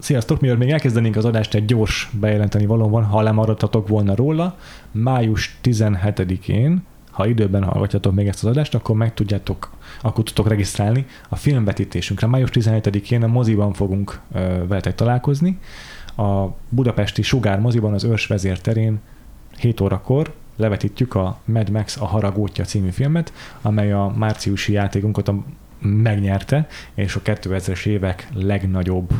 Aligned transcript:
Sziasztok! 0.00 0.40
Mielőtt 0.40 0.58
még 0.58 0.70
elkezdenénk 0.70 1.16
az 1.16 1.24
adást, 1.24 1.54
egy 1.54 1.64
gyors 1.64 2.10
bejelenteni 2.20 2.66
valóban, 2.66 3.04
ha 3.04 3.22
lemaradtatok 3.22 3.88
volna 3.88 4.14
róla. 4.14 4.56
Május 4.90 5.58
17-én, 5.62 6.82
ha 7.10 7.26
időben 7.26 7.64
hallgatjátok 7.64 8.14
még 8.14 8.26
ezt 8.26 8.44
az 8.44 8.50
adást, 8.50 8.74
akkor 8.74 8.96
meg 8.96 9.14
tudjátok, 9.14 9.70
akkor 10.02 10.24
tudtok 10.24 10.48
regisztrálni 10.48 11.06
a 11.28 11.36
filmvetítésünkre. 11.36 12.26
Május 12.26 12.50
17-én 12.52 13.22
a 13.22 13.26
moziban 13.26 13.72
fogunk 13.72 14.20
ö, 14.32 14.38
veletek 14.66 14.94
találkozni. 14.94 15.58
A 16.16 16.46
budapesti 16.68 17.22
Sugár 17.22 17.60
moziban 17.60 17.92
az 17.92 18.04
Őrs 18.04 18.26
vezér 18.26 18.60
terén 18.60 19.00
7 19.58 19.80
órakor 19.80 20.34
levetítjük 20.56 21.14
a 21.14 21.38
Mad 21.44 21.70
Max 21.70 21.96
a 22.00 22.06
Haragótja 22.06 22.64
című 22.64 22.90
filmet, 22.90 23.32
amely 23.62 23.92
a 23.92 24.12
márciusi 24.16 24.72
játékunkat 24.72 25.28
a 25.28 25.42
megnyerte, 25.80 26.66
és 26.94 27.14
a 27.16 27.22
2000-es 27.22 27.86
évek 27.86 28.28
legnagyobb 28.34 29.10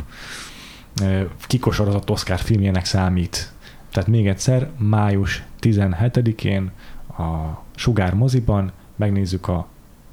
kikosorozott 1.46 2.10
Oscar 2.10 2.38
filmjének 2.38 2.84
számít. 2.84 3.52
Tehát 3.92 4.08
még 4.08 4.28
egyszer, 4.28 4.68
május 4.78 5.44
17-én 5.60 6.70
a 7.18 7.62
Sugár 7.74 8.14
moziban 8.14 8.72
megnézzük 8.96 9.48
a 9.48 9.66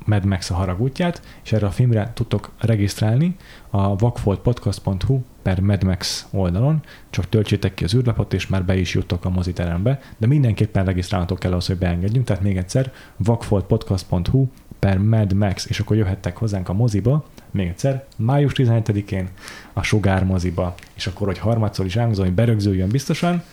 Mad 0.05 0.25
Max 0.25 0.49
a 0.49 0.55
haragútját, 0.55 1.21
és 1.43 1.51
erre 1.51 1.65
a 1.65 1.71
filmre 1.71 2.11
tudtok 2.13 2.51
regisztrálni 2.59 3.35
a 3.69 3.95
vakfoltpodcast.hu 3.95 5.21
per 5.41 5.59
Mad 5.59 5.83
Max 5.83 6.27
oldalon, 6.31 6.81
csak 7.09 7.29
töltsétek 7.29 7.73
ki 7.73 7.83
az 7.83 7.95
űrlapot, 7.95 8.33
és 8.33 8.47
már 8.47 8.65
be 8.65 8.77
is 8.77 8.93
juttok 8.93 9.25
a 9.25 9.29
moziterembe, 9.29 9.99
de 10.17 10.27
mindenképpen 10.27 10.85
regisztrálnatok 10.85 11.39
kell 11.39 11.53
az, 11.53 11.67
hogy 11.67 11.77
beengedjünk, 11.77 12.25
tehát 12.25 12.43
még 12.43 12.57
egyszer 12.57 12.93
vakfoltpodcast.hu 13.17 14.47
per 14.79 14.97
Mad 14.97 15.33
Max, 15.33 15.65
és 15.65 15.79
akkor 15.79 15.97
jöhettek 15.97 16.37
hozzánk 16.37 16.69
a 16.69 16.73
moziba, 16.73 17.25
még 17.55 17.67
egyszer, 17.67 18.03
május 18.17 18.51
17-én 18.55 19.29
a 19.73 19.83
Sugár 19.83 20.23
moziba, 20.23 20.75
és 20.93 21.07
akkor, 21.07 21.27
hogy 21.27 21.37
harmadszor 21.37 21.85
is 21.85 21.95
elmondom, 21.95 22.25
hogy 22.25 22.33
berögzüljön 22.33 22.89
biztosan, 22.89 23.43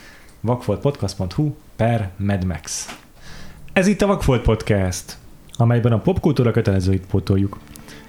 vakfoltpodcast.hu 0.40 1.54
per 1.76 2.10
Mad 2.16 2.44
Max. 2.44 2.96
Ez 3.72 3.86
itt 3.86 4.02
a 4.02 4.06
Vakfolt 4.06 4.42
Podcast, 4.42 5.16
amelyben 5.56 5.92
a 5.92 5.98
popkultúra 5.98 6.50
kötelezőit 6.50 7.06
pótoljuk. 7.06 7.58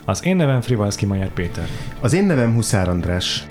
Az 0.05 0.25
én 0.25 0.35
nevem 0.35 0.61
Frivalszki 0.61 1.05
Majer 1.05 1.29
Péter. 1.29 1.67
Az 2.01 2.13
én 2.13 2.25
nevem 2.25 2.53
Huszár 2.53 2.89
András. 2.89 3.45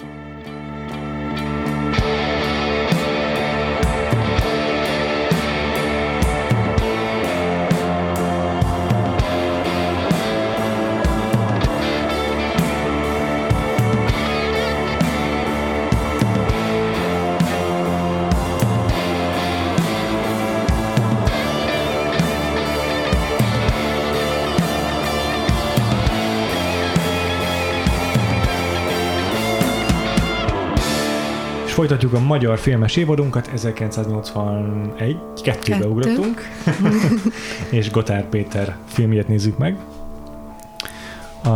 Folytatjuk 31.82 32.12
a 32.12 32.20
magyar 32.20 32.58
filmes 32.58 32.96
évadunkat, 32.96 33.50
1981, 33.54 35.16
kettőbe 35.42 35.78
Kettő. 35.78 35.88
ugrottunk, 35.88 36.40
és 37.70 37.90
Gotár 37.90 38.28
Péter 38.28 38.76
filmjét 38.86 39.28
nézzük 39.28 39.58
meg. 39.58 39.76
A, 41.44 41.50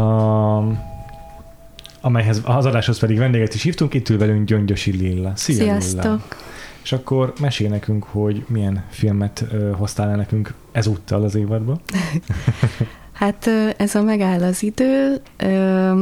amelyhez 2.01 2.41
az 2.45 2.67
adáshoz 2.67 2.99
pedig 2.99 3.19
vendéget 3.19 3.55
is 3.55 3.63
hívtunk, 3.63 3.95
itt 3.95 4.09
ül 4.09 4.19
velünk 4.19 4.47
Gyöngyösi 4.47 4.91
Lilla. 4.91 5.33
Szia 5.37 5.57
Lilla! 5.57 5.81
Sziasztok! 5.81 6.37
És 6.83 6.93
akkor 6.93 7.33
mesél 7.41 7.69
nekünk, 7.69 8.05
hogy 8.05 8.45
milyen 8.49 8.85
filmet 8.89 9.45
ö, 9.53 9.71
hoztál 9.71 10.11
el 10.11 10.17
nekünk 10.17 10.55
ezúttal 10.73 11.23
az 11.23 11.35
évadba. 11.35 11.81
Hát 13.19 13.51
ez 13.77 13.95
a 13.95 14.03
megáll 14.03 14.43
az 14.43 14.63
idő, 14.63 15.21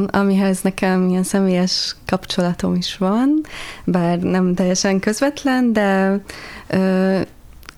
amihez 0.07 0.61
nekem 0.61 1.09
ilyen 1.09 1.23
személyes 1.23 1.95
kapcsolatom 2.05 2.75
is 2.75 2.97
van, 2.97 3.41
bár 3.83 4.19
nem 4.19 4.53
teljesen 4.53 4.99
közvetlen, 4.99 5.73
de 5.73 6.19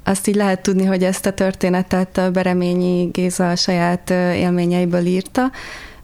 azt 0.04 0.28
így 0.28 0.36
lehet 0.36 0.62
tudni, 0.62 0.86
hogy 0.86 1.04
ezt 1.04 1.26
a 1.26 1.34
történetet 1.34 2.18
a 2.18 2.32
Bereményi 2.32 3.10
Géza 3.12 3.50
a 3.50 3.56
saját 3.56 4.10
élményeiből 4.36 5.06
írta, 5.06 5.52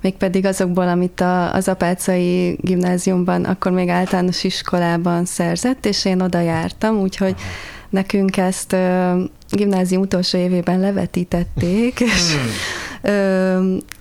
mégpedig 0.02 0.46
azokból, 0.46 0.88
amit 0.88 1.22
a, 1.22 1.54
az 1.54 1.68
apácai 1.68 2.58
gimnáziumban, 2.62 3.44
akkor 3.44 3.72
még 3.72 3.90
általános 3.90 4.44
iskolában 4.44 5.26
szerzett, 5.26 5.86
és 5.86 6.06
én 6.06 6.22
oda 6.22 6.40
jártam, 6.40 7.00
úgyhogy 7.00 7.36
nekünk 7.90 8.38
ezt 8.38 8.76
gimnázium 9.50 10.02
utolsó 10.02 10.38
évében 10.38 10.80
levetítették, 10.80 12.00
és 12.00 12.34
ö, 12.34 12.83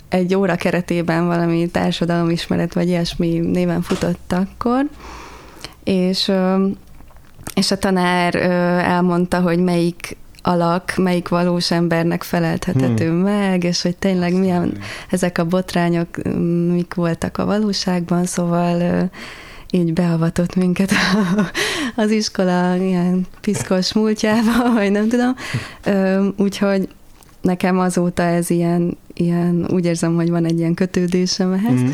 egy 0.08 0.34
óra 0.34 0.56
keretében 0.56 1.26
valami 1.26 1.66
társadalomismeret 1.66 2.74
vagy 2.74 2.88
ilyesmi 2.88 3.38
néven 3.38 3.82
futott 3.82 4.32
akkor, 4.32 4.88
és, 5.84 6.32
és 7.54 7.70
a 7.70 7.78
tanár 7.78 8.34
elmondta, 8.84 9.40
hogy 9.40 9.58
melyik 9.58 10.16
alak, 10.42 10.94
melyik 10.96 11.28
valós 11.28 11.70
embernek 11.70 12.22
felelthethető 12.22 13.06
hmm. 13.06 13.16
meg, 13.16 13.64
és 13.64 13.82
hogy 13.82 13.96
tényleg 13.96 14.34
milyen 14.34 14.78
ezek 15.10 15.38
a 15.38 15.44
botrányok, 15.44 16.08
mik 16.72 16.94
voltak 16.94 17.38
a 17.38 17.44
valóságban, 17.44 18.24
szóval 18.24 19.10
így 19.70 19.92
beavatott 19.92 20.54
minket 20.54 20.90
az 21.96 22.10
iskola 22.10 22.76
ilyen 22.76 23.26
piszkos 23.40 23.92
múltjába, 23.92 24.72
vagy 24.74 24.90
nem 24.90 25.08
tudom. 25.08 25.34
Úgyhogy 26.36 26.88
nekem 27.42 27.78
azóta 27.78 28.22
ez 28.22 28.50
ilyen, 28.50 28.96
ilyen, 29.14 29.66
úgy 29.70 29.84
érzem, 29.84 30.14
hogy 30.14 30.30
van 30.30 30.44
egy 30.44 30.58
ilyen 30.58 30.74
kötődésem 30.74 31.52
ehhez. 31.52 31.80
Mm. 31.80 31.88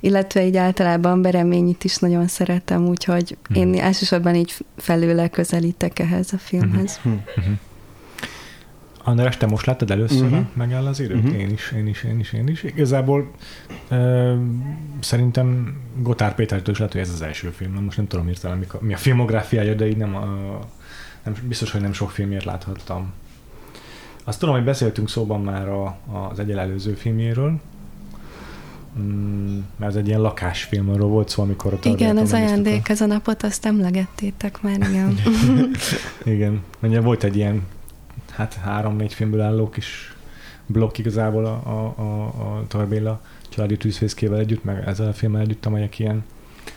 Illetve 0.00 0.46
így 0.46 0.56
általában 0.56 1.22
Bereményit 1.22 1.84
is 1.84 1.96
nagyon 1.96 2.26
szeretem, 2.26 2.86
úgyhogy 2.86 3.36
Mhm. 3.48 3.58
én 3.58 3.80
elsősorban 3.80 4.34
így 4.34 4.54
felőle 4.76 5.28
közelítek 5.28 5.98
ehhez 5.98 6.32
a 6.32 6.38
filmhez. 6.38 7.00
András, 9.06 9.36
te 9.36 9.46
most 9.46 9.66
láttad 9.66 9.90
először 9.90 10.22
uh-huh. 10.22 10.46
megáll 10.52 10.86
az 10.86 11.00
időt? 11.00 11.24
Uh-huh. 11.24 11.40
Én 11.40 11.50
is, 11.50 11.72
én 11.76 11.86
is, 11.86 12.02
én 12.02 12.18
is, 12.18 12.32
én 12.32 12.48
is. 12.48 12.62
Igazából 12.62 13.30
ö, 13.88 14.34
szerintem 15.00 15.76
Gotár 15.98 16.34
Pétertől 16.34 16.72
is 16.72 16.78
lehet, 16.78 16.92
hogy 16.92 17.02
ez 17.02 17.10
az 17.10 17.22
első 17.22 17.50
film. 17.50 17.72
Most 17.72 17.96
nem 17.96 18.06
tudom 18.06 18.26
hirtelen, 18.26 18.64
mi, 18.80 18.94
a 18.94 18.96
filmográfiája, 18.96 19.74
de 19.74 19.86
így 19.86 19.96
nem, 19.96 20.16
a, 20.16 20.24
nem, 21.24 21.34
biztos, 21.48 21.70
hogy 21.70 21.80
nem 21.80 21.92
sok 21.92 22.10
filmjét 22.10 22.44
láthattam. 22.44 23.12
Azt 24.24 24.38
tudom, 24.38 24.54
hogy 24.54 24.64
beszéltünk 24.64 25.08
szóban 25.08 25.40
már 25.40 25.68
a, 25.68 25.96
az 26.30 26.38
egyel 26.38 26.58
előző 26.58 26.92
filmjéről, 26.92 27.60
Mm, 28.98 29.58
mert 29.76 29.92
ez 29.92 29.98
egy 29.98 30.06
ilyen 30.06 30.20
lakásfilmről 30.20 31.06
volt 31.06 31.28
szó, 31.28 31.42
amikor 31.42 31.72
a 31.72 31.78
Igen, 31.82 32.16
az 32.16 32.30
megnéztük 32.30 32.36
a- 32.36 32.36
ajándék, 32.36 32.88
ez 32.88 33.00
a 33.00 33.06
napot, 33.06 33.42
azt 33.42 33.66
emlegettétek 33.66 34.62
már, 34.62 34.78
igen. 34.90 35.18
Igen, 36.34 36.62
ugye 36.82 37.00
volt 37.00 37.24
egy 37.24 37.36
ilyen, 37.36 37.66
hát 38.30 38.54
három-négy 38.54 39.14
filmből 39.14 39.40
álló 39.40 39.70
kis 39.70 40.14
blokk 40.66 40.98
igazából 40.98 41.44
a, 41.46 41.60
a, 41.64 41.94
a, 41.96 42.24
a 42.24 42.64
Torbéla 42.68 43.20
családi 43.48 43.76
tűzfészkével 43.76 44.38
együtt, 44.38 44.64
meg 44.64 44.82
ezzel 44.86 45.08
a 45.08 45.12
filmmel 45.12 45.40
együtt, 45.40 45.66
amelyek 45.66 45.98
ilyen 45.98 46.24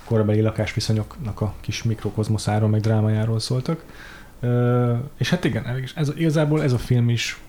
korabeli 0.06 0.42
lakásviszonyoknak 0.42 1.42
a 1.42 1.54
kis 1.62 1.84
mikrokozmoszáról, 1.84 2.70
meg 2.70 2.82
drámájáról 2.82 3.40
szóltak. 3.40 3.84
És 5.18 5.30
hát 5.30 5.44
igen, 5.44 5.66
ez, 5.96 6.12
igazából 6.16 6.64
ez 6.64 6.74
a 6.74 6.78
film 6.78 7.10
is 7.10 7.40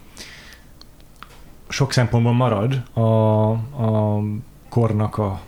sok 1.68 1.92
szempontból 1.92 2.32
marad 2.32 2.82
a, 2.92 3.00
a 3.50 4.22
kornak 4.68 5.18
a 5.18 5.40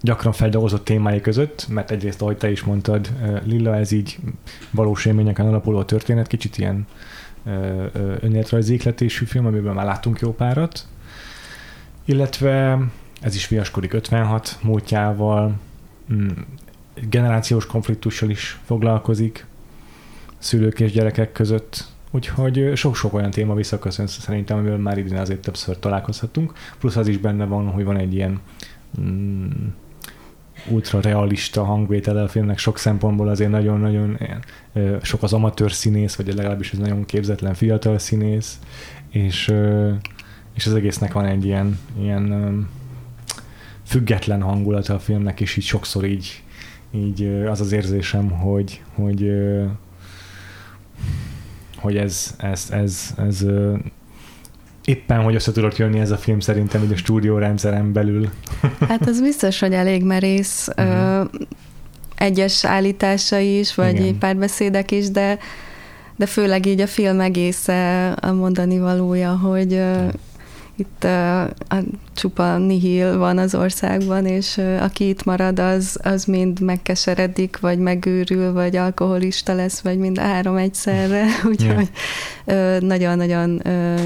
gyakran 0.00 0.32
feldolgozott 0.32 0.84
témái 0.84 1.20
között, 1.20 1.66
mert 1.68 1.90
egyrészt, 1.90 2.22
ahogy 2.22 2.36
te 2.36 2.50
is 2.50 2.62
mondtad, 2.62 3.12
Lilla, 3.44 3.76
ez 3.76 3.92
így 3.92 4.18
valós 4.70 5.04
élményeken 5.04 5.46
alapuló 5.46 5.82
történet, 5.82 6.26
kicsit 6.26 6.58
ilyen 6.58 6.86
önéletrajzi 8.20 8.74
ihletésű 8.74 9.24
film, 9.24 9.46
amiben 9.46 9.74
már 9.74 9.84
láttunk 9.84 10.20
jó 10.20 10.32
párat, 10.34 10.86
illetve 12.04 12.78
ez 13.20 13.34
is 13.34 13.48
viaskodik 13.48 13.92
56 13.92 14.58
múltjával, 14.62 15.54
mm, 16.12 16.28
generációs 17.08 17.66
konfliktussal 17.66 18.30
is 18.30 18.60
foglalkozik, 18.64 19.46
szülők 20.42 20.80
és 20.80 20.92
gyerekek 20.92 21.32
között, 21.32 21.84
úgyhogy 22.10 22.72
sok-sok 22.74 23.14
olyan 23.14 23.30
téma 23.30 23.54
visszaköszön 23.54 24.06
szerintem, 24.06 24.58
amivel 24.58 24.78
már 24.78 24.98
idén 24.98 25.18
azért 25.18 25.40
többször 25.40 25.78
találkozhatunk, 25.78 26.52
plusz 26.78 26.96
az 26.96 27.08
is 27.08 27.18
benne 27.18 27.44
van, 27.44 27.70
hogy 27.70 27.84
van 27.84 27.96
egy 27.96 28.14
ilyen 28.14 28.40
mm, 29.00 29.50
ultra 30.68 31.00
realista 31.00 31.64
hangvétele 31.64 32.22
a 32.22 32.28
filmnek. 32.28 32.58
Sok 32.58 32.78
szempontból 32.78 33.28
azért 33.28 33.50
nagyon-nagyon 33.50 34.18
ö, 34.72 34.96
sok 35.02 35.22
az 35.22 35.32
amatőr 35.32 35.72
színész, 35.72 36.14
vagy 36.14 36.34
legalábbis 36.34 36.72
ez 36.72 36.78
nagyon 36.78 37.04
képzetlen 37.04 37.54
fiatal 37.54 37.98
színész, 37.98 38.58
és, 39.10 39.54
és 40.54 40.66
az 40.66 40.74
egésznek 40.74 41.12
van 41.12 41.24
egy 41.24 41.44
ilyen, 41.44 41.78
ilyen 42.00 42.68
független 43.84 44.42
hangulata 44.42 44.94
a 44.94 44.98
filmnek, 44.98 45.40
és 45.40 45.56
így 45.56 45.64
sokszor 45.64 46.04
így, 46.04 46.42
így 46.90 47.24
az 47.24 47.60
az 47.60 47.72
érzésem, 47.72 48.30
hogy, 48.30 48.82
hogy, 48.94 49.32
hogy 51.82 51.96
ez, 51.96 52.34
ez, 52.38 52.66
ez, 52.70 53.14
ez 53.26 53.44
éppen, 54.84 55.22
hogy 55.22 55.34
össze 55.34 55.52
tudott 55.52 55.76
jönni 55.76 55.98
ez 55.98 56.10
a 56.10 56.16
film 56.16 56.40
szerintem 56.40 56.82
így 56.82 56.92
a 56.92 56.96
stúdiórendszeren 56.96 57.92
belül. 57.92 58.28
Hát 58.88 59.06
az 59.06 59.20
biztos, 59.20 59.60
hogy 59.60 59.72
elég 59.72 60.04
merész 60.04 60.68
uh-huh. 60.76 61.28
egyes 62.16 62.64
állításai 62.64 63.58
is, 63.58 63.74
vagy 63.74 63.94
Igen. 63.94 64.18
párbeszédek 64.18 64.90
is, 64.90 65.10
de 65.10 65.38
de 66.16 66.26
főleg 66.26 66.66
így 66.66 66.80
a 66.80 66.86
film 66.86 67.20
egésze 67.20 68.10
a 68.12 68.32
mondani 68.32 68.78
valója, 68.78 69.36
hogy 69.36 69.72
uh, 69.72 70.12
itt 70.76 71.04
uh, 71.04 71.42
a 71.42 71.82
csupa 72.14 72.58
nihil 72.58 73.18
van 73.18 73.38
az 73.38 73.54
országban, 73.54 74.26
és 74.26 74.60
aki 74.80 75.08
itt 75.08 75.24
marad, 75.24 75.58
az, 75.58 75.98
az 76.02 76.24
mind 76.24 76.60
megkeseredik, 76.60 77.60
vagy 77.60 77.78
megőrül, 77.78 78.52
vagy 78.52 78.76
alkoholista 78.76 79.54
lesz, 79.54 79.80
vagy 79.80 79.98
mind 79.98 80.18
a 80.18 80.22
három 80.22 80.56
egyszerre, 80.56 81.24
úgyhogy 81.50 81.90
nagyon-nagyon 82.80 83.60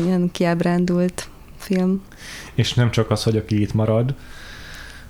ilyen 0.04 0.28
kiábrándult 0.32 1.28
film. 1.58 2.02
És 2.54 2.74
nem 2.74 2.90
csak 2.90 3.10
az, 3.10 3.22
hogy 3.22 3.36
aki 3.36 3.60
itt 3.60 3.74
marad, 3.74 4.14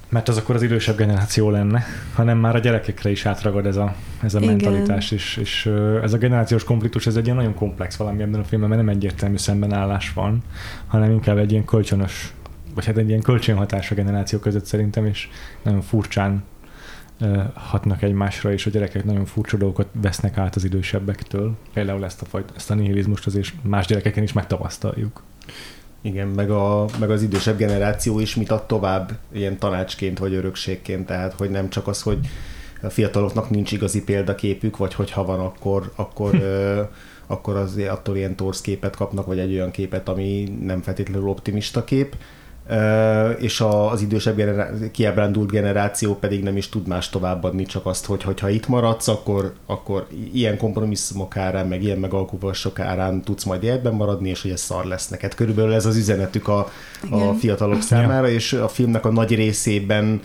mert 0.08 0.28
az 0.28 0.36
akkor 0.36 0.54
az 0.54 0.62
idősebb 0.62 0.96
generáció 0.96 1.50
lenne, 1.50 1.84
hanem 2.14 2.38
már 2.38 2.54
a 2.54 2.58
gyerekekre 2.58 3.10
is 3.10 3.26
átragad 3.26 3.66
ez 3.66 3.76
a, 3.76 3.94
ez 4.22 4.34
a 4.34 4.40
mentalitás, 4.40 5.10
és, 5.10 5.36
és 5.36 5.66
ez 6.02 6.12
a 6.12 6.18
generációs 6.18 6.64
konfliktus, 6.64 7.06
ez 7.06 7.16
egy 7.16 7.24
ilyen 7.24 7.36
nagyon 7.36 7.54
komplex 7.54 7.96
valami 7.96 8.22
ebben 8.22 8.40
a 8.40 8.44
filmben, 8.44 8.70
mert 8.70 8.82
nem 8.82 8.94
egyértelmű 8.94 9.36
szembenállás 9.36 10.12
van, 10.12 10.42
hanem 10.86 11.10
inkább 11.10 11.38
egy 11.38 11.50
ilyen 11.50 11.64
kölcsönös, 11.64 12.32
vagy 12.74 12.84
hát 12.84 12.96
egy 12.96 13.08
ilyen 13.08 13.22
kölcsönhatás 13.22 13.90
a 13.90 13.94
generáció 13.94 14.38
között 14.38 14.64
szerintem, 14.64 15.06
és 15.06 15.28
nagyon 15.62 15.80
furcsán 15.80 16.44
hatnak 17.54 18.02
egymásra, 18.02 18.52
és 18.52 18.66
a 18.66 18.70
gyerekek 18.70 19.04
nagyon 19.04 19.24
furcsa 19.24 19.56
dolgokat 19.56 19.86
vesznek 19.92 20.38
át 20.38 20.56
az 20.56 20.64
idősebbektől. 20.64 21.56
Például 21.72 22.04
ezt 22.04 22.22
a, 22.22 22.24
fajt, 22.24 22.52
ezt 22.56 22.70
a 22.70 22.74
nihilizmust 22.74 23.26
azért 23.26 23.52
más 23.62 23.86
gyerekeken 23.86 24.22
is 24.22 24.32
megtapasztaljuk. 24.32 25.22
Igen, 26.02 26.28
meg, 26.28 26.50
a, 26.50 26.84
meg 27.00 27.10
az 27.10 27.22
idősebb 27.22 27.56
generáció 27.56 28.20
is 28.20 28.34
mit 28.34 28.50
ad 28.50 28.66
tovább 28.66 29.12
ilyen 29.32 29.58
tanácsként 29.58 30.18
vagy 30.18 30.34
örökségként, 30.34 31.06
tehát 31.06 31.32
hogy 31.32 31.50
nem 31.50 31.68
csak 31.68 31.86
az, 31.86 32.02
hogy 32.02 32.18
a 32.82 32.90
fiataloknak 32.90 33.50
nincs 33.50 33.72
igazi 33.72 34.04
példaképük, 34.04 34.76
vagy 34.76 34.94
hogyha 34.94 35.24
van, 35.24 35.40
akkor, 35.40 35.92
akkor, 35.94 36.34
ö, 36.42 36.82
akkor 37.26 37.56
az, 37.56 37.80
attól 37.88 38.16
ilyen 38.16 38.36
torsz 38.36 38.60
képet 38.60 38.96
kapnak, 38.96 39.26
vagy 39.26 39.38
egy 39.38 39.52
olyan 39.52 39.70
képet, 39.70 40.08
ami 40.08 40.56
nem 40.60 40.82
feltétlenül 40.82 41.28
optimista 41.28 41.84
kép, 41.84 42.16
és 43.38 43.60
az 43.90 44.02
idősebb 44.02 44.36
generá- 44.36 44.90
kiábrándult 44.90 45.50
generáció 45.50 46.14
pedig 46.14 46.42
nem 46.42 46.56
is 46.56 46.68
tud 46.68 46.86
más 46.86 47.08
továbbadni, 47.08 47.64
csak 47.64 47.86
azt, 47.86 48.06
hogy 48.06 48.40
ha 48.40 48.48
itt 48.48 48.68
maradsz, 48.68 49.08
akkor, 49.08 49.52
akkor 49.66 50.06
ilyen 50.32 50.58
kompromisszumok 50.58 51.36
árán, 51.36 51.66
meg 51.66 51.82
ilyen 51.82 51.98
megalkuvások 51.98 52.78
árán 52.78 53.22
tudsz 53.22 53.44
majd 53.44 53.62
életben 53.62 53.94
maradni, 53.94 54.28
és 54.28 54.42
hogy 54.42 54.50
ez 54.50 54.60
szar 54.60 54.84
lesz 54.84 55.08
neked. 55.08 55.34
Körülbelül 55.34 55.74
ez 55.74 55.86
az 55.86 55.96
üzenetük 55.96 56.48
a, 56.48 56.70
a 57.10 57.32
fiatalok 57.38 57.82
számára, 57.82 58.28
és 58.28 58.52
a 58.52 58.68
filmnek 58.68 59.04
a 59.04 59.10
nagy 59.10 59.34
részében 59.34 60.20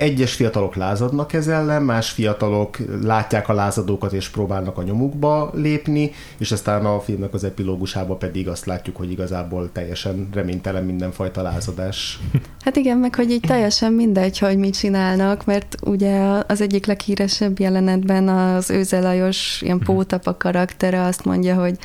egyes 0.00 0.34
fiatalok 0.34 0.74
lázadnak 0.74 1.32
ez 1.32 1.48
ellen, 1.48 1.82
más 1.82 2.10
fiatalok 2.10 2.76
látják 3.02 3.48
a 3.48 3.52
lázadókat 3.52 4.12
és 4.12 4.28
próbálnak 4.28 4.78
a 4.78 4.82
nyomukba 4.82 5.50
lépni, 5.54 6.10
és 6.38 6.52
aztán 6.52 6.84
a 6.84 7.00
filmnek 7.00 7.34
az 7.34 7.44
epilógusában 7.44 8.18
pedig 8.18 8.48
azt 8.48 8.66
látjuk, 8.66 8.96
hogy 8.96 9.10
igazából 9.10 9.70
teljesen 9.72 10.28
reménytelen 10.32 10.84
mindenfajta 10.84 11.42
lázadás. 11.42 12.18
Hát 12.64 12.76
igen, 12.76 12.98
meg 12.98 13.14
hogy 13.14 13.30
így 13.30 13.40
teljesen 13.40 13.92
mindegy, 13.92 14.38
hogy 14.38 14.56
mit 14.56 14.78
csinálnak, 14.78 15.44
mert 15.44 15.76
ugye 15.82 16.42
az 16.46 16.60
egyik 16.60 16.86
leghíresebb 16.86 17.58
jelenetben 17.58 18.28
az 18.28 18.70
Őzelajos 18.70 19.62
ilyen 19.62 19.78
pótapa 19.78 20.36
karaktere 20.36 21.02
azt 21.02 21.24
mondja, 21.24 21.54
hogy 21.54 21.78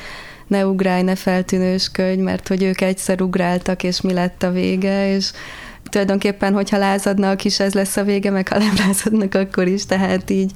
ne 0.46 0.66
ugrálj, 0.66 1.02
ne 1.02 1.14
feltűnősködj, 1.14 2.20
mert 2.20 2.48
hogy 2.48 2.62
ők 2.62 2.80
egyszer 2.80 3.20
ugráltak, 3.20 3.82
és 3.82 4.00
mi 4.00 4.12
lett 4.12 4.42
a 4.42 4.50
vége, 4.50 5.14
és 5.14 5.30
tulajdonképpen, 5.88 6.52
hogyha 6.52 6.78
lázadnak 6.78 7.44
is, 7.44 7.60
ez 7.60 7.74
lesz 7.74 7.96
a 7.96 8.04
vége, 8.04 8.30
meg 8.30 8.48
ha 8.48 8.58
nem 8.58 8.74
lázadnak, 8.86 9.34
akkor 9.34 9.66
is, 9.66 9.86
tehát 9.86 10.30
így, 10.30 10.52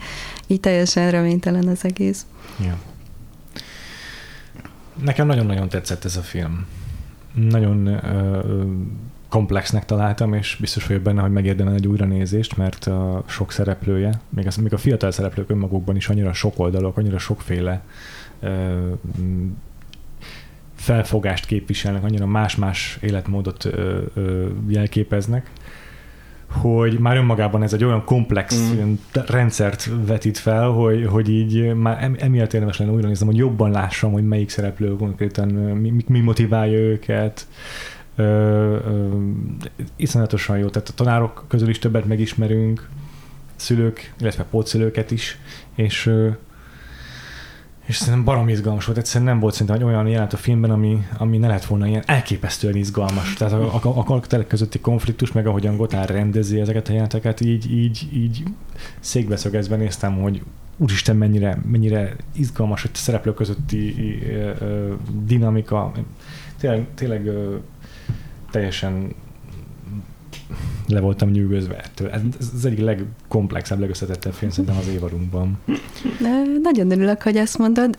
így 0.47 0.61
teljesen 0.61 1.11
reménytelen 1.11 1.69
az 1.69 1.85
egész. 1.85 2.27
Ja. 2.65 2.79
Nekem 5.05 5.27
nagyon-nagyon 5.27 5.69
tetszett 5.69 6.05
ez 6.05 6.17
a 6.17 6.21
film. 6.21 6.67
Nagyon 7.35 7.87
ö, 7.87 8.41
komplexnek 9.29 9.85
találtam, 9.85 10.35
és 10.35 10.57
biztos 10.61 10.87
vagyok 10.87 11.03
benne, 11.03 11.21
hogy 11.21 11.31
megérdemel 11.31 11.75
egy 11.75 11.87
újranézést, 11.87 12.57
mert 12.57 12.85
a 12.85 13.25
sok 13.27 13.53
szereplője, 13.53 14.21
még, 14.29 14.47
az, 14.47 14.57
még 14.57 14.73
a 14.73 14.79
fiatal 14.79 15.11
szereplők 15.11 15.51
önmagukban 15.51 15.97
is 15.97 16.09
annyira 16.09 16.33
sok 16.33 16.59
oldalok, 16.59 16.97
annyira 16.97 17.19
sokféle 17.19 17.83
ö, 18.41 18.91
felfogást 20.81 21.47
képviselnek, 21.47 22.05
annyira 22.05 22.27
más-más 22.27 22.99
életmódot 23.01 23.65
ö, 23.65 24.01
ö, 24.15 24.47
jelképeznek, 24.69 25.51
hogy 26.47 26.99
már 26.99 27.17
önmagában 27.17 27.63
ez 27.63 27.73
egy 27.73 27.85
olyan 27.85 28.05
komplex 28.05 28.73
mm. 28.75 28.93
rendszert 29.13 29.91
vetít 30.07 30.39
fel, 30.39 30.69
hogy, 30.69 31.07
hogy 31.07 31.29
így 31.29 31.75
már 31.75 32.11
emiatt 32.19 32.53
érdemes 32.53 32.79
lenne 32.79 32.91
újra 32.91 33.07
néznem, 33.07 33.29
hogy 33.29 33.37
jobban 33.37 33.71
lássam, 33.71 34.13
hogy 34.13 34.27
melyik 34.27 34.49
szereplő 34.49 34.97
konkrétan 34.97 35.49
mi, 35.49 36.05
mi 36.07 36.21
motiválja 36.21 36.79
őket. 36.79 37.47
Ö, 38.17 38.23
ö, 38.23 39.09
iszonyatosan 39.97 40.59
jó, 40.59 40.69
tehát 40.69 40.89
a 40.89 40.95
tanárok 40.95 41.45
közül 41.49 41.69
is 41.69 41.79
többet 41.79 42.05
megismerünk, 42.05 42.89
szülők, 43.57 44.13
illetve 44.21 44.45
pótszülőket 44.51 45.11
is, 45.11 45.39
és 45.75 46.11
és 47.91 47.97
szerintem 47.97 48.25
barom 48.25 48.49
izgalmas 48.49 48.85
volt. 48.85 48.99
Egyszerűen 48.99 49.31
nem 49.31 49.41
volt 49.41 49.55
szerintem 49.55 49.87
olyan 49.87 50.07
jelent 50.07 50.33
a 50.33 50.37
filmben, 50.37 50.71
ami, 50.71 51.07
ami 51.19 51.39
ne 51.39 51.49
lett 51.49 51.65
volna 51.65 51.87
ilyen 51.87 52.03
elképesztően 52.07 52.77
izgalmas. 52.77 53.35
Tehát 53.35 53.53
a, 53.53 53.75
a, 53.75 53.81
a 53.83 54.03
karakterek 54.03 54.47
közötti 54.47 54.81
konfliktus, 54.81 55.33
meg 55.33 55.47
ahogyan 55.47 55.77
Gotár 55.77 56.09
rendezi 56.09 56.61
ezeket 56.61 56.89
a 56.89 56.93
jelenteket, 56.93 57.41
így, 57.41 57.73
így, 57.73 58.09
így 58.13 58.43
székbeszögezve 59.01 59.77
néztem, 59.77 60.21
hogy 60.21 60.43
úristen, 60.77 61.17
mennyire, 61.17 61.61
mennyire 61.67 62.17
izgalmas, 62.33 62.83
hogy 62.83 62.91
a 62.95 62.97
szereplők 62.97 63.35
közötti 63.35 63.95
dinamika. 65.25 65.93
Tényleg, 66.59 66.87
tényleg 66.95 67.31
teljesen 68.51 69.15
le 70.87 71.01
voltam 71.01 71.31
nyűgözve 71.31 71.77
ettől. 71.77 72.11
Ez 72.11 72.21
az 72.55 72.65
egyik 72.65 72.81
legkomplexebb, 72.81 73.81
legösszetettebb 73.81 74.33
film 74.33 74.51
szerintem 74.51 74.79
az 74.79 74.89
évadunkban. 74.89 75.59
Nagyon 76.63 76.91
örülök, 76.91 77.23
hogy 77.23 77.37
ezt 77.37 77.59
mondod. 77.59 77.99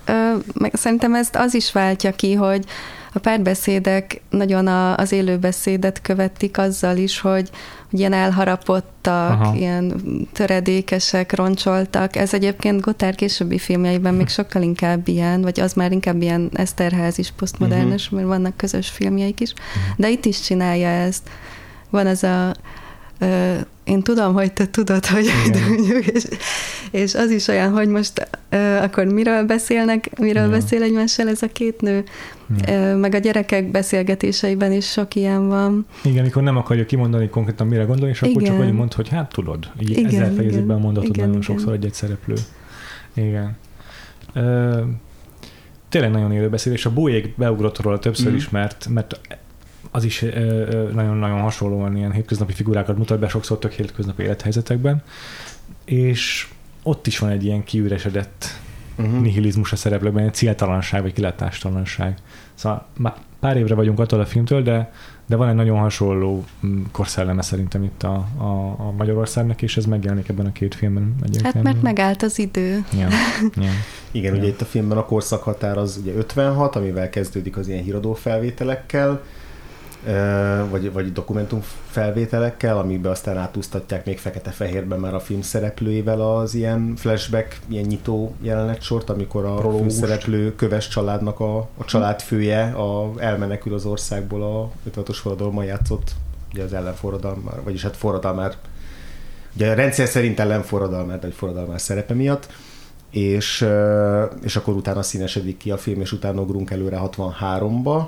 Meg 0.53 0.71
szerintem 0.73 1.13
ezt 1.13 1.35
az 1.35 1.53
is 1.53 1.71
váltja 1.71 2.11
ki, 2.11 2.33
hogy 2.33 2.65
a 3.13 3.19
párbeszédek 3.19 4.21
nagyon 4.29 4.67
a, 4.67 4.97
az 4.97 5.11
élőbeszédet 5.11 6.01
követik 6.01 6.57
azzal 6.57 6.97
is, 6.97 7.19
hogy, 7.19 7.49
hogy 7.89 7.99
ilyen 7.99 8.13
elharapottak, 8.13 9.41
Aha. 9.41 9.55
ilyen 9.55 10.01
töredékesek, 10.33 11.35
roncsoltak. 11.35 12.15
Ez 12.15 12.33
egyébként 12.33 12.81
Gotár 12.81 13.15
későbbi 13.15 13.57
filmjeiben 13.57 14.13
még 14.13 14.27
sokkal 14.27 14.61
inkább 14.61 15.07
ilyen, 15.07 15.41
vagy 15.41 15.59
az 15.59 15.73
már 15.73 15.91
inkább 15.91 16.21
ilyen 16.21 16.49
Eszterház 16.53 17.17
is 17.17 17.31
posztmodernes, 17.31 18.03
uh-huh. 18.03 18.19
mert 18.19 18.31
vannak 18.31 18.57
közös 18.57 18.89
filmjeik 18.89 19.39
is. 19.39 19.51
Uh-huh. 19.51 19.95
De 19.97 20.09
itt 20.09 20.25
is 20.25 20.41
csinálja 20.41 20.87
ezt 20.87 21.29
van 21.91 22.07
ez 22.07 22.23
a 22.23 22.53
Uh, 23.23 23.59
én 23.83 24.01
tudom, 24.01 24.33
hogy 24.33 24.53
te 24.53 24.67
tudod, 24.67 25.05
hogy 25.05 25.25
mondjuk, 25.67 26.05
és, 26.05 26.23
és 26.91 27.15
az 27.15 27.31
is 27.31 27.47
olyan, 27.47 27.71
hogy 27.71 27.87
most 27.87 28.29
uh, 28.51 28.83
akkor 28.83 29.05
miről 29.05 29.43
beszélnek, 29.45 30.19
miről 30.19 30.43
ja. 30.43 30.49
beszél 30.49 30.83
egymással 30.83 31.27
ez 31.27 31.41
a 31.41 31.47
két 31.47 31.81
nő, 31.81 32.03
uh, 32.67 32.99
meg 32.99 33.13
a 33.13 33.17
gyerekek 33.17 33.71
beszélgetéseiben 33.71 34.71
is 34.71 34.91
sok 34.91 35.15
ilyen 35.15 35.47
van. 35.47 35.85
Igen, 36.03 36.23
mikor 36.23 36.43
nem 36.43 36.57
akarja 36.57 36.85
kimondani 36.85 37.29
konkrétan 37.29 37.67
mire 37.67 37.83
gondolni, 37.83 38.11
és 38.11 38.21
akkor 38.21 38.41
igen. 38.41 38.57
csak 38.57 38.65
úgy 38.65 38.73
mond, 38.73 38.93
hogy 38.93 39.09
hát 39.09 39.33
tudod, 39.33 39.71
így 39.79 39.89
igen, 39.89 40.05
ezzel 40.05 40.33
fejezik 40.33 40.63
be 40.63 40.73
a 40.73 40.77
mondatot 40.77 41.09
igen, 41.09 41.27
nagyon 41.27 41.41
igen. 41.41 41.55
sokszor 41.55 41.73
egy-egy 41.73 41.93
szereplő. 41.93 42.35
Igen. 43.13 43.57
Uh, 44.35 44.81
tényleg 45.89 46.11
nagyon 46.11 46.31
élő 46.31 46.49
beszél, 46.49 46.73
és 46.73 46.85
a 46.85 46.93
bújék 46.93 47.33
beugrott 47.37 47.81
róla 47.81 47.99
többször 47.99 48.31
mm. 48.31 48.35
is, 48.35 48.49
mert, 48.49 48.87
mert 48.89 49.19
az 49.91 50.03
is 50.03 50.19
nagyon-nagyon 50.93 51.41
hasonlóan 51.41 51.97
ilyen 51.97 52.11
hétköznapi 52.11 52.53
figurákat 52.53 52.97
mutat 52.97 53.19
be 53.19 53.27
sokszor 53.27 53.59
tök 53.59 53.71
hétköznapi 53.71 54.23
élethelyzetekben, 54.23 55.03
és 55.85 56.47
ott 56.83 57.07
is 57.07 57.19
van 57.19 57.29
egy 57.29 57.45
ilyen 57.45 57.63
kiüresedett 57.63 58.45
uh-huh. 58.97 59.21
nihilizmus 59.21 59.71
a 59.71 59.75
szereplőkben, 59.75 60.23
egy 60.23 60.33
céltalanság 60.33 61.01
vagy 61.01 61.13
kilátástalanság. 61.13 62.17
Szóval 62.53 62.85
már 62.97 63.13
pár 63.39 63.57
évre 63.57 63.75
vagyunk 63.75 63.99
attól 63.99 64.19
a 64.19 64.25
filmtől, 64.25 64.63
de, 64.63 64.91
de 65.25 65.35
van 65.35 65.49
egy 65.49 65.55
nagyon 65.55 65.79
hasonló 65.79 66.43
mm, 66.65 66.81
korszelleme 66.91 67.41
szerintem 67.41 67.83
itt 67.83 68.03
a, 68.03 68.27
a, 68.37 68.75
a 68.77 68.91
Magyarországnak, 68.97 69.61
és 69.61 69.77
ez 69.77 69.85
megjelenik 69.85 70.29
ebben 70.29 70.45
a 70.45 70.51
két 70.51 70.75
filmben. 70.75 71.15
Hát 71.43 71.63
mert 71.63 71.81
megállt 71.81 72.23
az 72.23 72.39
idő. 72.39 72.85
Ja. 72.93 73.07
Ja. 73.55 73.69
Igen, 74.11 74.33
ja. 74.33 74.39
ugye 74.39 74.49
itt 74.49 74.61
a 74.61 74.65
filmben 74.65 74.97
a 74.97 75.05
korszakhatár 75.05 75.77
az 75.77 75.99
ugye 76.01 76.13
56, 76.13 76.75
amivel 76.75 77.09
kezdődik 77.09 77.57
az 77.57 77.67
ilyen 77.67 77.83
híradó 77.83 78.13
felvételekkel, 78.13 79.23
vagy, 80.69 80.91
vagy 80.91 81.11
dokumentum 81.11 81.63
felvételekkel, 81.89 82.77
amiben 82.77 83.11
aztán 83.11 83.37
átúztatják 83.37 84.05
még 84.05 84.19
fekete-fehérben 84.19 84.99
már 84.99 85.13
a 85.13 85.19
film 85.19 85.41
szereplőivel 85.41 86.21
az 86.21 86.53
ilyen 86.53 86.93
flashback, 86.95 87.59
ilyen 87.67 87.85
nyitó 87.85 88.35
jelenetsort, 88.41 89.09
amikor 89.09 89.45
a 89.45 89.55
Prológust. 89.55 89.95
szereplő 89.95 90.55
köves 90.55 90.87
családnak 90.87 91.39
a, 91.39 91.57
a 91.57 91.85
családfője 91.85 92.63
a, 92.63 93.11
elmenekül 93.17 93.73
az 93.73 93.85
országból 93.85 94.43
a 94.43 94.89
56-os 94.89 95.17
forradalommal 95.21 95.65
játszott, 95.65 96.11
ugye 96.53 96.63
az 96.63 96.73
ellenforradalmár, 96.73 97.63
vagyis 97.63 97.81
hát 97.81 97.97
forradalmár, 97.97 98.55
ugye 99.55 99.71
a 99.71 99.73
rendszer 99.73 100.07
szerint 100.07 100.39
ellenforradalmár, 100.39 101.21
vagy 101.21 101.33
forradalmár 101.33 101.81
szerepe 101.81 102.13
miatt, 102.13 102.47
és, 103.09 103.67
és 104.41 104.55
akkor 104.55 104.73
utána 104.73 105.01
színesedik 105.01 105.57
ki 105.57 105.71
a 105.71 105.77
film, 105.77 106.01
és 106.01 106.11
utána 106.11 106.41
ugrunk 106.41 106.71
előre 106.71 106.99
63-ba, 107.03 108.03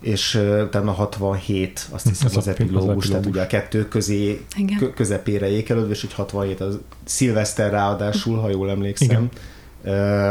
és 0.00 0.34
utána 0.62 0.92
67, 0.92 1.86
azt 1.90 2.08
hiszem 2.08 2.26
az, 2.26 2.36
az 2.36 2.48
epilógus, 2.48 3.08
tehát 3.08 3.26
ugye 3.26 3.42
a 3.42 3.46
kettő 3.46 3.88
közé, 3.88 4.44
Igen. 4.56 4.92
közepére 4.94 5.50
ékelődve, 5.50 5.92
és 5.92 6.02
egy 6.02 6.12
67 6.12 6.60
az 6.60 6.78
szilveszter 7.04 7.70
ráadásul, 7.70 8.38
ha 8.38 8.48
jól 8.48 8.70
emlékszem. 8.70 9.08
Igen. 9.08 9.30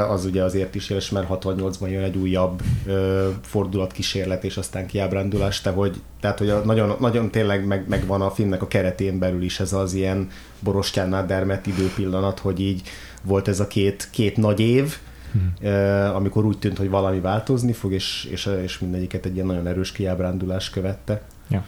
Az 0.09 0.25
ugye 0.25 0.43
azért 0.43 0.75
is 0.75 0.89
és 0.89 1.09
mert 1.09 1.27
68-ban 1.29 1.89
jön 1.89 2.03
egy 2.03 2.17
újabb 2.17 2.61
uh, 2.85 3.25
fordulatkísérlet, 3.41 4.43
és 4.43 4.57
aztán 4.57 4.85
kiábrándulás, 4.85 5.61
te, 5.61 5.69
hogy, 5.69 6.01
tehát 6.19 6.37
hogy 6.37 6.49
a, 6.49 6.59
nagyon, 6.59 6.95
nagyon 6.99 7.31
tényleg 7.31 7.65
meg, 7.65 7.85
megvan 7.87 8.21
a 8.21 8.31
filmnek 8.31 8.61
a 8.61 8.67
keretén 8.67 9.19
belül 9.19 9.43
is 9.43 9.59
ez 9.59 9.73
az 9.73 9.93
ilyen 9.93 10.29
borostyánnál 10.59 11.25
dermet 11.25 11.67
időpillanat, 11.67 12.39
hogy 12.39 12.59
így 12.59 12.81
volt 13.21 13.47
ez 13.47 13.59
a 13.59 13.67
két, 13.67 14.07
két 14.11 14.37
nagy 14.37 14.59
év, 14.59 14.97
hmm. 15.37 16.15
amikor 16.15 16.45
úgy 16.45 16.57
tűnt, 16.57 16.77
hogy 16.77 16.89
valami 16.89 17.19
változni 17.19 17.73
fog, 17.73 17.91
és, 17.91 18.27
és, 18.31 18.49
és 18.63 18.79
mindegyiket 18.79 19.25
egy 19.25 19.33
ilyen 19.33 19.45
nagyon 19.45 19.67
erős 19.67 19.91
kiábrándulás 19.91 20.69
követte. 20.69 21.21
Ja. 21.49 21.65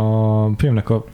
A 0.00 0.50
filmnek 0.56 0.90
a 0.90 1.04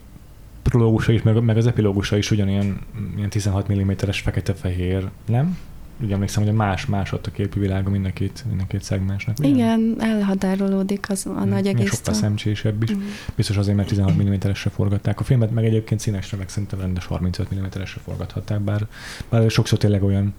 prológusa 0.61 1.11
is, 1.11 1.21
meg, 1.21 1.43
meg 1.43 1.57
az 1.57 1.67
epilógusa 1.67 2.17
is 2.17 2.31
ugyanilyen 2.31 2.79
ilyen 3.15 3.29
16 3.29 3.73
mm-es 3.73 4.19
fekete-fehér, 4.19 5.09
nem? 5.25 5.57
Ugye 6.01 6.13
emlékszem, 6.13 6.43
hogy 6.43 6.51
a 6.51 6.55
más-más 6.55 7.11
ott 7.11 7.27
a 7.27 7.31
képi 7.31 7.59
világa 7.59 7.89
mind 7.89 8.05
a 8.05 8.09
két, 8.13 8.43
mind 8.49 8.61
a 8.61 8.67
két 8.67 8.83
szegmensnek. 8.83 9.39
Ugye? 9.39 9.49
Igen, 9.49 9.95
elhatárolódik 9.99 11.09
az 11.09 11.25
a 11.25 11.29
hmm. 11.29 11.49
nagy 11.49 11.67
egész. 11.67 11.95
Sokkal 11.95 12.13
szemcsésebb 12.13 12.83
is. 12.83 12.91
Mm. 12.91 12.99
Biztos 13.35 13.57
azért, 13.57 13.77
mert 13.77 13.87
16 13.87 14.23
mm-esre 14.23 14.69
forgatták 14.69 15.19
a 15.19 15.23
filmet, 15.23 15.51
meg 15.51 15.65
egyébként 15.65 15.99
színesre, 15.99 16.37
meg 16.37 16.49
szerintem 16.49 16.79
rendes 16.79 17.05
35 17.05 17.55
mm-esre 17.55 18.01
forgathatták, 18.03 18.59
bár, 18.59 18.87
bár 19.29 19.51
sokszor 19.51 19.77
tényleg 19.77 20.03
olyan, 20.03 20.33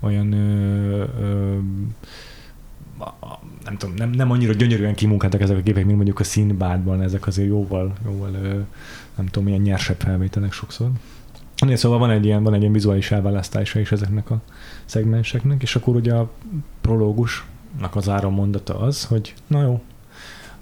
olyan 0.00 0.32
ö, 0.32 1.04
ö, 1.20 1.58
nem 3.64 3.76
tudom, 3.76 3.94
nem, 3.94 4.10
nem 4.10 4.30
annyira 4.30 4.52
gyönyörűen 4.52 4.94
kimunkáltak 4.94 5.40
ezek 5.40 5.56
a 5.56 5.60
gépek, 5.60 5.84
mint 5.84 5.96
mondjuk 5.96 6.20
a 6.20 6.24
színbádban, 6.24 7.02
ezek 7.02 7.26
azért 7.26 7.48
jóval, 7.48 7.92
jóval 8.04 8.30
nem 9.16 9.26
tudom, 9.26 9.44
milyen 9.44 9.60
nyersebb 9.60 10.00
felvételek 10.00 10.52
sokszor. 10.52 10.90
Nézd, 11.66 11.80
szóval 11.80 11.98
van 11.98 12.10
egy 12.10 12.24
ilyen, 12.24 12.42
van 12.42 12.54
egy 12.54 12.60
ilyen 12.60 12.72
vizuális 12.72 13.10
elválasztása 13.10 13.80
is 13.80 13.92
ezeknek 13.92 14.30
a 14.30 14.40
szegmenseknek, 14.84 15.62
és 15.62 15.76
akkor 15.76 15.96
ugye 15.96 16.14
a 16.14 16.30
prológusnak 16.80 17.96
az 17.96 18.10
mondata 18.30 18.78
az, 18.78 19.04
hogy 19.04 19.34
na 19.46 19.62
jó, 19.62 19.82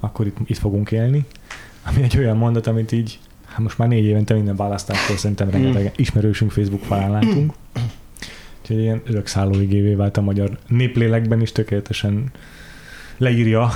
akkor 0.00 0.26
itt, 0.26 0.37
itt 0.47 0.59
fogunk 0.59 0.90
élni, 0.90 1.25
ami 1.87 2.02
egy 2.02 2.19
olyan 2.19 2.37
mondat, 2.37 2.66
amit 2.66 2.92
így, 2.92 3.19
hát 3.45 3.59
most 3.59 3.78
már 3.78 3.88
négy 3.88 4.04
évente 4.04 4.35
minden 4.35 4.57
választáskor 4.57 5.16
szerintem 5.16 5.50
rengeteg 5.50 5.92
ismerősünk 5.97 6.50
Facebook 6.50 6.83
falán 6.83 7.11
látunk. 7.11 7.52
Úgyhogy 8.61 8.78
ilyen 8.78 9.02
örökszálló 9.07 9.61
igévé 9.61 9.95
vált 9.95 10.16
a 10.16 10.21
magyar 10.21 10.59
néplélekben 10.69 11.40
is 11.40 11.52
tökéletesen 11.52 12.30
leírja 13.16 13.71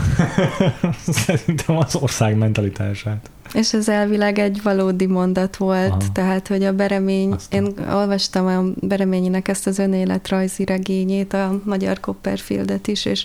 szerintem 1.27 1.77
az 1.77 1.95
ország 1.95 2.37
mentalitását. 2.37 3.31
És 3.55 3.73
ez 3.73 3.89
elvileg 3.89 4.39
egy 4.39 4.63
valódi 4.63 5.07
mondat 5.07 5.57
volt, 5.57 5.91
Aha. 5.91 6.13
tehát, 6.13 6.49
hogy 6.49 6.65
a 6.65 6.73
Beremény, 6.73 7.33
Aztán. 7.33 7.65
én 7.65 7.89
olvastam 7.91 8.47
a 8.47 8.87
Bereményinek 8.87 9.49
ezt 9.49 9.67
az 9.67 9.79
önéletrajzi 9.79 10.65
regényét, 10.65 11.33
a 11.33 11.61
magyar 11.65 12.01
Copperfieldet 12.01 12.87
is, 12.87 13.05
és 13.05 13.25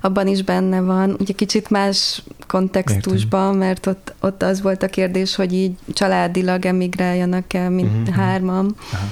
abban 0.00 0.26
is 0.26 0.42
benne 0.42 0.80
van, 0.80 1.16
ugye 1.20 1.32
kicsit 1.32 1.70
más 1.70 2.22
kontextusban, 2.46 3.46
Értem. 3.46 3.58
mert 3.58 3.86
ott, 3.86 4.14
ott 4.20 4.42
az 4.42 4.62
volt 4.62 4.82
a 4.82 4.88
kérdés, 4.88 5.34
hogy 5.34 5.52
így 5.52 5.72
családilag 5.92 6.64
emigráljanak 6.64 7.52
el, 7.52 7.70
mint 7.70 8.08
uh-huh. 8.08 8.24
hárman. 8.24 8.76
Aha 8.92 9.06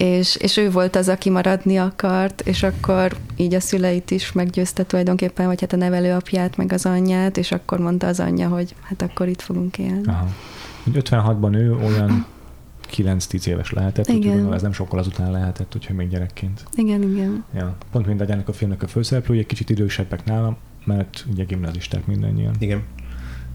és, 0.00 0.36
és 0.36 0.56
ő 0.56 0.70
volt 0.70 0.96
az, 0.96 1.08
aki 1.08 1.30
maradni 1.30 1.76
akart, 1.76 2.40
és 2.40 2.62
akkor 2.62 3.16
így 3.36 3.54
a 3.54 3.60
szüleit 3.60 4.10
is 4.10 4.32
meggyőzte 4.32 4.84
tulajdonképpen, 4.84 5.46
vagy 5.46 5.60
hát 5.60 5.72
a 5.72 5.76
nevelőapját, 5.76 6.56
meg 6.56 6.72
az 6.72 6.86
anyját, 6.86 7.36
és 7.36 7.52
akkor 7.52 7.78
mondta 7.78 8.06
az 8.06 8.20
anyja, 8.20 8.48
hogy 8.48 8.74
hát 8.82 9.02
akkor 9.02 9.28
itt 9.28 9.40
fogunk 9.40 9.78
élni. 9.78 10.06
Aha. 10.06 10.28
56-ban 10.92 11.54
ő 11.54 11.74
olyan 11.74 12.26
9-10 12.96 13.46
éves 13.46 13.72
lehetett, 13.72 14.08
igen. 14.08 14.36
úgyhogy 14.38 14.54
ez 14.54 14.62
nem 14.62 14.72
sokkal 14.72 14.98
azután 14.98 15.30
lehetett, 15.30 15.74
úgyhogy 15.76 15.96
még 15.96 16.08
gyerekként. 16.08 16.64
Igen, 16.74 17.02
igen. 17.02 17.44
Ja. 17.54 17.76
Pont 17.90 18.06
mind 18.06 18.20
ennek 18.20 18.48
a 18.48 18.52
filmnek 18.52 18.82
a 18.82 18.86
főszereplő, 18.86 19.38
egy 19.38 19.46
kicsit 19.46 19.70
idősebbek 19.70 20.24
nálam, 20.24 20.56
mert 20.84 21.24
ugye 21.30 21.44
gimnazisták 21.44 22.06
mindannyian. 22.06 22.54
Igen. 22.58 22.82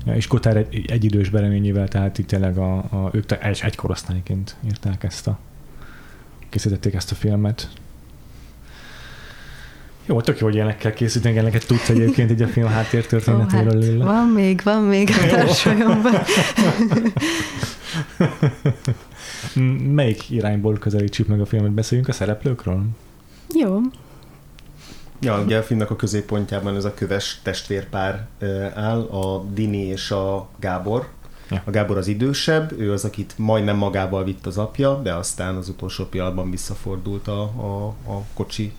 Ja, 0.06 0.16
és 0.16 0.28
Kotár 0.28 0.58
egy, 0.58 0.86
egy 0.88 1.04
idős 1.04 1.30
bereményével, 1.30 1.88
tehát 1.88 2.18
itt 2.18 2.28
tényleg 2.28 2.58
a, 2.58 2.78
a, 2.78 3.10
ők 3.12 3.32
egy, 3.32 3.62
egy 3.64 3.75
korosztályként 3.75 4.56
írták 4.66 5.04
ezt 5.04 5.28
a 5.28 5.40
készítették 6.50 6.94
ezt 6.94 7.12
a 7.12 7.16
filmet. 7.16 7.70
Jó, 10.06 10.22
tök 10.22 10.40
jó, 10.40 10.46
hogy 10.46 10.56
ilyenekkel 10.56 10.94
készíteni, 10.94 11.34
ilyeneket 11.34 11.68
tudsz 11.68 11.90
egyébként 11.90 12.32
így 12.32 12.42
a 12.42 12.48
film 12.48 12.68
háttértörténetéről, 12.68 13.78
oh, 13.78 13.98
hát 13.98 14.04
Van 14.04 14.28
még, 14.28 14.62
van 14.64 14.84
még 14.84 15.10
a 15.10 15.28
társadalomban. 15.28 16.14
Melyik 19.96 20.30
irányból 20.30 20.78
közelítsük 20.78 21.28
meg 21.28 21.42
a 21.42 21.46
filmet? 21.46 21.72
Beszéljünk 21.72 22.10
a 22.10 22.14
szereplőkről? 22.14 22.84
Jó. 23.54 23.80
Ja, 25.20 25.42
ugye 25.42 25.58
a 25.58 25.64
filmnek 25.64 25.90
a 25.90 25.96
középpontjában 25.96 26.75
ez 26.75 26.86
a 26.86 26.94
köves 26.94 27.40
testvérpár 27.44 28.28
áll, 28.74 29.02
a 29.02 29.44
Dini 29.54 29.86
és 29.86 30.12
a 30.12 30.50
Gábor, 30.60 31.08
Ja. 31.50 31.62
A 31.66 31.72
Gábor 31.72 31.98
az 31.98 32.08
idősebb, 32.08 32.80
ő 32.80 32.92
az, 32.92 33.06
akit 33.06 33.34
majdnem 33.38 33.78
magával 33.78 34.24
vitt 34.24 34.46
az 34.46 34.58
apja, 34.58 35.02
de 35.04 35.14
aztán 35.14 35.56
az 35.56 35.70
utolsó 35.70 36.06
pillanatban 36.06 36.52
visszafordult 36.52 37.28
a, 37.28 37.42
a, 37.42 37.88
a 37.88 38.24
kocsi 38.34 38.74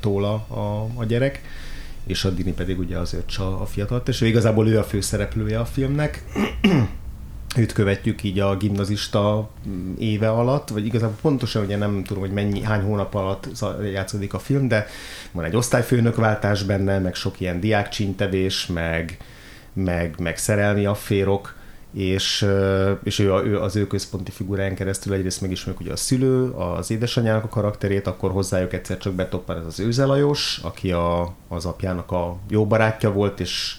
tóla 0.00 0.32
a, 0.32 0.86
a 0.94 1.04
gyerek, 1.04 1.42
és 2.06 2.24
a 2.24 2.30
Dini 2.30 2.52
pedig 2.52 2.78
ugye 2.78 2.98
az 2.98 3.14
öccse 3.14 3.42
a 3.42 3.66
fiatal 3.66 4.02
és 4.06 4.20
igazából 4.20 4.68
ő 4.68 4.78
a 4.78 4.84
főszereplője 4.84 5.58
a 5.58 5.64
filmnek. 5.64 6.24
Őt 7.56 7.72
követjük 7.72 8.22
így 8.22 8.38
a 8.38 8.56
gimnazista 8.56 9.50
mm, 9.68 9.92
éve 9.98 10.30
alatt, 10.30 10.68
vagy 10.68 10.86
igazából 10.86 11.16
pontosan 11.20 11.64
ugye 11.64 11.76
nem 11.76 12.02
tudom, 12.04 12.22
hogy 12.22 12.32
mennyi, 12.32 12.62
hány 12.62 12.82
hónap 12.82 13.14
alatt 13.14 13.48
játszódik 13.92 14.34
a 14.34 14.38
film, 14.38 14.68
de 14.68 14.86
van 15.32 15.44
egy 15.44 15.56
osztályfőnökváltás 15.56 16.62
benne, 16.62 16.98
meg 16.98 17.14
sok 17.14 17.40
ilyen 17.40 17.60
diákcsintevés, 17.60 18.66
meg, 18.66 19.16
meg, 19.72 20.14
meg 20.18 20.38
szerelmi 20.38 20.86
afférok, 20.86 21.54
és, 21.92 22.46
és 23.02 23.18
ő, 23.18 23.32
ő, 23.44 23.60
az 23.60 23.76
ő 23.76 23.86
központi 23.86 24.30
figurán 24.30 24.74
keresztül 24.74 25.12
egyrészt 25.12 25.40
megismerjük 25.40 25.82
ugye 25.82 25.92
a 25.92 25.96
szülő, 25.96 26.50
az 26.50 26.90
édesanyjának 26.90 27.44
a 27.44 27.48
karakterét, 27.48 28.06
akkor 28.06 28.30
hozzájuk 28.30 28.72
egyszer 28.72 28.98
csak 28.98 29.12
betoppan 29.12 29.58
ez 29.58 29.66
az 29.66 29.80
Őze 29.80 30.04
Lajos, 30.04 30.60
aki 30.62 30.92
a, 30.92 31.34
az 31.48 31.64
apjának 31.64 32.10
a 32.12 32.36
jó 32.48 32.66
barátja 32.66 33.12
volt, 33.12 33.40
és 33.40 33.76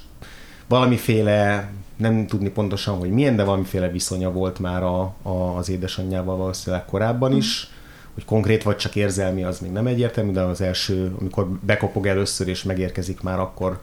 valamiféle, 0.68 1.72
nem 1.98 2.28
tudni 2.28 2.50
pontosan, 2.50 2.98
hogy 2.98 3.10
milyen, 3.10 3.36
de 3.36 3.44
valamiféle 3.44 3.90
viszonya 3.90 4.32
volt 4.32 4.60
már 4.60 4.84
a, 4.84 5.02
a, 5.22 5.58
az 5.58 5.70
édesanyjával 5.70 6.38
valószínűleg 6.38 6.86
korábban 6.86 7.36
is, 7.36 7.70
hogy 8.14 8.26
konkrét 8.26 8.64
vagy 8.64 8.76
csak 8.76 8.96
érzelmi, 8.96 9.44
az 9.44 9.60
még 9.60 9.72
nem 9.72 9.88
egyértelmű, 9.88 10.32
de 10.32 10.42
az 10.42 10.62
első, 10.62 11.16
amikor 11.20 11.48
bekopog 11.48 12.08
először 12.08 12.48
és 12.48 12.64
megérkezik 12.64 13.22
már, 13.22 13.40
akkor 13.40 13.80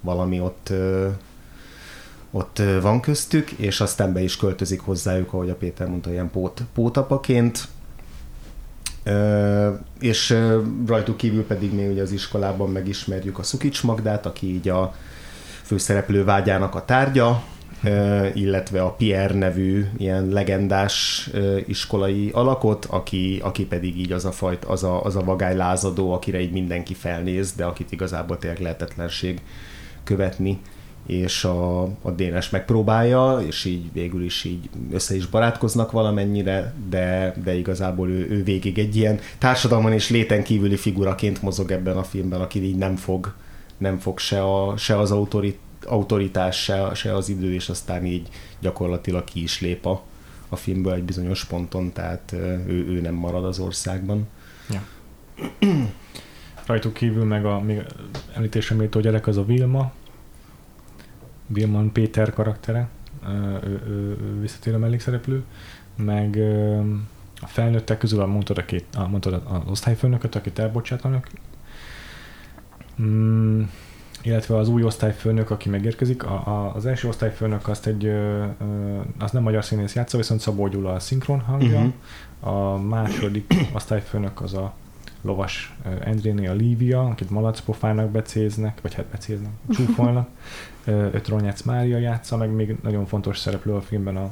valami 0.00 0.40
ott 0.40 0.72
ott 2.30 2.62
van 2.80 3.00
köztük, 3.00 3.50
és 3.50 3.80
aztán 3.80 4.12
be 4.12 4.20
is 4.20 4.36
költözik 4.36 4.80
hozzájuk, 4.80 5.32
ahogy 5.32 5.50
a 5.50 5.54
Péter 5.54 5.88
mondta, 5.88 6.10
ilyen 6.10 6.30
pót, 6.30 6.62
pótapaként. 6.74 7.68
és 10.00 10.38
rajtuk 10.86 11.16
kívül 11.16 11.46
pedig 11.46 11.74
még 11.74 11.90
ugye 11.90 12.02
az 12.02 12.12
iskolában 12.12 12.70
megismerjük 12.70 13.38
a 13.38 13.42
Szukics 13.42 13.82
Magdát, 13.82 14.26
aki 14.26 14.46
így 14.54 14.68
a 14.68 14.94
főszereplő 15.62 16.24
vágyának 16.24 16.74
a 16.74 16.84
tárgya, 16.84 17.42
illetve 18.34 18.82
a 18.82 18.90
Pierre 18.90 19.34
nevű 19.34 19.86
ilyen 19.96 20.28
legendás 20.28 21.30
iskolai 21.66 22.30
alakot, 22.32 22.84
aki, 22.84 23.40
aki 23.42 23.66
pedig 23.66 23.98
így 23.98 24.12
az 24.12 24.24
a, 24.24 24.32
fajt, 24.32 24.64
az, 24.64 24.84
a, 24.84 25.04
az 25.04 25.16
a 25.16 25.24
vagály 25.24 25.56
lázadó, 25.56 26.12
akire 26.12 26.40
így 26.40 26.52
mindenki 26.52 26.94
felnéz, 26.94 27.52
de 27.52 27.64
akit 27.64 27.92
igazából 27.92 28.38
tényleg 28.38 28.60
lehetetlenség 28.60 29.40
követni 30.04 30.60
és 31.06 31.44
a, 31.44 31.82
a 31.82 32.10
Dénes 32.16 32.50
megpróbálja, 32.50 33.38
és 33.46 33.64
így 33.64 33.92
végül 33.92 34.24
is 34.24 34.44
így 34.44 34.68
össze 34.92 35.16
is 35.16 35.26
barátkoznak 35.26 35.90
valamennyire, 35.90 36.74
de, 36.88 37.34
de 37.44 37.54
igazából 37.54 38.08
ő, 38.08 38.30
ő 38.30 38.44
végig 38.44 38.78
egy 38.78 38.96
ilyen 38.96 39.18
társadalman 39.38 39.92
és 39.92 40.10
léten 40.10 40.42
kívüli 40.42 40.76
figuraként 40.76 41.42
mozog 41.42 41.70
ebben 41.70 41.96
a 41.96 42.02
filmben, 42.02 42.40
aki 42.40 42.64
így 42.64 42.76
nem 42.76 42.96
fog 42.96 43.34
nem 43.78 43.98
fog 43.98 44.18
se, 44.18 44.42
a, 44.42 44.76
se 44.76 44.98
az 44.98 45.10
autorit, 45.10 45.58
autoritás, 45.84 46.62
se, 46.62 46.94
se 46.94 47.14
az 47.14 47.28
idő, 47.28 47.52
és 47.52 47.68
aztán 47.68 48.04
így 48.04 48.28
gyakorlatilag 48.60 49.24
ki 49.24 49.42
is 49.42 49.60
lép 49.60 49.86
a, 49.86 50.02
a 50.48 50.56
filmből 50.56 50.92
egy 50.92 51.02
bizonyos 51.02 51.44
ponton, 51.44 51.92
tehát 51.92 52.32
ő, 52.66 52.86
ő 52.88 53.00
nem 53.00 53.14
marad 53.14 53.44
az 53.44 53.58
országban. 53.58 54.28
Ja. 54.70 54.82
Rajtuk 56.66 56.92
kívül 56.92 57.24
meg 57.24 57.44
a 57.44 57.60
még 57.60 57.84
említésre 58.34 58.76
méltó 58.76 59.00
gyerek 59.00 59.26
az 59.26 59.36
a 59.36 59.44
Vilma, 59.44 59.92
Vilman 61.48 61.92
Péter 61.92 62.32
karaktere, 62.32 62.88
ő, 63.64 63.82
ő, 63.86 64.16
ő 64.20 64.40
visszatérő 64.40 64.76
mellékszereplő, 64.76 65.42
meg 65.96 66.38
a 67.40 67.46
felnőttek 67.46 67.98
közül 67.98 68.26
mondtad, 68.26 68.58
a 68.58 68.64
két, 68.64 68.84
mondtad 69.08 69.42
az 69.48 69.60
osztályfőnököt, 69.70 70.34
akit 70.34 70.58
elbocsátanak, 70.58 71.28
mm, 73.02 73.62
illetve 74.22 74.56
az 74.56 74.68
új 74.68 74.82
osztályfőnök, 74.82 75.50
aki 75.50 75.68
megérkezik. 75.68 76.24
A, 76.24 76.46
a, 76.46 76.74
az 76.74 76.86
első 76.86 77.08
osztályfőnök 77.08 77.68
azt 77.68 77.86
egy, 77.86 78.04
ö, 78.04 78.44
ö, 78.60 78.98
az 79.18 79.30
nem 79.30 79.42
magyar 79.42 79.64
színész 79.64 79.94
játsza, 79.94 80.16
viszont 80.16 80.40
Szabó 80.40 80.68
Gyula 80.68 80.92
a 80.92 81.00
szinkron 81.00 81.40
hangja. 81.40 81.78
Uh-huh. 81.78 81.92
A 82.54 82.76
második 82.76 83.54
osztályfőnök 83.74 84.40
az 84.40 84.54
a 84.54 84.74
lovas 85.22 85.76
Endréné 86.00 86.46
a 86.46 86.52
Lívia, 86.52 87.06
akit 87.06 87.30
malacpofának 87.30 88.10
becéznek, 88.10 88.80
vagy 88.80 88.94
hát 88.94 89.06
becéznek, 89.06 89.50
csúfolnak. 89.70 90.28
Öt 90.88 91.28
Ronyec 91.28 91.62
Mária 91.62 91.98
játsza, 91.98 92.36
meg 92.36 92.50
még 92.50 92.76
nagyon 92.82 93.06
fontos 93.06 93.38
szereplő 93.38 93.72
a 93.72 93.80
filmben 93.80 94.16
a 94.16 94.30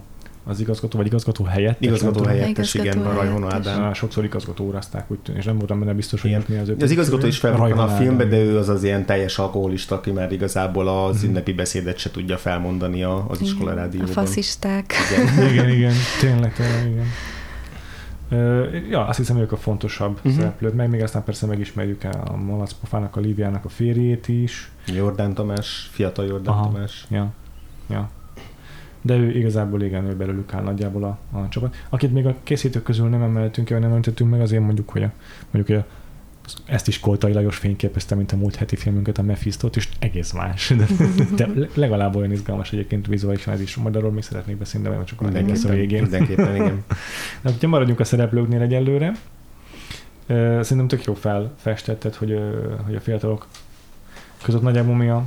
az 0.49 0.61
igazgató, 0.61 0.99
vagy 0.99 1.07
igazgató 1.07 1.45
helyett. 1.45 1.81
Igazgató 1.81 2.25
helyettes, 2.25 2.75
igen, 2.75 2.99
a 2.99 3.13
Rajhon 3.13 3.53
Ádám. 3.53 3.93
Sokszor 3.93 4.25
igazgató 4.25 4.65
órázták, 4.65 5.11
úgy 5.11 5.19
tűnik, 5.19 5.41
és 5.41 5.47
nem 5.47 5.59
voltam 5.59 5.79
benne 5.79 5.93
biztos, 5.93 6.21
hogy 6.21 6.37
mi 6.47 6.57
az 6.57 6.69
ő. 6.69 6.77
Az 6.81 6.91
igazgató 6.91 7.27
is 7.27 7.39
fel 7.39 7.55
a, 7.55 7.83
a 7.83 7.89
filmbe, 7.89 8.25
de 8.25 8.39
ő 8.39 8.59
az 8.59 8.69
az 8.69 8.83
ilyen 8.83 9.07
teljes 9.07 9.39
alkoholista, 9.39 9.95
aki 9.95 10.11
már 10.11 10.33
igazából 10.33 10.89
az 10.89 11.17
mhm. 11.17 11.29
ünnepi 11.29 11.53
beszédet 11.53 11.99
se 11.99 12.11
tudja 12.11 12.37
felmondani 12.37 13.03
az 13.03 13.41
iskola 13.41 13.75
rádióban. 13.75 14.09
A 14.09 14.13
faszisták. 14.13 14.95
Igen, 15.37 15.53
igen, 15.53 15.69
igen, 15.69 15.95
tényleg, 16.21 16.53
tényleg, 16.53 16.91
igen. 16.91 17.07
Ja, 18.91 19.07
azt 19.07 19.19
hiszem, 19.19 19.37
ők 19.37 19.53
a 19.53 19.57
fontosabb 19.57 20.17
uh-huh. 20.17 20.33
szereplők, 20.33 20.75
meg 20.75 20.91
még 20.91 21.03
aztán 21.03 21.25
persze 21.25 21.47
megismerjük 21.47 22.05
a 22.05 22.37
Malac 22.37 22.73
Pofának, 22.73 23.17
a 23.17 23.21
Líviának 23.21 23.65
a 23.65 23.69
férjét 23.69 24.29
is. 24.29 24.71
Jordán 24.87 25.35
Tamás, 25.35 25.89
fiatal 25.93 26.27
Jordán 26.27 26.55
Aha, 26.55 26.73
Tamás. 26.73 27.07
Ja, 27.11 27.33
ja 27.89 28.11
de 29.07 29.17
ő 29.17 29.31
igazából 29.31 29.83
igen, 29.83 30.05
ő 30.05 30.17
belőlük 30.17 30.55
áll 30.55 30.63
nagyjából 30.63 31.05
a, 31.05 31.39
a 31.39 31.49
csapat. 31.49 31.77
Akit 31.89 32.13
még 32.13 32.27
a 32.27 32.35
készítők 32.43 32.83
közül 32.83 33.09
nem 33.09 33.23
emeltünk, 33.23 33.69
vagy 33.69 33.81
nem 33.81 33.91
említettünk 33.91 34.31
meg, 34.31 34.41
azért 34.41 34.63
mondjuk, 34.63 34.89
hogy 34.89 35.03
a, 35.03 35.11
mondjuk, 35.51 35.67
hogy 35.67 35.87
a 35.87 35.93
ezt 36.65 36.89
is 36.89 37.01
Koltai 37.01 37.33
Lajos 37.33 37.57
fényképezte, 37.57 38.15
mint 38.15 38.33
a 38.33 38.37
múlt 38.37 38.55
heti 38.55 38.77
filmünket, 38.77 39.19
a 39.19 39.23
Mephisto-t, 39.23 39.77
és 39.77 39.89
egész 39.99 40.33
más. 40.33 40.73
De, 40.77 40.87
de 41.37 41.69
legalább 41.75 42.17
olyan 42.17 42.33
izgalmas 42.33 42.73
egyébként 42.73 43.07
vizuálisan 43.07 43.55
ez 43.55 43.61
is. 43.61 43.77
Majd 43.77 43.97
arról 43.97 44.13
még 44.13 44.23
szeretnék 44.23 44.57
beszélni, 44.57 44.89
de 44.89 44.95
majd 44.95 45.07
csak 45.07 45.21
a 45.21 45.31
lesz 45.31 45.65
a 45.65 45.69
végén. 45.69 46.03
Mindenképpen, 46.03 46.55
igen. 46.55 46.85
De 47.43 47.53
ha 47.61 47.67
maradjunk 47.67 48.01
a 48.01 48.05
szereplőknél 48.05 48.61
egyelőre, 48.61 49.13
szerintem 50.61 50.89
tök 50.89 51.05
jó 51.05 51.15
felfestetted, 51.15 52.15
hogy, 52.15 52.41
hogy 52.85 52.95
a 52.95 53.01
fiatalok 53.01 53.47
között 54.43 54.63
nagyjából 54.63 54.97
mi 54.97 55.09
a 55.09 55.25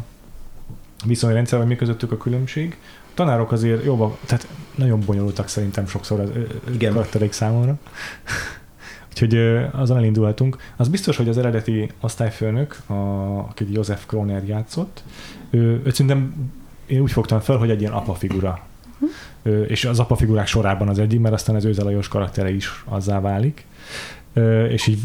viszonyrendszer, 1.05 1.59
vagy 1.59 1.67
mi 1.67 1.75
közöttük 1.75 2.11
a 2.11 2.17
különbség 2.17 2.77
tanárok 3.13 3.51
azért 3.51 3.83
jóban, 3.83 4.17
tehát 4.25 4.47
nagyon 4.75 4.99
bonyolultak 5.05 5.47
szerintem 5.47 5.87
sokszor 5.87 6.19
az 6.19 6.29
Igen. 6.73 6.93
karakterék 6.93 7.31
számomra. 7.31 7.77
Úgyhogy 9.21 9.65
azon 9.71 9.97
elindulhatunk. 9.97 10.57
Az 10.75 10.87
biztos, 10.87 11.17
hogy 11.17 11.29
az 11.29 11.37
eredeti 11.37 11.89
osztályfőnök, 11.99 12.81
a, 12.87 12.93
akit 13.37 13.67
József 13.71 14.05
Kroner 14.05 14.47
játszott, 14.47 15.03
ő, 15.49 15.81
ő 15.83 15.89
szerintem 15.89 16.51
én 16.85 16.99
úgy 16.99 17.11
fogtam 17.11 17.39
fel, 17.39 17.57
hogy 17.57 17.69
egy 17.69 17.81
ilyen 17.81 17.91
apa 17.91 18.13
figura. 18.13 18.59
Ő, 19.41 19.63
és 19.63 19.85
az 19.85 19.99
apa 19.99 20.15
figurák 20.15 20.47
sorában 20.47 20.87
az 20.87 20.99
egyik, 20.99 21.19
mert 21.19 21.33
aztán 21.33 21.55
az 21.55 21.65
Őze 21.65 21.83
Lajos 21.83 22.07
karaktere 22.07 22.51
is 22.51 22.83
azzá 22.85 23.19
válik. 23.19 23.65
és 24.69 24.87
így 24.87 24.99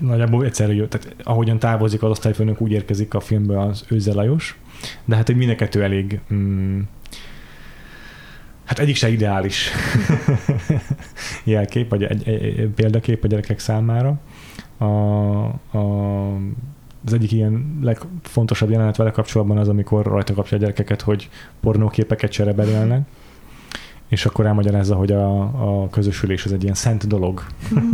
nagyjából 0.00 0.44
egyszerre 0.44 0.74
jött, 0.74 0.90
tehát 0.90 1.14
ahogyan 1.22 1.58
távozik 1.58 2.02
az 2.02 2.10
osztályfőnök, 2.10 2.60
úgy 2.60 2.72
érkezik 2.72 3.14
a 3.14 3.20
filmbe 3.20 3.60
az 3.60 3.84
Őze 3.88 4.12
Lajos, 4.12 4.58
de 5.04 5.16
hát 5.16 5.28
egy 5.28 5.36
mindenkettő 5.36 5.82
elég 5.82 6.20
mm, 6.32 6.80
Hát 8.68 8.78
egyik 8.78 8.96
se 8.96 9.08
ideális 9.08 9.70
jelkép, 11.48 11.90
vagy 11.90 12.02
egy, 12.02 12.28
egy, 12.28 12.42
egy 12.42 12.68
példakép 12.74 13.24
a 13.24 13.26
gyerekek 13.26 13.58
számára. 13.58 14.20
A, 14.78 14.84
a, 14.84 16.34
az 17.06 17.12
egyik 17.12 17.32
ilyen 17.32 17.78
legfontosabb 17.82 18.70
jelenet 18.70 18.96
vele 18.96 19.10
kapcsolatban 19.10 19.58
az, 19.58 19.68
amikor 19.68 20.06
rajta 20.06 20.34
kapja 20.34 20.56
a 20.56 20.60
gyerekeket, 20.60 21.00
hogy 21.00 21.28
pornóképeket 21.60 22.30
cserebelélnek, 22.30 23.08
és 24.08 24.26
akkor 24.26 24.46
elmagyarázza, 24.46 24.94
hogy 24.94 25.12
a, 25.12 25.40
a 25.40 25.88
közösülés 25.88 26.44
az 26.44 26.52
egy 26.52 26.62
ilyen 26.62 26.74
szent 26.74 27.06
dolog. 27.06 27.44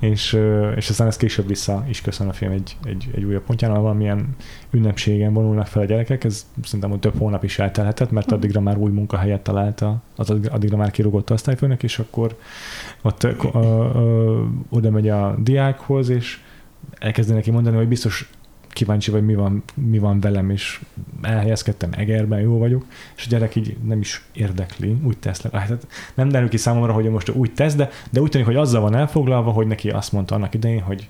Mhm 0.00 0.10
és, 0.10 0.38
és 0.76 0.88
aztán 0.90 1.06
ezt 1.06 1.18
később 1.18 1.46
vissza 1.46 1.84
is 1.88 2.00
köszön 2.00 2.28
a 2.28 2.32
film 2.32 2.52
egy, 2.52 2.76
egy, 2.84 3.10
egy 3.14 3.24
újabb 3.24 3.42
pontján, 3.42 3.70
ahol 3.70 3.82
valamilyen 3.82 4.36
ünnepségen 4.70 5.32
vonulnak 5.32 5.66
fel 5.66 5.82
a 5.82 5.84
gyerekek, 5.84 6.24
ez 6.24 6.46
szerintem 6.64 6.90
hogy 6.90 6.98
több 6.98 7.18
hónap 7.18 7.44
is 7.44 7.58
eltelhetett, 7.58 8.10
mert 8.10 8.32
addigra 8.32 8.60
már 8.60 8.76
új 8.76 8.90
munkahelyet 8.90 9.40
találta, 9.40 10.02
az 10.16 10.30
addigra 10.30 10.76
már 10.76 10.90
kirúgott 10.90 11.32
osztályfőnök, 11.32 11.82
és 11.82 11.98
akkor 11.98 12.36
ott 13.02 13.22
ö, 13.22 13.32
ö, 13.52 13.58
ö, 13.94 14.44
oda 14.68 14.90
megy 14.90 15.08
a 15.08 15.34
diákhoz, 15.38 16.08
és 16.08 16.40
elkezdi 16.98 17.32
neki 17.32 17.50
mondani, 17.50 17.76
hogy 17.76 17.88
biztos 17.88 18.30
kíváncsi 18.72 19.10
vagy 19.10 19.24
mi 19.24 19.34
van, 19.34 19.62
mi 19.74 19.98
van 19.98 20.20
velem, 20.20 20.50
és 20.50 20.80
elhelyezkedtem 21.22 21.90
Egerben, 21.92 22.40
jó 22.40 22.58
vagyok, 22.58 22.84
és 23.16 23.26
a 23.26 23.28
gyerek 23.30 23.56
így 23.56 23.76
nem 23.84 24.00
is 24.00 24.24
érdekli, 24.32 24.96
úgy 25.04 25.18
tesz 25.18 25.42
le. 25.42 25.58
Hát 25.58 25.86
nem 26.14 26.28
derül 26.28 26.48
ki 26.48 26.56
számomra, 26.56 26.92
hogy 26.92 27.10
most 27.10 27.28
úgy 27.28 27.52
tesz, 27.52 27.74
de, 27.74 27.90
de 28.10 28.20
úgy 28.20 28.30
tűnik, 28.30 28.46
hogy 28.46 28.56
azzal 28.56 28.80
van 28.80 28.94
elfoglalva, 28.94 29.50
hogy 29.50 29.66
neki 29.66 29.90
azt 29.90 30.12
mondta 30.12 30.34
annak 30.34 30.54
idején, 30.54 30.82
hogy, 30.82 31.08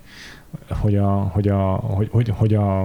hogy, 0.69 0.95
a, 0.95 1.09
hogy, 1.09 1.47
a, 1.47 1.61
hogy, 1.71 2.07
hogy, 2.11 2.33
hogy 2.35 2.53
a, 2.53 2.81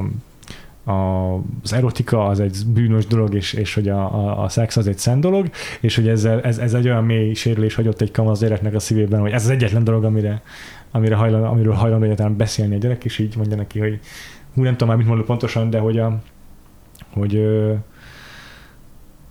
a, 0.86 1.34
az 1.62 1.72
erotika 1.72 2.26
az 2.26 2.40
egy 2.40 2.58
bűnös 2.66 3.06
dolog, 3.06 3.34
és, 3.34 3.52
és 3.52 3.74
hogy 3.74 3.88
a, 3.88 4.14
a, 4.14 4.42
a 4.42 4.48
szex 4.48 4.76
az 4.76 4.86
egy 4.86 4.98
szent 4.98 5.20
dolog, 5.20 5.50
és 5.80 5.96
hogy 5.96 6.08
ezzel, 6.08 6.40
ez, 6.40 6.58
ez 6.58 6.74
egy 6.74 6.86
olyan 6.86 7.04
mély 7.04 7.34
sérülés 7.34 7.74
hagyott 7.74 8.00
egy 8.00 8.10
kamasz 8.10 8.40
gyereknek 8.40 8.74
a 8.74 8.78
szívében, 8.78 9.20
hogy 9.20 9.30
ez 9.30 9.44
az 9.44 9.50
egyetlen 9.50 9.84
dolog, 9.84 10.04
amire, 10.04 10.42
amire 10.90 11.14
hajlan, 11.14 11.44
amiről 11.44 11.72
hajlandó 11.72 12.04
egyáltalán 12.04 12.36
beszélni 12.36 12.74
a 12.74 12.78
gyerek, 12.78 13.04
és 13.04 13.18
így 13.18 13.36
mondja 13.36 13.56
neki, 13.56 13.78
hogy 13.78 14.00
hú, 14.57 14.62
nem 14.62 14.73
tudom 14.73 14.88
már 14.88 14.97
mit 14.97 15.07
mondok 15.07 15.27
pontosan, 15.27 15.71
de 15.71 15.79
hogy, 15.79 15.99
a, 15.99 16.19
hogy, 17.12 17.47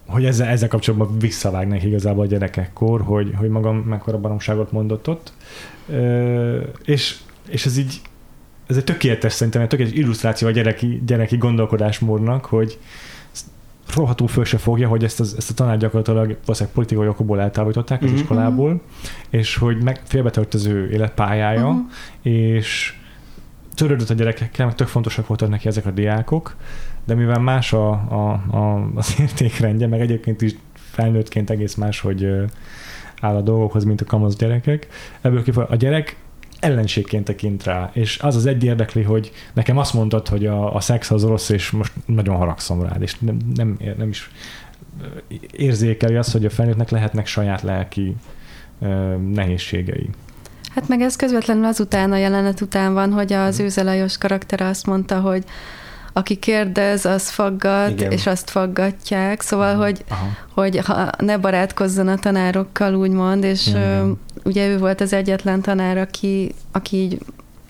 hogy 0.08 0.26
ezzel, 0.26 0.48
ezzel 0.48 0.68
kapcsolatban 0.68 1.20
visszavágnak 1.20 1.84
igazából 1.84 2.24
a 2.24 2.28
gyerekekkor, 2.28 3.02
hogy, 3.02 3.34
hogy 3.36 3.50
magam 3.50 3.78
mekkora 3.78 4.20
baromságot 4.20 4.72
mondott 4.72 5.10
ott. 5.10 5.34
És, 6.86 7.18
és 7.48 7.66
ez 7.66 7.78
így, 7.78 8.02
ez 8.68 8.78
egy 8.78 8.84
tökéletes 8.84 9.34
szerintem, 9.34 9.62
egy 9.62 9.68
tökéletes 9.68 9.98
illusztráció 9.98 10.48
a 10.48 10.52
gyereki, 10.52 11.02
gyereki 11.06 11.38
gondolkodásmódnak, 11.38 12.46
hogy 12.46 12.80
rohadtul 13.96 14.28
föl 14.28 14.46
se 14.46 14.58
fogja, 14.58 14.88
hogy 14.88 15.04
ezt, 15.04 15.20
az, 15.20 15.36
ezt 15.38 15.50
a 15.50 15.54
tanár 15.54 15.78
gyakorlatilag 15.78 16.38
valószínűleg 16.46 16.76
politikai 16.76 17.08
okokból 17.08 17.42
eltávolították 17.42 18.02
az 18.02 18.08
mm-hmm. 18.08 18.18
iskolából, 18.18 18.82
és 19.30 19.56
hogy 19.56 19.84
meg 19.84 20.02
félbetört 20.04 20.54
az 20.54 20.66
ő 20.66 20.90
életpályája, 20.92 21.68
uh-huh. 21.68 21.86
és 22.22 22.96
törődött 23.76 24.10
a 24.10 24.14
gyerekekkel, 24.14 24.66
meg 24.66 24.76
tök 24.76 24.88
fontosak 24.88 25.28
voltak 25.28 25.50
neki 25.50 25.68
ezek 25.68 25.86
a 25.86 25.92
diákok, 25.92 26.56
de 27.06 27.14
mivel 27.14 27.40
más 27.40 27.74
a, 27.74 27.90
a, 27.92 28.32
a, 28.58 28.90
az 28.96 29.16
értékrendje, 29.20 29.88
meg 29.88 30.02
egyébként 30.02 30.42
is 30.42 30.56
felnőttként 30.74 31.50
egész 31.50 31.76
más, 31.76 32.00
hogy 32.00 32.28
áll 33.22 33.36
a 33.36 33.42
dolgokhoz, 33.42 33.84
mint 33.84 34.02
a 34.02 34.06
kamasz 34.06 34.36
gyerekek, 34.36 34.88
ebből 35.22 35.44
kifog, 35.44 35.68
a 35.70 35.76
gyerek 35.76 36.16
ellenségként 36.60 37.24
tekint 37.24 37.64
rá, 37.64 37.90
és 37.94 38.20
az 38.20 38.36
az 38.36 38.46
egy 38.46 38.64
érdekli, 38.64 39.02
hogy 39.02 39.32
nekem 39.54 39.78
azt 39.78 39.94
mondtad, 39.94 40.28
hogy 40.28 40.46
a, 40.46 40.76
a 40.76 40.80
szex 40.80 41.12
az 41.12 41.24
rossz, 41.24 41.50
és 41.50 41.72
most 41.72 41.94
nagyon 42.06 42.36
haragszom 42.36 42.82
rád, 42.82 43.02
és 43.02 43.20
nem, 43.20 43.38
nem, 43.56 43.78
nem 43.98 44.10
is 44.10 44.30
érzékeli 45.52 46.16
azt, 46.16 46.32
hogy 46.32 46.46
a 46.46 46.50
felnőttnek 46.50 46.90
lehetnek 46.90 47.26
saját 47.26 47.62
lelki 47.62 48.16
nehézségei. 49.34 50.10
Hát 50.76 50.88
meg 50.88 51.02
ez 51.02 51.16
közvetlenül 51.16 51.66
azután, 51.66 52.12
a 52.12 52.18
jelenet 52.18 52.62
után 52.62 52.94
van, 52.94 53.12
hogy 53.12 53.34
az 53.34 53.56
mhm. 53.56 53.66
Őzelajos 53.66 54.18
karaktere 54.18 54.68
azt 54.68 54.86
mondta, 54.86 55.20
hogy 55.20 55.44
aki 56.14 56.36
kérdez, 56.36 57.06
az 57.06 57.30
faggat, 57.30 57.90
Igen. 57.90 58.12
és 58.12 58.28
azt 58.28 58.50
faggatják. 58.50 59.42
Szóval, 59.42 59.74
Aha. 59.74 59.84
hogy, 59.84 60.04
Aha. 60.10 60.28
hogy 60.54 60.78
ha 60.78 61.10
ne 61.18 61.38
barátkozzon 61.38 62.08
a 62.08 62.18
tanárokkal, 62.18 62.96
úgymond, 62.96 63.44
és 63.44 63.68
Igen. 63.68 64.20
ugye 64.44 64.68
ő 64.68 64.78
volt 64.78 65.02
az 65.02 65.14
egyetlen 65.14 65.62
tanár, 65.62 65.98
aki, 65.98 66.54
aki 66.72 66.98
így 66.98 67.22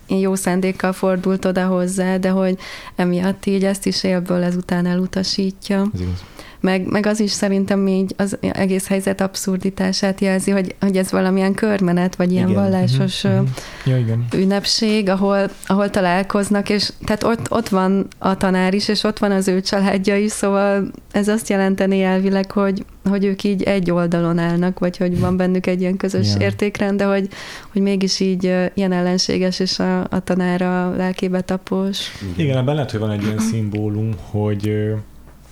jó 0.06 0.34
szándékkal 0.34 0.92
fordult 0.92 1.44
oda 1.44 1.66
hozzá, 1.66 2.16
de 2.16 2.28
hogy 2.28 2.58
emiatt 2.96 3.46
így 3.46 3.64
ezt 3.64 3.86
is 3.86 4.04
élből 4.04 4.42
ezután 4.42 4.86
elutasítja. 4.86 5.84
Ez 5.94 6.00
igaz 6.00 6.24
meg, 6.66 6.86
meg 6.86 7.06
az 7.06 7.20
is 7.20 7.30
szerintem 7.30 7.86
így 7.86 8.14
az 8.16 8.38
egész 8.40 8.88
helyzet 8.88 9.20
abszurditását 9.20 10.20
jelzi, 10.20 10.50
hogy, 10.50 10.74
hogy 10.80 10.96
ez 10.96 11.10
valamilyen 11.10 11.54
körmenet, 11.54 12.16
vagy 12.16 12.32
ilyen 12.32 12.48
igen. 12.48 12.62
vallásos 12.62 13.24
uh-huh. 13.24 13.48
ja, 13.84 13.98
igen. 13.98 14.24
ünnepség, 14.34 15.08
ahol, 15.08 15.50
ahol 15.66 15.90
találkoznak, 15.90 16.68
és 16.68 16.92
tehát 17.04 17.22
ott, 17.22 17.50
ott 17.50 17.68
van 17.68 18.06
a 18.18 18.36
tanár 18.36 18.74
is, 18.74 18.88
és 18.88 19.04
ott 19.04 19.18
van 19.18 19.30
az 19.30 19.48
ő 19.48 19.60
családja 19.60 20.16
is, 20.16 20.30
szóval 20.30 20.90
ez 21.12 21.28
azt 21.28 21.48
jelenteni 21.48 22.02
elvileg, 22.02 22.50
hogy, 22.50 22.84
hogy 23.04 23.24
ők 23.24 23.44
így 23.44 23.62
egy 23.62 23.90
oldalon 23.90 24.38
állnak, 24.38 24.78
vagy 24.78 24.96
hogy 24.96 25.20
van 25.20 25.36
bennük 25.36 25.66
egy 25.66 25.80
ilyen 25.80 25.96
közös 25.96 26.28
yeah. 26.28 26.40
értékrend, 26.40 26.98
de 26.98 27.04
hogy, 27.04 27.28
hogy 27.72 27.82
mégis 27.82 28.20
így 28.20 28.44
ilyen 28.74 28.92
ellenséges, 28.92 29.58
és 29.58 29.78
a, 29.78 30.00
a 30.00 30.20
tanára 30.24 30.96
lelkébe 30.96 31.40
tapos. 31.40 31.98
Igen, 32.36 32.56
ebben 32.56 32.74
lehet, 32.74 32.90
hogy 32.90 33.00
van 33.00 33.10
egy 33.10 33.22
ilyen 33.22 33.38
szimbólum, 33.38 34.10
hogy 34.30 34.60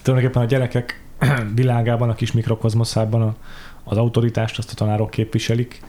tulajdonképpen 0.02 0.42
a 0.42 0.46
gyerekek 0.46 1.03
világában, 1.54 2.10
a 2.10 2.14
kis 2.14 2.32
mikrokozmoszában 2.32 3.22
a, 3.22 3.34
az 3.84 3.96
autoritást 3.96 4.58
azt 4.58 4.70
a 4.70 4.74
tanárok 4.74 5.10
képviselik, 5.10 5.80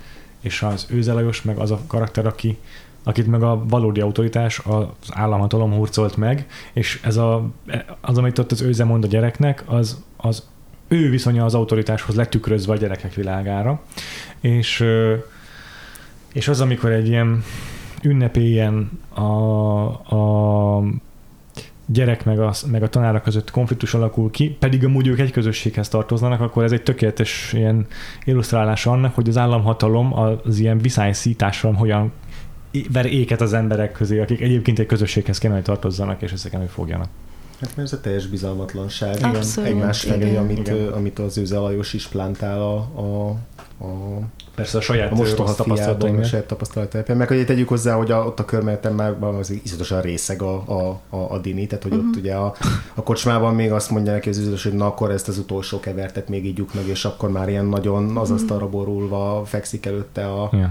és 0.42 0.62
az 0.62 0.88
őzelajos 0.90 1.42
meg 1.42 1.58
az 1.58 1.72
a 1.72 1.80
karakter, 1.88 2.26
aki, 2.26 2.58
akit 3.04 3.28
meg 3.28 3.44
a 3.44 3.64
valódi 3.68 4.02
autoritás 4.02 4.60
az 4.60 4.88
államhatalom 5.10 5.74
hurcolt 5.74 6.18
meg, 6.18 6.48
és 6.74 7.00
ez 7.04 7.18
a, 7.18 7.50
az, 8.02 8.18
amit 8.18 8.40
ott 8.40 8.52
az 8.52 8.62
őze 8.62 8.84
mond 8.84 9.04
a 9.04 9.08
gyereknek, 9.08 9.64
az, 9.66 10.04
az 10.18 10.44
ő 10.88 11.10
viszonya 11.10 11.46
az 11.46 11.56
autoritáshoz 11.56 12.16
letükrözve 12.16 12.74
a 12.74 12.78
gyerekek 12.78 13.14
világára, 13.14 13.82
és, 14.40 14.86
és 16.34 16.48
az, 16.48 16.62
amikor 16.62 16.92
egy 16.92 17.08
ilyen 17.08 17.44
ünnepélyen 18.04 19.00
a, 19.14 19.22
a 20.16 20.84
gyerek 21.86 22.26
meg 22.26 22.40
a, 22.40 22.54
meg 22.72 22.84
a 22.84 22.90
tanára 22.90 23.22
között 23.22 23.52
konfliktus 23.52 23.94
alakul 23.94 24.32
ki, 24.32 24.56
pedig 24.60 24.86
amúgy 24.86 25.08
ők 25.08 25.20
egy 25.20 25.32
közösséghez 25.32 25.90
tartoznak, 25.90 26.42
akkor 26.42 26.64
ez 26.64 26.72
egy 26.72 26.84
tökéletes 26.84 27.54
ilyen 27.54 27.86
illusztrálása 28.24 28.92
annak, 28.92 29.16
hogy 29.16 29.30
az 29.30 29.38
államhatalom 29.38 30.14
az 30.44 30.60
ilyen 30.60 30.78
viszályszítással 30.78 31.74
hogyan 31.74 32.12
ver 32.92 33.06
éket 33.06 33.42
az 33.42 33.54
emberek 33.54 33.92
közé, 33.92 34.20
akik 34.20 34.42
egyébként 34.42 34.80
egy 34.80 34.86
közösséghez 34.86 35.38
kéne, 35.38 35.54
hogy 35.54 35.64
tartozzanak, 35.64 36.22
és 36.22 36.32
ezeken 36.32 36.60
hogy 36.60 36.70
fogjanak. 36.70 37.08
Hát 37.60 37.76
mert 37.76 37.88
ez 37.88 37.94
a 37.94 38.02
teljes 38.02 38.28
bizalmatlanság 38.28 39.18
Abszolút, 39.22 39.70
egymás 39.70 40.02
felé, 40.02 40.36
amit, 40.36 40.58
igen. 40.58 40.88
amit 40.88 41.20
az 41.20 41.38
Őze 41.38 41.58
Lajos 41.58 41.94
is 41.94 42.08
plántál 42.08 42.62
a, 42.62 42.76
a, 42.76 43.30
a 43.86 44.20
Persze 44.56 44.78
a 44.78 44.82
saját 44.82 45.12
a 45.12 45.16
mostoha 45.16 45.56
tapasztalatai, 45.56 46.16
a 46.16 46.24
saját 46.24 46.46
tapasztalatai. 46.46 47.16
Meg 47.16 47.28
hogy 47.28 47.46
tegyük 47.46 47.68
hozzá, 47.68 47.96
hogy 47.96 48.12
a, 48.12 48.26
ott 48.26 48.40
a 48.40 48.46
körmeleten 48.46 48.94
már 48.94 49.24
az 49.24 49.50
iszonyatosan 49.64 50.02
részeg 50.02 50.42
a, 50.42 50.64
a, 50.68 51.00
a, 51.10 51.32
a 51.34 51.38
dini, 51.40 51.68
tehát 51.68 51.84
hogy 51.84 51.92
uh-huh. 51.92 52.08
ott 52.08 52.16
mhm. 52.16 52.24
ugye 52.24 52.36
a, 52.36 52.56
a 52.94 53.04
kocsmában 53.04 53.56
még 53.56 53.72
azt 53.72 53.90
mondja 53.90 54.12
neki 54.12 54.30
az 54.30 54.38
üzletes, 54.38 54.64
hogy 54.64 54.74
na 54.74 54.86
akkor 54.86 55.12
ezt 55.12 55.28
az 55.28 55.38
utolsó 55.38 55.80
kevertet 55.80 56.30
még 56.30 56.46
ígyuk 56.46 56.74
meg, 56.74 56.88
és 56.88 57.06
akkor 57.06 57.30
már 57.32 57.50
ilyen 57.50 57.66
nagyon 57.66 58.18
az 58.18 58.32
asztalra 58.32 58.70
borulva 58.70 59.46
fekszik 59.46 59.86
előtte 59.86 60.26
a, 60.26 60.50
yeah 60.52 60.70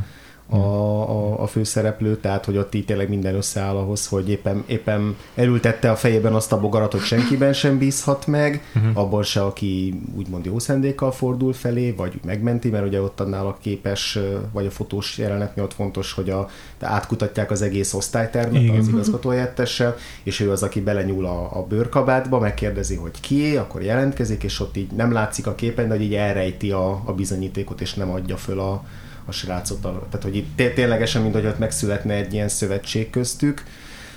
a, 0.49 0.57
a, 0.57 1.43
a 1.43 1.47
főszereplő, 1.47 2.17
tehát 2.17 2.45
hogy 2.45 2.57
ott 2.57 2.75
így 2.75 2.85
tényleg 2.85 3.09
minden 3.09 3.35
összeáll 3.35 3.77
ahhoz, 3.77 4.07
hogy 4.07 4.29
éppen, 4.31 4.65
éppen 4.67 5.17
elültette 5.35 5.91
a 5.91 5.97
fejében 5.97 6.35
azt 6.35 6.53
a 6.53 6.61
bogarat, 6.61 6.93
hogy 6.93 7.01
senkiben 7.01 7.53
sem 7.53 7.79
bízhat 7.79 8.27
meg, 8.27 8.65
uh-huh. 8.75 8.99
abban 8.99 9.23
se, 9.23 9.45
aki 9.45 10.01
úgymond 10.17 10.45
jó 10.45 10.59
szendékkal 10.59 11.13
fordul 11.13 11.53
felé, 11.53 11.91
vagy 11.91 12.21
megmenti, 12.25 12.71
mert 12.71 12.87
ugye 12.87 13.01
ott 13.01 13.21
annál 13.21 13.47
a 13.47 13.59
képes, 13.61 14.19
vagy 14.53 14.67
a 14.67 14.71
fotós 14.71 15.19
jelenet 15.19 15.57
miatt 15.57 15.75
fontos, 15.75 16.13
hogy 16.13 16.31
a, 16.31 16.49
átkutatják 16.81 17.51
az 17.51 17.63
egész 17.63 17.95
osztálytermet 17.95 18.63
Igen. 18.63 18.79
az 18.79 18.89
igazgatóhelyettessel, 18.89 19.97
és 20.23 20.41
ő 20.41 20.51
az, 20.51 20.63
aki 20.63 20.81
belenyúl 20.81 21.27
a, 21.27 21.59
a 21.59 21.67
bőrkabátba, 21.69 22.39
megkérdezi, 22.39 22.95
hogy 22.95 23.21
kié, 23.21 23.57
akkor 23.57 23.83
jelentkezik, 23.83 24.43
és 24.43 24.61
ott 24.61 24.77
így 24.77 24.91
nem 24.91 25.13
látszik 25.13 25.47
a 25.47 25.55
képen, 25.55 25.89
de 25.89 25.95
hogy 25.95 26.05
így 26.05 26.15
elrejti 26.15 26.71
a, 26.71 27.03
a 27.05 27.13
bizonyítékot, 27.13 27.81
és 27.81 27.95
nem 27.95 28.11
adja 28.11 28.37
föl 28.37 28.61
a, 28.61 28.85
a 29.27 29.33
srácot. 29.33 29.81
Tehát, 29.81 30.23
hogy 30.23 30.37
itt 30.37 30.57
ténylegesen, 30.75 31.23
mint 31.23 31.35
hogy 31.35 31.47
ott 31.47 31.59
megszületne 31.59 32.15
egy 32.15 32.33
ilyen 32.33 32.49
szövetség 32.49 33.11
köztük, 33.11 33.63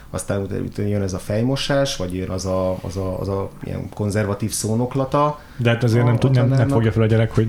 aztán 0.10 0.42
utána 0.42 0.88
jön 0.88 1.02
ez 1.02 1.14
a 1.14 1.20
fejmosás, 1.20 1.96
vagy 1.96 2.16
jön 2.16 2.30
az 2.30 2.46
a, 2.46 2.78
az 2.82 2.98
a, 2.98 3.20
az 3.20 3.28
a 3.28 3.50
ilyen 3.64 3.90
konzervatív 3.90 4.52
szónoklata. 4.52 5.40
De 5.58 5.70
hát 5.70 5.84
azért 5.84 6.04
a, 6.04 6.06
nem, 6.06 6.18
tud, 6.18 6.32
nem, 6.32 6.48
nem 6.48 6.68
fogja 6.68 6.92
fel 6.92 7.02
a 7.02 7.06
gyerek, 7.06 7.32
hogy 7.32 7.48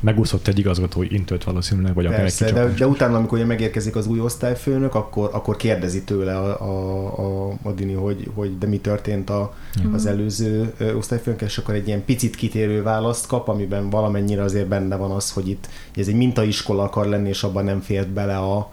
megúszott 0.00 0.48
egy 0.48 0.58
igazgatói 0.58 1.14
intőt 1.14 1.44
valószínűleg, 1.44 1.94
vagy 1.94 2.06
akár 2.06 2.24
egy 2.24 2.52
de, 2.52 2.68
de 2.78 2.86
utána, 2.86 3.16
amikor 3.16 3.44
megérkezik 3.44 3.96
az 3.96 4.06
új 4.06 4.20
osztályfőnök, 4.20 4.94
akkor, 4.94 5.30
akkor 5.32 5.56
kérdezi 5.56 6.02
tőle 6.02 6.36
a, 6.36 6.60
a, 6.60 7.48
a, 7.48 7.58
a 7.62 7.72
Dini, 7.72 7.92
hogy, 7.92 8.30
hogy 8.34 8.58
de 8.58 8.66
mi 8.66 8.78
történt 8.78 9.30
a, 9.30 9.54
mm. 9.86 9.94
az 9.94 10.06
előző 10.06 10.74
osztályfőnök, 10.96 11.40
és 11.40 11.58
akkor 11.58 11.74
egy 11.74 11.86
ilyen 11.86 12.04
picit 12.04 12.36
kitérő 12.36 12.82
választ 12.82 13.26
kap, 13.26 13.48
amiben 13.48 13.90
valamennyire 13.90 14.42
azért 14.42 14.66
benne 14.68 14.96
van 14.96 15.10
az, 15.10 15.30
hogy 15.30 15.48
itt 15.48 15.68
ez 15.96 16.08
egy 16.08 16.14
mintaiskola 16.14 16.82
akar 16.82 17.06
lenni, 17.06 17.28
és 17.28 17.42
abban 17.42 17.64
nem 17.64 17.80
fért 17.80 18.08
bele 18.08 18.36
a, 18.36 18.70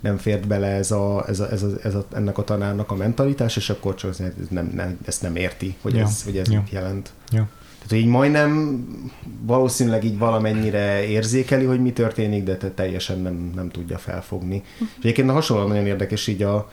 nem 0.00 0.16
fért 0.16 0.46
bele 0.46 0.66
ez 0.66 0.90
a, 0.90 1.24
ez 1.28 1.40
a, 1.40 1.50
ez 1.50 1.62
a, 1.62 1.68
ez 1.82 1.94
a, 1.94 2.06
ennek 2.12 2.38
a 2.38 2.44
tanárnak 2.44 2.90
a 2.90 2.94
mentalitás, 2.94 3.56
és 3.56 3.70
akkor 3.70 3.94
csak 3.94 4.14
nem, 4.48 4.70
nem, 4.74 4.98
ezt 5.04 5.22
nem 5.22 5.36
érti, 5.36 5.76
hogy 5.82 5.94
ja. 5.94 6.04
ez, 6.04 6.22
hogy 6.22 6.36
ez 6.36 6.50
ja. 6.50 6.58
mit 6.58 6.70
jelent. 6.70 7.10
Ja. 7.30 7.48
Tehát 7.86 8.04
így 8.04 8.10
majdnem 8.10 8.84
valószínűleg 9.42 10.04
így 10.04 10.18
valamennyire 10.18 11.06
érzékeli, 11.06 11.64
hogy 11.64 11.80
mi 11.80 11.92
történik, 11.92 12.44
de 12.44 12.56
teljesen 12.56 13.18
nem, 13.20 13.52
nem 13.54 13.68
tudja 13.68 13.98
felfogni. 13.98 14.56
Uh-huh. 14.56 14.88
És 14.98 15.04
egyébként 15.04 15.30
hasonlóan 15.30 15.68
nagyon 15.68 15.86
érdekes 15.86 16.26
így 16.26 16.42
a 16.42 16.70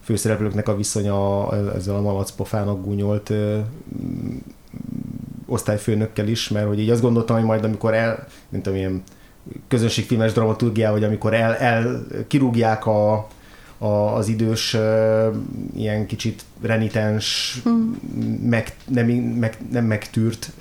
főszereplőknek 0.00 0.68
a 0.68 0.76
viszonya 0.76 1.48
ezzel 1.74 1.94
a 1.94 2.00
malacpofának 2.00 2.84
gúnyolt 2.84 3.30
ö, 3.30 3.58
osztályfőnökkel 5.46 6.28
is, 6.28 6.48
mert 6.48 6.66
hogy 6.66 6.80
így 6.80 6.90
azt 6.90 7.02
gondoltam, 7.02 7.36
hogy 7.36 7.44
majd 7.44 7.64
amikor 7.64 7.94
el, 7.94 8.26
mint 8.48 8.62
tudom, 8.62 8.78
ilyen 8.78 9.02
közönségfilmes 9.68 10.32
dramaturgiá, 10.32 10.90
hogy 10.90 11.04
amikor 11.04 11.34
el, 11.34 11.54
el 11.54 12.06
kirúgják 12.26 12.86
a, 12.86 13.26
a, 13.82 14.14
az 14.16 14.28
idős 14.28 14.76
ilyen 15.74 16.06
kicsit 16.06 16.42
renitens, 16.60 17.56
mm. 17.68 17.92
meg, 18.48 18.74
nem, 18.88 19.06
meg, 19.10 19.58
nem 19.72 19.84
megtűrt 19.84 20.52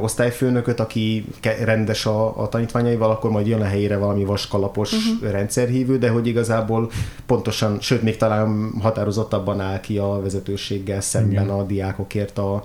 osztályfőnököt, 0.00 0.80
aki 0.80 1.24
rendes 1.64 2.06
a, 2.06 2.42
a 2.42 2.48
tanítványaival, 2.48 3.10
akkor 3.10 3.30
majd 3.30 3.46
jön 3.46 3.60
a 3.60 3.64
helyére 3.64 3.96
valami 3.96 4.24
vaskalapos 4.24 4.92
uh-huh. 4.92 5.30
rendszerhívő, 5.30 5.98
de 5.98 6.08
hogy 6.08 6.26
igazából 6.26 6.90
pontosan, 7.26 7.80
sőt 7.80 8.02
még 8.02 8.16
talán 8.16 8.72
határozottabban 8.80 9.60
áll 9.60 9.80
ki 9.80 9.98
a 9.98 10.20
vezetőséggel 10.22 11.00
szemben 11.00 11.44
Igen. 11.44 11.48
a 11.48 11.62
diákokért 11.62 12.38
a, 12.38 12.64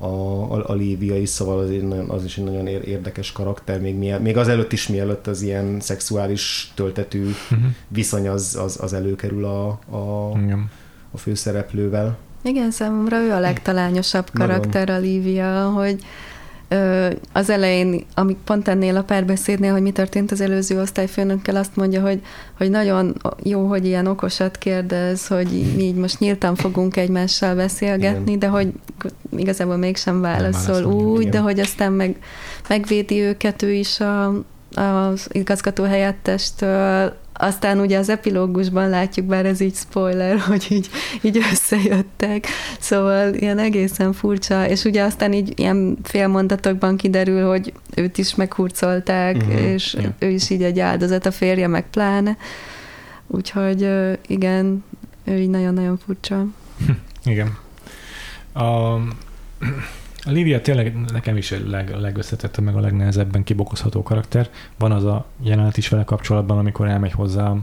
a, 0.00 0.06
a, 0.06 0.68
a 0.68 0.72
Lívia 0.72 1.16
is, 1.16 1.28
szóval 1.28 1.58
az, 1.58 1.70
az 2.08 2.24
is 2.24 2.38
egy 2.38 2.44
nagyon 2.44 2.66
érdekes 2.66 3.32
karakter, 3.32 3.80
még, 3.80 3.94
még 4.20 4.36
az 4.36 4.48
előtt 4.48 4.72
is 4.72 4.88
mielőtt 4.88 5.26
az 5.26 5.42
ilyen 5.42 5.80
szexuális 5.80 6.72
töltetű 6.74 7.24
uh-huh. 7.24 7.58
viszony 7.88 8.28
az, 8.28 8.56
az, 8.60 8.78
az 8.80 8.92
előkerül 8.92 9.44
a, 9.44 9.68
a, 9.68 10.32
Igen. 10.42 10.70
a 11.10 11.18
főszereplővel. 11.18 12.18
Igen, 12.42 12.70
számomra 12.70 13.20
ő 13.20 13.32
a 13.32 13.40
legtalányosabb 13.40 14.30
karakter, 14.32 14.90
a 14.90 14.98
Lívia, 14.98 15.70
hogy 15.70 16.02
az 17.32 17.50
elején, 17.50 18.04
amik 18.14 18.36
pont 18.44 18.68
ennél 18.68 18.96
a 18.96 19.02
párbeszédnél, 19.02 19.72
hogy 19.72 19.82
mi 19.82 19.90
történt 19.90 20.30
az 20.32 20.40
előző 20.40 20.80
osztályfőnökkel, 20.80 21.56
azt 21.56 21.76
mondja, 21.76 22.00
hogy, 22.00 22.20
hogy 22.56 22.70
nagyon 22.70 23.16
jó, 23.42 23.66
hogy 23.66 23.86
ilyen 23.86 24.06
okosat 24.06 24.58
kérdez, 24.58 25.26
hogy 25.26 25.48
mi 25.76 25.82
így 25.82 25.94
most 25.94 26.18
nyíltan 26.18 26.54
fogunk 26.54 26.96
egymással 26.96 27.54
beszélgetni, 27.54 28.32
igen. 28.32 28.38
de 28.38 28.46
hogy 28.46 28.72
igazából 29.36 29.76
mégsem 29.76 30.20
válaszol, 30.20 30.84
úgy, 30.84 31.28
de 31.28 31.38
hogy 31.38 31.60
aztán 31.60 31.92
meg, 31.92 32.16
megvédi 32.68 33.20
őket 33.20 33.62
ő 33.62 33.72
is 33.72 34.00
a, 34.00 34.26
az 34.74 35.28
igazgató 35.30 35.84
helyettestől, 35.84 37.16
aztán 37.40 37.80
ugye 37.80 37.98
az 37.98 38.08
epilógusban 38.08 38.88
látjuk, 38.88 39.26
bár 39.26 39.46
ez 39.46 39.60
így 39.60 39.74
spoiler, 39.74 40.38
hogy 40.48 40.66
így, 40.68 40.88
így 41.20 41.38
összejöttek, 41.52 42.46
szóval 42.78 43.34
ilyen 43.34 43.58
egészen 43.58 44.12
furcsa, 44.12 44.68
és 44.68 44.84
ugye 44.84 45.02
aztán 45.02 45.32
így 45.32 45.52
ilyen 45.56 45.98
félmondatokban 46.02 46.96
kiderül, 46.96 47.48
hogy 47.48 47.72
őt 47.94 48.18
is 48.18 48.34
meghurcolták, 48.34 49.36
uh-huh. 49.36 49.60
és 49.60 49.94
yeah. 49.94 50.12
ő 50.18 50.28
is 50.28 50.50
így 50.50 50.62
egy 50.62 50.80
áldozat, 50.80 51.26
a 51.26 51.30
férje 51.30 51.66
meg 51.66 51.84
pláne. 51.90 52.36
Úgyhogy 53.26 53.88
igen, 54.26 54.84
ő 55.24 55.38
így 55.38 55.50
nagyon-nagyon 55.50 55.98
furcsa. 56.06 56.46
igen. 57.24 57.56
A, 58.52 58.94
a 60.24 60.30
Lívia 60.30 60.60
tényleg 60.60 60.96
nekem 61.12 61.36
is 61.36 61.52
a 61.52 61.56
leg, 61.66 61.94
legösszetettebb, 62.00 62.64
meg 62.64 62.76
a 62.76 62.80
legnehezebben 62.80 63.44
kibokozható 63.44 64.02
karakter. 64.02 64.50
Van 64.78 64.92
az 64.92 65.04
a 65.04 65.26
jelenet 65.42 65.76
is 65.76 65.88
vele 65.88 66.04
kapcsolatban, 66.04 66.58
amikor 66.58 66.88
elmegy 66.88 67.12
hozzá 67.12 67.54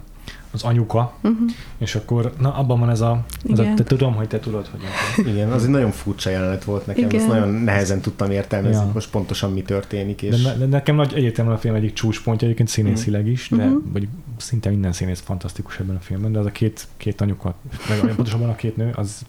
az 0.51 0.63
anyuka, 0.63 1.13
uh-huh. 1.21 1.49
és 1.77 1.95
akkor, 1.95 2.33
na 2.39 2.53
abban 2.53 2.79
van 2.79 2.89
ez 2.89 3.01
a, 3.01 3.25
az 3.49 3.59
a 3.59 3.73
te 3.75 3.83
tudom, 3.83 4.13
hogy 4.13 4.27
te 4.27 4.39
tudod, 4.39 4.67
hogy 4.67 4.79
nem. 4.79 5.33
Igen, 5.33 5.51
az 5.51 5.63
egy 5.63 5.69
nagyon 5.69 5.91
furcsa 5.91 6.29
jelenet 6.29 6.63
volt 6.63 6.85
nekem, 6.85 7.03
Igen. 7.03 7.19
ezt 7.19 7.27
nagyon 7.27 7.49
nehezen 7.49 8.01
tudtam 8.01 8.31
értelmezni, 8.31 8.85
ja. 8.85 8.91
most 8.93 9.09
pontosan 9.09 9.53
mi 9.53 9.61
történik. 9.61 10.21
És... 10.21 10.41
De, 10.41 10.53
de 10.53 10.65
nekem 10.65 10.95
nagy 10.95 11.13
egyértelműen 11.13 11.57
a 11.57 11.59
film 11.59 11.75
egyik 11.75 11.93
csúcspontja, 11.93 12.45
egyébként 12.45 12.69
színészileg 12.69 13.27
is, 13.27 13.49
de 13.49 13.65
uh-huh. 13.65 13.83
vagy 13.93 14.07
szinte 14.37 14.69
minden 14.69 14.91
színész 14.91 15.19
fantasztikus 15.19 15.79
ebben 15.79 15.95
a 15.95 15.99
filmben, 15.99 16.31
de 16.31 16.39
az 16.39 16.45
a 16.45 16.51
két, 16.51 16.87
két 16.97 17.21
anyuka, 17.21 17.55
meg 17.89 18.15
pontosabban 18.15 18.49
a 18.49 18.55
két 18.55 18.77
nő, 18.77 18.91
az 18.95 19.21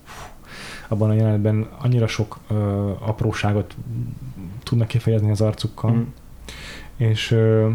abban 0.88 1.10
a 1.10 1.14
jelenetben 1.14 1.68
annyira 1.78 2.06
sok 2.06 2.38
ö, 2.50 2.54
apróságot 2.98 3.76
tudnak 4.62 4.88
kifejezni 4.88 5.30
az 5.30 5.40
arcukkal, 5.40 5.92
mm. 5.92 6.02
és 6.96 7.30
ö, 7.30 7.68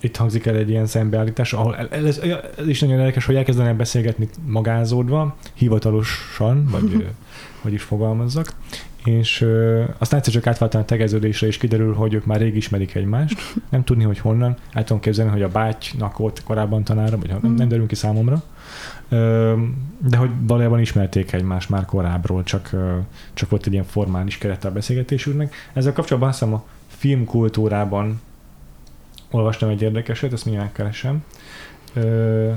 itt 0.00 0.16
hangzik 0.16 0.46
el 0.46 0.56
egy 0.56 0.70
ilyen 0.70 0.86
szembeállítás, 0.86 1.52
ahol 1.52 1.76
ez, 1.76 2.18
ez 2.58 2.66
is 2.66 2.80
nagyon 2.80 2.98
érdekes, 2.98 3.24
hogy 3.24 3.34
elkezdenek 3.34 3.76
beszélgetni 3.76 4.28
magázódva, 4.46 5.36
hivatalosan, 5.54 6.68
vagy 6.70 7.06
hogy 7.62 7.72
is 7.72 7.82
fogalmazzak, 7.82 8.52
és 9.04 9.40
ö, 9.40 9.84
aztán 9.98 10.18
egyszer 10.18 10.34
csak 10.34 10.46
átváltani 10.46 10.82
a 10.82 10.86
tegeződésre, 10.86 11.46
és 11.46 11.58
kiderül, 11.58 11.94
hogy 11.94 12.14
ők 12.14 12.24
már 12.24 12.40
rég 12.40 12.56
ismerik 12.56 12.94
egymást. 12.94 13.54
Nem 13.68 13.84
tudni, 13.84 14.04
hogy 14.04 14.18
honnan. 14.18 14.56
El 14.72 14.84
tudom 14.84 15.02
képzelni, 15.02 15.30
hogy 15.30 15.42
a 15.42 15.48
bátynak 15.48 16.16
volt 16.16 16.42
korábban 16.44 16.84
tanára, 16.84 17.18
vagy 17.18 17.28
nem, 17.28 17.54
nem 17.54 17.68
derül 17.68 17.86
ki 17.86 17.94
számomra. 17.94 18.42
De 19.98 20.16
hogy 20.16 20.30
valójában 20.46 20.80
ismerték 20.80 21.32
egymást 21.32 21.68
már 21.68 21.84
korábbról, 21.84 22.42
csak, 22.42 22.70
csak 23.34 23.50
volt 23.50 23.66
egy 23.66 23.72
ilyen 23.72 23.84
formális 23.84 24.38
kerete 24.38 24.68
a 24.68 24.72
beszélgetésünknek. 24.72 25.54
Ezzel 25.72 25.92
kapcsolatban 25.92 26.30
azt 26.30 26.38
hiszem 26.38 26.54
a 26.54 26.64
filmkultúrában 26.86 28.20
olvastam 29.30 29.68
egy 29.68 29.82
érdekeset, 29.82 30.32
ezt 30.32 30.44
mindjárt 30.44 30.72
keresem. 30.72 31.24
Ö, 31.94 32.52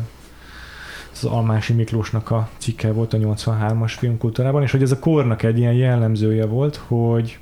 az 1.11 1.23
Almási 1.23 1.73
Miklósnak 1.73 2.31
a 2.31 2.49
cikke 2.57 2.91
volt 2.91 3.13
a 3.13 3.17
83-as 3.17 3.93
filmkultúrában, 3.97 4.61
és 4.61 4.71
hogy 4.71 4.81
ez 4.81 4.91
a 4.91 4.99
kornak 4.99 5.43
egy 5.43 5.57
ilyen 5.57 5.73
jellemzője 5.73 6.45
volt, 6.45 6.75
hogy 6.75 7.39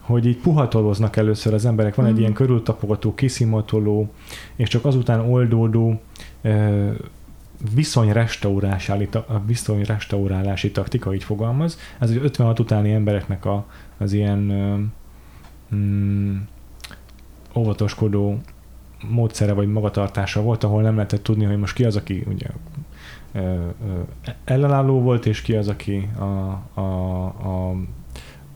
hogy 0.00 0.26
így 0.26 0.36
puhatoloznak 0.36 1.16
először 1.16 1.54
az 1.54 1.66
emberek, 1.66 1.94
van 1.94 2.06
mm. 2.06 2.08
egy 2.08 2.18
ilyen 2.18 2.32
körültapogató, 2.32 3.14
kiszimatoló, 3.14 4.10
és 4.56 4.68
csak 4.68 4.84
azután 4.84 5.20
oldódó 5.20 6.00
viszonyrestaurálási, 7.74 9.08
viszonyrestaurálási 9.46 10.70
taktika, 10.70 11.14
így 11.14 11.24
fogalmaz. 11.24 11.78
Ez 11.98 12.10
az 12.10 12.16
56 12.16 12.58
utáni 12.58 12.92
embereknek 12.92 13.44
a, 13.44 13.66
az 13.98 14.12
ilyen 14.12 14.38
mm, 15.74 16.36
óvatoskodó 17.54 18.40
módszere 19.08 19.52
vagy 19.52 19.68
magatartása 19.68 20.42
volt, 20.42 20.64
ahol 20.64 20.82
nem 20.82 20.94
lehetett 20.94 21.22
tudni, 21.22 21.44
hogy 21.44 21.58
most 21.58 21.74
ki 21.74 21.84
az, 21.84 21.96
aki 21.96 22.24
ugye 22.28 22.46
ellenálló 24.44 25.00
volt, 25.00 25.26
és 25.26 25.42
ki 25.42 25.56
az, 25.56 25.68
aki 25.68 26.08
a, 26.18 26.24
a, 26.80 27.24
a 27.24 27.74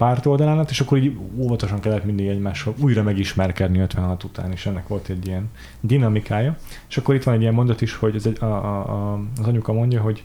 párt 0.03 0.27
oldalán 0.27 0.67
és 0.69 0.81
akkor 0.81 0.99
így 0.99 1.17
óvatosan 1.37 1.81
kellett 1.81 2.05
mindig 2.05 2.27
egymással 2.27 2.75
újra 2.79 3.03
megismerkedni 3.03 3.79
56 3.79 4.25
után, 4.25 4.53
és 4.53 4.67
ennek 4.67 4.89
volt 4.89 5.09
egy 5.09 5.27
ilyen 5.27 5.51
dinamikája. 5.81 6.57
És 6.89 6.97
akkor 6.97 7.15
itt 7.15 7.23
van 7.23 7.35
egy 7.35 7.41
ilyen 7.41 7.55
mondat 7.55 7.81
is, 7.81 7.95
hogy 7.95 8.15
ez 8.15 8.27
egy, 8.27 8.37
a, 8.41 8.45
a, 8.45 8.79
a, 8.79 9.21
az 9.41 9.47
anyuka 9.47 9.73
mondja, 9.73 10.01
hogy 10.01 10.25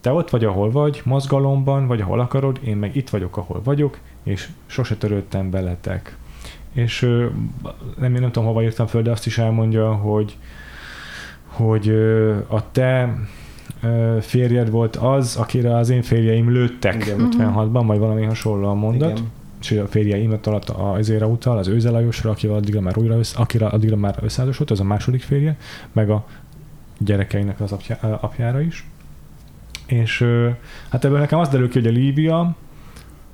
te 0.00 0.12
ott 0.12 0.30
vagy, 0.30 0.44
ahol 0.44 0.70
vagy, 0.70 1.00
mozgalomban, 1.04 1.86
vagy 1.86 2.00
ahol 2.00 2.20
akarod, 2.20 2.60
én 2.64 2.76
meg 2.76 2.96
itt 2.96 3.10
vagyok, 3.10 3.36
ahol 3.36 3.60
vagyok, 3.64 3.98
és 4.22 4.48
sose 4.66 4.96
törődtem 4.96 5.50
veletek. 5.50 6.16
És 6.72 7.00
nem, 7.98 8.12
nem 8.12 8.32
tudom, 8.32 8.44
hova 8.44 8.62
írtam 8.62 8.86
föl, 8.86 9.02
de 9.02 9.10
azt 9.10 9.26
is 9.26 9.38
elmondja, 9.38 9.92
hogy, 9.92 10.36
hogy 11.46 11.88
a 12.48 12.70
te 12.70 13.14
férjed 14.20 14.70
volt 14.70 14.96
az, 14.96 15.36
akire 15.36 15.76
az 15.76 15.90
én 15.90 16.02
férjeim 16.02 16.50
lőttek 16.50 16.94
Igen. 16.94 17.28
56-ban, 17.38 17.82
vagy 17.86 17.98
valami 17.98 18.24
hasonló 18.24 18.68
a 18.68 18.74
mondat. 18.74 19.10
Igen. 19.10 19.30
És 19.60 19.70
a 19.70 19.86
férjeim 19.86 20.38
alatt 20.44 20.68
azért 20.68 21.24
utal, 21.24 21.58
az 21.58 21.68
Őze 21.68 21.90
Lajosra, 21.90 22.30
akivel 22.30 22.56
addigra 22.56 22.80
már 22.80 22.98
újra 22.98 23.18
össze, 23.18 23.38
akire 23.38 23.66
addigra 23.66 23.96
már 23.96 24.18
összeházasodott, 24.22 24.70
az 24.70 24.80
a 24.80 24.84
második 24.84 25.22
férje, 25.22 25.56
meg 25.92 26.10
a 26.10 26.26
gyerekeinek 26.98 27.60
az 27.60 27.72
apja, 27.72 27.96
apjára 28.20 28.60
is. 28.60 28.86
És 29.86 30.24
hát 30.88 31.04
ebből 31.04 31.18
nekem 31.18 31.38
az 31.38 31.48
derül 31.48 31.68
ki, 31.68 31.78
hogy 31.78 31.88
a 31.88 31.92
Lívia 31.92 32.56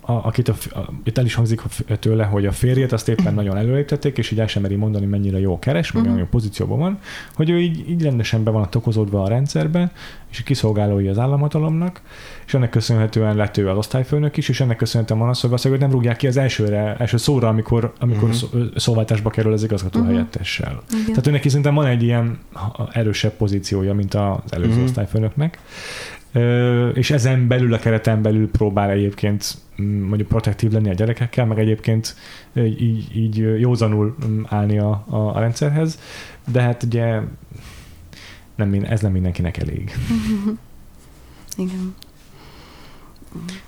a, 0.01 0.13
akit 0.13 0.49
a, 0.49 0.55
a, 0.71 0.79
itt 1.05 1.19
el 1.19 1.25
is 1.25 1.35
hangzik 1.35 1.63
tőle, 1.99 2.25
hogy 2.25 2.47
a 2.47 2.53
férjét 2.53 2.93
azt 2.93 3.09
éppen 3.09 3.35
nagyon 3.35 3.57
előléptették, 3.57 4.19
és 4.19 4.31
így 4.31 4.41
el 4.41 4.47
sem 4.47 4.63
meri 4.63 4.75
mondani, 4.75 5.07
mennyire 5.07 5.41
jó 5.41 5.59
keres, 5.59 5.93
meg 5.93 6.03
uh-huh. 6.03 6.19
jó 6.19 6.25
pozícióban 6.25 6.79
van, 6.79 6.99
hogy 7.35 7.51
ő 7.51 7.61
így, 7.61 7.91
így 7.91 8.03
rendesen 8.03 8.45
be 8.45 8.51
van 8.51 8.71
tokozódva 8.71 9.23
a 9.23 9.29
rendszerbe, 9.29 9.93
és 10.31 10.43
kiszolgálói 10.43 11.09
az 11.09 11.19
államhatalomnak, 11.19 12.01
és 12.47 12.55
ennek 12.55 12.71
köszönhetően 12.71 13.37
lett 13.37 13.57
ő 13.57 13.69
az 13.69 13.77
osztályfőnök 13.77 14.37
is, 14.37 14.49
és 14.49 14.61
ennek 14.61 14.77
köszönhetően 14.77 15.21
van 15.21 15.29
az, 15.29 15.63
hogy 15.63 15.79
nem 15.79 15.91
rúgják 15.91 16.17
ki 16.17 16.27
az 16.27 16.37
elsőre, 16.37 16.97
első 16.99 17.17
szóra, 17.17 17.49
amikor, 17.49 17.93
amikor 17.99 18.29
uh-huh. 18.29 18.63
szóváltásba 18.77 19.31
kerül 19.31 19.53
az 19.53 19.63
igazgató 19.63 19.99
uh-huh. 19.99 20.15
helyettessel. 20.15 20.83
Igen. 20.91 21.05
Tehát 21.07 21.27
őnek 21.27 21.45
szerintem 21.45 21.75
van 21.75 21.87
egy 21.87 22.03
ilyen 22.03 22.39
erősebb 22.93 23.33
pozíciója, 23.33 23.95
mint 23.95 24.15
az 24.15 24.53
előző 24.53 24.71
uh-huh. 24.71 24.85
osztályfőnöknek, 24.85 25.59
és 26.95 27.11
ezen 27.11 27.49
belül, 27.49 27.75
a 27.75 27.79
kereten 27.79 28.23
belül 28.23 28.51
próbál 28.51 28.90
egyébként 28.90 29.55
mm, 29.83 30.03
mondjuk 30.03 30.29
protektív 30.29 30.73
lenni 30.73 30.90
a 30.90 30.95
gyerekekkel, 30.95 31.47
meg 31.47 31.59
egyébként 31.59 32.16
így, 32.55 33.16
így 33.16 33.37
józanul 33.61 34.16
mm, 34.27 34.43
állni 34.47 34.79
a, 34.79 35.05
a, 35.09 35.16
a 35.16 35.38
rendszerhez, 35.38 35.99
de 36.47 36.62
hát 36.62 36.83
ugye 36.83 37.21
nem, 38.55 38.85
ez 38.85 39.01
nem 39.01 39.12
mindenkinek 39.12 39.57
elég. 39.57 39.93
Igen. 41.57 41.95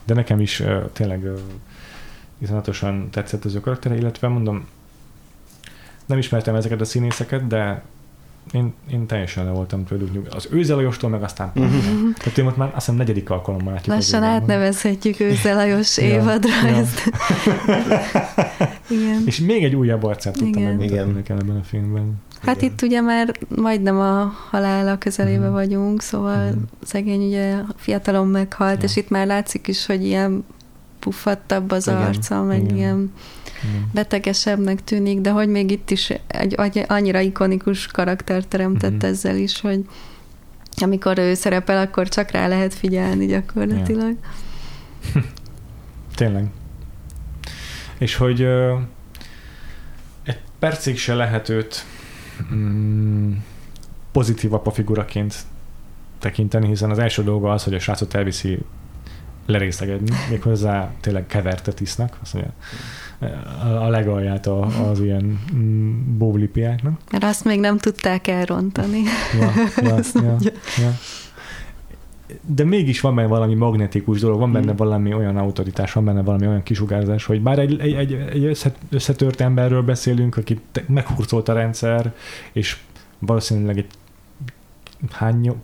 De 0.04 0.14
nekem 0.14 0.40
is 0.40 0.62
tényleg 0.92 1.28
iszonyatosan 2.38 3.10
tetszett 3.10 3.44
az 3.44 3.54
ő 3.54 3.60
karaktere, 3.60 3.96
illetve 3.96 4.28
mondom, 4.28 4.66
nem 6.06 6.18
ismertem 6.18 6.54
ezeket 6.54 6.80
a 6.80 6.84
színészeket, 6.84 7.46
de 7.46 7.82
én, 8.52 8.72
én 8.90 9.06
teljesen 9.06 9.44
le 9.44 9.50
voltam 9.50 9.84
tőlük 9.84 10.12
nyug. 10.12 10.26
Az 10.30 10.48
Őzelajostól 10.50 11.10
meg 11.10 11.22
aztán 11.22 11.50
uh-huh. 11.54 12.14
Tehát 12.18 12.38
én 12.38 12.44
most 12.44 12.56
már 12.56 12.66
azt 12.68 12.74
hiszem 12.74 12.94
negyedik 12.94 13.30
alkalommal 13.30 13.72
látjuk. 13.72 13.94
Lassan 13.94 14.22
átnevezhetjük 14.22 15.20
Őzelajos 15.20 15.98
évadra 15.98 16.50
ja. 16.66 16.76
ezt. 16.76 17.12
Igen. 18.90 19.22
És 19.24 19.40
még 19.40 19.64
egy 19.64 19.74
újabb 19.74 20.02
arcát 20.02 20.36
tudtam 20.36 20.62
megmutatni 20.62 21.12
nekem 21.12 21.38
ebben 21.38 21.56
a 21.56 21.62
filmben. 21.62 22.14
Hát 22.42 22.56
Igen. 22.56 22.70
itt 22.70 22.82
ugye 22.82 23.00
már 23.00 23.32
majdnem 23.56 23.98
a 24.00 24.32
halála 24.50 24.98
közelébe 24.98 25.38
uh-huh. 25.38 25.54
vagyunk, 25.54 26.02
szóval 26.02 26.46
uh-huh. 26.48 26.62
szegény 26.84 27.26
ugye 27.26 27.54
fiatalon 27.76 28.28
meghalt, 28.28 28.78
ja. 28.78 28.84
és 28.84 28.96
itt 28.96 29.08
már 29.08 29.26
látszik 29.26 29.68
is, 29.68 29.86
hogy 29.86 30.04
ilyen 30.04 30.44
puffattabb 30.98 31.70
az 31.70 31.86
Igen. 31.86 32.02
arca, 32.02 32.42
meg 32.42 32.62
Igen. 32.62 32.76
ilyen 32.76 33.12
betegesebbnek 33.92 34.84
tűnik, 34.84 35.20
de 35.20 35.30
hogy 35.30 35.48
még 35.48 35.70
itt 35.70 35.90
is 35.90 36.12
egy 36.26 36.84
annyira 36.86 37.20
ikonikus 37.20 37.86
karakter 37.86 38.44
teremtett 38.44 38.90
mm-hmm. 38.90 39.10
ezzel 39.10 39.36
is, 39.36 39.60
hogy 39.60 39.84
amikor 40.76 41.18
ő 41.18 41.34
szerepel, 41.34 41.78
akkor 41.78 42.08
csak 42.08 42.30
rá 42.30 42.48
lehet 42.48 42.74
figyelni 42.74 43.26
gyakorlatilag. 43.26 44.16
Ja. 45.14 45.22
Tényleg. 46.14 46.46
És 47.98 48.16
hogy 48.16 48.42
uh, 48.42 48.80
egy 50.22 50.40
percig 50.58 50.98
se 50.98 51.14
lehet 51.14 51.48
őt 51.48 51.84
mm, 52.54 53.32
pozitív 54.12 54.52
apa 54.52 54.70
figuraként 54.70 55.36
tekinteni, 56.18 56.66
hiszen 56.66 56.90
az 56.90 56.98
első 56.98 57.22
dolga 57.22 57.52
az, 57.52 57.64
hogy 57.64 57.74
a 57.74 57.78
srácot 57.78 58.14
elviszi 58.14 58.58
lerészegedni, 59.46 60.16
méghozzá 60.30 60.90
tényleg 61.00 61.26
kevertet 61.26 61.80
isznak, 61.80 62.18
azt 62.22 62.34
mondja, 62.34 62.52
a 63.80 63.88
legalját 63.88 64.46
a, 64.46 64.88
az 64.90 65.00
ilyen 65.00 65.40
mm, 65.54 66.18
bóvlipiáknak. 66.18 67.00
Mert 67.10 67.24
azt 67.24 67.44
még 67.44 67.60
nem 67.60 67.78
tudták 67.78 68.26
elrontani. 68.26 69.02
Ja, 69.40 69.52
ja, 69.82 69.96
ja, 70.22 70.36
ja. 70.78 70.92
De 72.46 72.64
mégis 72.64 73.00
van 73.00 73.14
benne 73.14 73.28
valami 73.28 73.54
magnetikus 73.54 74.20
dolog, 74.20 74.38
van 74.38 74.52
benne 74.52 74.66
hmm. 74.66 74.76
valami 74.76 75.14
olyan 75.14 75.36
autoritás, 75.36 75.92
van 75.92 76.04
benne 76.04 76.22
valami 76.22 76.46
olyan 76.46 76.62
kisugárzás, 76.62 77.24
hogy 77.24 77.42
bár 77.42 77.58
egy, 77.58 77.80
egy, 77.80 77.92
egy, 77.92 78.12
egy 78.12 78.58
összetört 78.90 79.40
emberről 79.40 79.82
beszélünk, 79.82 80.36
aki 80.36 80.60
meghurcolt 80.86 81.48
a 81.48 81.52
rendszer, 81.52 82.12
és 82.52 82.76
valószínűleg 83.18 83.78
egy 83.78 83.86
hány 85.10 85.56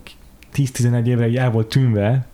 10-11 0.55 1.05
évre 1.05 1.41
el 1.41 1.51
volt 1.51 1.67
tűnve, 1.67 2.27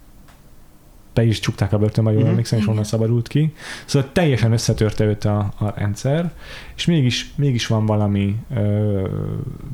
be 1.15 1.23
is 1.23 1.39
csukták 1.39 1.73
a 1.73 1.77
börtönbe, 1.77 2.11
jól 2.11 2.21
mm-hmm. 2.21 2.29
emlékszem, 2.29 2.59
és 2.59 2.67
onnan 2.67 2.83
szabadult 2.83 3.27
ki. 3.27 3.53
Szóval 3.85 4.09
teljesen 4.11 4.51
összetörte 4.51 5.05
őt 5.05 5.25
a, 5.25 5.53
a 5.57 5.73
rendszer, 5.75 6.31
és 6.75 6.85
mégis, 6.85 7.31
mégis 7.35 7.67
van 7.67 7.85
valami 7.85 8.35
ö, 8.55 9.07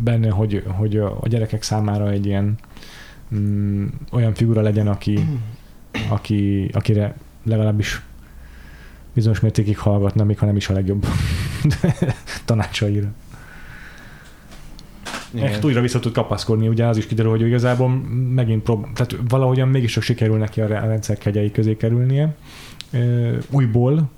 benne, 0.04 0.30
hogy, 0.30 0.64
hogy 0.68 0.98
a 0.98 1.28
gyerekek 1.28 1.64
számára 1.64 2.10
egy 2.10 2.26
ilyen 2.26 2.56
mm, 3.36 3.86
olyan 4.12 4.34
figura 4.34 4.62
legyen, 4.62 4.88
aki, 4.88 5.14
mhm. 5.14 6.12
aki, 6.12 6.70
akire 6.74 7.16
legalábbis 7.44 8.02
bizonyos 9.14 9.40
mértékig 9.40 9.78
hallgatna, 9.78 10.24
még 10.24 10.40
ha 10.40 10.46
nem 10.46 10.56
is 10.56 10.70
a 10.70 10.74
legjobb 10.74 11.06
tanácsaira. 12.46 13.08
Echt 15.36 15.66
újra 15.66 15.82
vissza 15.82 16.00
tud 16.00 16.14
kapaszkodni, 16.14 16.68
ugye 16.68 16.86
az 16.86 16.98
is 16.98 17.06
kiderül, 17.06 17.32
hogy 17.32 17.42
igazából 17.42 17.90
megint 18.34 18.64
prób- 18.64 18.94
tehát 18.94 19.18
valahogyan 19.30 19.68
mégis 19.68 19.92
csak 19.92 20.04
sikerül 20.04 20.38
neki 20.38 20.62
a 20.62 20.68
rendszer 20.68 21.18
kegyei 21.18 21.52
közé 21.52 21.78
kerülnie. 21.78 22.36
Újból 23.50 24.10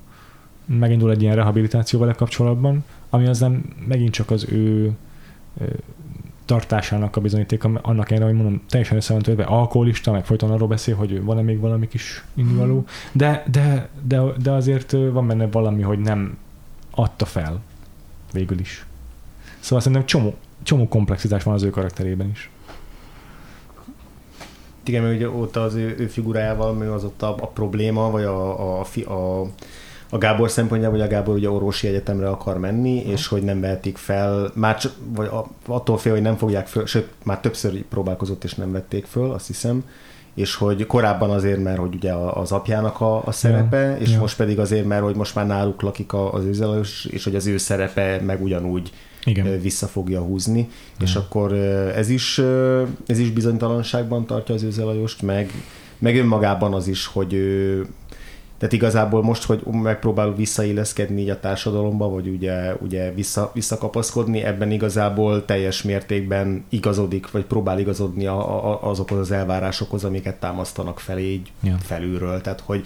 megindul 0.66 1.12
egy 1.12 1.22
ilyen 1.22 1.36
rehabilitáció 1.36 2.00
vele 2.00 2.14
kapcsolatban, 2.14 2.84
ami 3.10 3.28
aztán 3.28 3.64
megint 3.88 4.12
csak 4.12 4.32
az 4.32 4.48
ő 4.52 4.92
tartásának 6.46 7.16
a 7.16 7.22
bizonyíték, 7.22 7.64
annak 7.64 8.12
ellenére, 8.12 8.26
hogy 8.26 8.42
mondom, 8.42 8.62
teljesen 8.70 8.98
össze 8.98 9.14
van 9.14 9.22
törve, 9.22 9.44
alkoholista, 9.44 10.12
meg 10.12 10.26
folyton 10.26 10.52
arról 10.52 10.68
beszél, 10.68 10.96
hogy 10.96 11.24
van-e 11.24 11.42
még 11.42 11.60
valami 11.60 11.88
kis 11.88 12.24
induló, 12.34 12.86
de, 13.12 13.44
de, 13.52 13.90
de, 14.08 14.22
de 14.42 14.52
azért 14.52 14.92
van 14.92 15.28
benne 15.28 15.48
valami, 15.48 15.82
hogy 15.82 16.00
nem 16.00 16.38
adta 16.92 17.26
fel 17.26 17.62
végül 18.32 18.60
is. 18.60 18.86
Szóval 19.60 19.80
szerintem 19.80 20.06
csomó, 20.08 20.36
csomó 20.64 20.88
komplexitás 20.88 21.44
van 21.44 21.54
az 21.54 21.64
ő 21.64 21.70
karakterében 21.70 22.30
is. 22.30 22.50
Igen, 24.86 25.04
mert 25.04 25.16
ugye 25.16 25.30
ott 25.30 25.56
az 25.56 25.74
ő, 25.76 25.96
ő 25.98 26.08
figurájával 26.08 26.74
mi 26.74 26.86
az 26.86 27.04
ott 27.04 27.22
a, 27.22 27.36
a 27.40 27.48
probléma, 27.48 28.12
vagy 28.12 28.24
a, 28.24 28.80
a, 28.80 28.86
a, 29.06 29.42
a 30.10 30.18
Gábor 30.18 30.50
szempontjából, 30.50 30.98
hogy 30.98 31.08
a 31.08 31.12
Gábor 31.12 31.36
ugye 31.36 31.50
orvosi 31.50 31.88
egyetemre 31.88 32.30
akar 32.30 32.58
menni, 32.58 32.98
uh-huh. 32.98 33.12
és 33.12 33.28
hogy 33.28 33.44
nem 33.44 33.62
vehetik 33.62 33.98
fel, 33.98 34.52
már 34.54 34.78
csak, 34.78 34.94
vagy 35.16 35.30
attól 35.66 35.98
fél, 35.98 36.12
hogy 36.12 36.22
nem 36.22 36.38
fogják 36.38 36.68
föl, 36.68 36.86
sőt, 36.86 37.10
már 37.24 37.40
többször 37.40 37.82
próbálkozott, 37.82 38.44
és 38.44 38.54
nem 38.54 38.72
vették 38.72 39.06
föl, 39.06 39.32
azt 39.32 39.48
hiszem, 39.48 39.84
és 40.34 40.56
hogy 40.56 40.86
korábban 40.86 41.30
azért, 41.30 41.64
mert 41.64 41.78
hogy 41.78 41.96
ugye 41.96 42.14
az 42.14 42.52
apjának 42.52 43.02
a, 43.02 43.26
a 43.26 43.32
szerepe, 43.32 43.82
ja, 43.82 43.96
és 43.96 44.12
ja. 44.12 44.20
most 44.20 44.38
pedig 44.38 44.60
azért, 44.60 44.86
mert 44.86 45.04
hogy 45.04 45.16
most 45.16 45.36
már 45.36 45.48
náluk 45.48 45.82
lakik 45.82 46.14
az 46.14 46.44
őzelős, 46.44 47.06
és 47.06 47.24
hogy 47.24 47.36
az 47.36 47.48
ő 47.48 47.58
szerepe 47.58 48.22
meg 48.22 48.44
ugyanúgy 48.44 48.92
igen. 49.26 49.60
vissza 49.62 49.88
fogja 49.88 50.22
húzni, 50.22 50.60
Igen. 50.60 50.70
és 51.08 51.16
akkor 51.16 51.54
ez 51.96 52.10
is, 52.10 52.42
ez 53.06 53.20
is 53.20 53.32
bizonytalanságban 53.32 54.26
tartja 54.26 54.56
az 54.56 54.64
őzelajost, 54.64 55.22
meg, 55.22 55.52
meg 55.98 56.18
önmagában 56.18 56.74
az 56.74 56.88
is, 56.88 57.06
hogy 57.06 57.34
ő, 57.34 57.86
tehát 58.58 58.74
igazából 58.74 59.24
most, 59.24 59.44
hogy 59.44 59.62
megpróbál 59.64 60.36
visszailleszkedni 60.36 61.22
így 61.22 61.30
a 61.30 61.40
társadalomba, 61.40 62.10
vagy 62.10 62.28
ugye, 62.28 62.76
ugye 62.82 63.12
vissza, 63.12 63.52
visszakapaszkodni, 63.54 64.44
ebben 64.44 64.72
igazából 64.72 65.46
teljes 65.46 65.82
mértékben 65.82 66.64
igazodik, 66.70 67.32
vagy 67.32 67.44
próbál 67.44 67.80
igazodni 67.80 68.26
a, 68.26 68.72
a, 68.72 68.90
azokhoz 68.90 69.20
az 69.20 69.32
elvárásokhoz, 69.32 70.04
amiket 70.04 70.40
támasztanak 70.40 71.00
felé 71.00 71.32
így 71.32 71.52
ja. 71.64 71.78
felülről. 71.82 72.42
Tehát, 72.42 72.60
hogy 72.66 72.86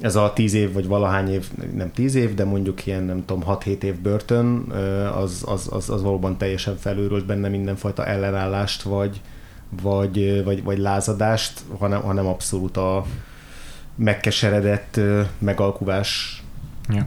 ez 0.00 0.16
a 0.16 0.32
tíz 0.32 0.54
év, 0.54 0.72
vagy 0.72 0.86
valahány 0.86 1.32
év, 1.32 1.50
nem 1.74 1.92
tíz 1.92 2.14
év, 2.14 2.34
de 2.34 2.44
mondjuk 2.44 2.86
ilyen, 2.86 3.02
nem 3.02 3.24
tudom, 3.24 3.42
6-7 3.46 3.82
év 3.82 4.00
börtön, 4.00 4.72
az, 5.16 5.44
az, 5.46 5.68
az, 5.70 5.90
az 5.90 6.02
valóban 6.02 6.38
teljesen 6.38 6.76
felülrölt 6.76 7.26
benne 7.26 7.48
mindenfajta 7.48 8.06
ellenállást, 8.06 8.82
vagy, 8.82 9.20
vagy, 9.82 10.44
vagy, 10.44 10.62
vagy 10.62 10.78
lázadást, 10.78 11.60
hanem, 11.78 12.00
hanem 12.00 12.26
abszolút 12.26 12.76
a 12.76 13.04
megkeseredett 13.96 15.00
megalkuvás 15.38 16.42
Ja. 16.88 17.06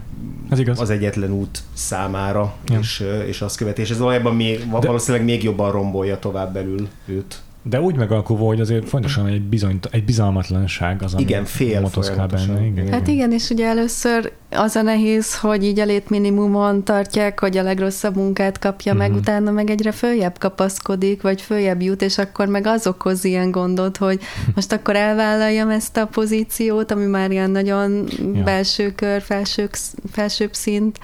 Ez 0.50 0.60
igaz. 0.60 0.80
az 0.80 0.90
egyetlen 0.90 1.32
út 1.32 1.60
számára, 1.74 2.54
ja. 2.66 2.80
és, 2.80 3.06
és 3.26 3.42
azt 3.42 3.58
követi. 3.58 3.82
És 3.82 3.90
ez 3.90 3.98
valójában 3.98 4.36
még, 4.36 4.70
valószínűleg 4.70 5.26
még 5.26 5.44
jobban 5.44 5.72
rombolja 5.72 6.20
tovább 6.20 6.54
belül 6.54 6.88
őt. 7.06 7.42
De 7.70 7.82
úgy 7.82 7.96
megalkulva, 7.96 8.46
hogy 8.46 8.60
azért 8.60 8.90
fontosan 8.90 9.28
egy, 9.28 9.42
bizony, 9.42 9.80
egy 9.92 10.04
bizalmatlanság 10.04 11.02
az, 11.04 11.16
igen, 11.18 11.46
fél 11.46 11.82
motoszkál 11.82 12.28
benne. 12.28 12.66
Igen. 12.66 12.92
Hát 12.92 13.08
igen, 13.08 13.32
és 13.32 13.50
ugye 13.50 13.68
először 13.68 14.32
az 14.50 14.76
a 14.76 14.82
nehéz, 14.82 15.40
hogy 15.40 15.64
így 15.64 15.80
a 15.80 15.86
létminimumon 15.86 16.84
tartják, 16.84 17.40
hogy 17.40 17.58
a 17.58 17.64
legrosszabb 17.64 18.16
munkát 18.16 18.60
kapja 18.60 18.92
uh-huh. 18.92 19.08
meg, 19.08 19.10
mhm. 19.12 19.20
utána 19.20 19.52
meg 19.52 19.70
egyre 19.70 19.92
följebb 19.92 20.38
kapaszkodik, 20.38 21.22
vagy 21.22 21.42
följebb 21.42 21.82
jut, 21.82 22.02
és 22.02 22.18
akkor 22.18 22.48
meg 22.48 22.68
az 22.68 22.88
okoz 22.88 23.24
ilyen 23.24 23.52
gondot, 23.52 23.98
hogy 23.98 24.20
most 24.56 24.72
akkor 24.72 24.96
elvállaljam 24.96 25.70
ezt 25.70 25.98
a 25.98 26.08
pozíciót, 26.08 26.92
ami 26.92 27.06
már 27.06 27.32
ilyen 27.32 27.52
nagyon 27.52 28.08
ja. 28.34 28.44
belső 28.44 28.92
kör, 28.92 29.22
felső, 29.22 29.70
felsőbb 30.12 30.54
szint. 30.54 31.00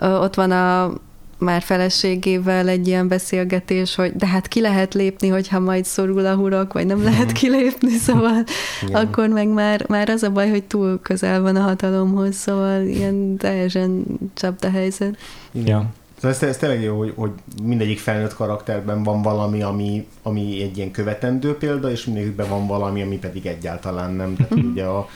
Ott 0.00 0.34
van 0.34 0.50
a 0.50 0.92
már 1.38 1.62
feleségével 1.62 2.68
egy 2.68 2.86
ilyen 2.86 3.08
beszélgetés, 3.08 3.94
hogy 3.94 4.16
de 4.16 4.26
hát 4.26 4.48
ki 4.48 4.60
lehet 4.60 4.94
lépni, 4.94 5.28
hogyha 5.28 5.60
majd 5.60 5.84
szorul 5.84 6.26
a 6.26 6.34
hurok, 6.34 6.72
vagy 6.72 6.86
nem 6.86 7.02
lehet 7.02 7.24
mhm. 7.24 7.34
kilépni, 7.34 7.90
szóval 8.06 8.44
Igen. 8.82 9.06
akkor 9.06 9.28
meg 9.28 9.48
már, 9.48 9.84
már 9.88 10.08
az 10.08 10.22
a 10.22 10.30
baj, 10.30 10.50
hogy 10.50 10.64
túl 10.64 11.00
közel 11.02 11.40
van 11.40 11.56
a 11.56 11.60
hatalomhoz, 11.60 12.34
szóval 12.34 12.82
ilyen 12.82 13.36
teljesen 13.36 14.04
csapda 14.34 14.70
helyzet. 14.70 15.16
Igen. 15.52 15.66
Ja. 15.66 15.86
Szóval 16.20 16.30
ez, 16.30 16.42
ez 16.42 16.56
tényleg 16.56 16.82
jó, 16.82 16.98
hogy, 16.98 17.12
hogy 17.16 17.30
mindegyik 17.62 17.98
felnőtt 17.98 18.34
karakterben 18.34 19.02
van 19.02 19.22
valami, 19.22 19.62
ami, 19.62 20.06
ami 20.22 20.62
egy 20.62 20.76
ilyen 20.76 20.90
követendő 20.90 21.56
példa, 21.56 21.90
és 21.90 22.04
mindegyikben 22.04 22.48
van 22.48 22.66
valami, 22.66 23.02
ami 23.02 23.18
pedig 23.18 23.46
egyáltalán 23.46 24.12
nem. 24.12 24.36
Tehát 24.36 24.52
ugye 24.52 24.84
a, 24.84 25.08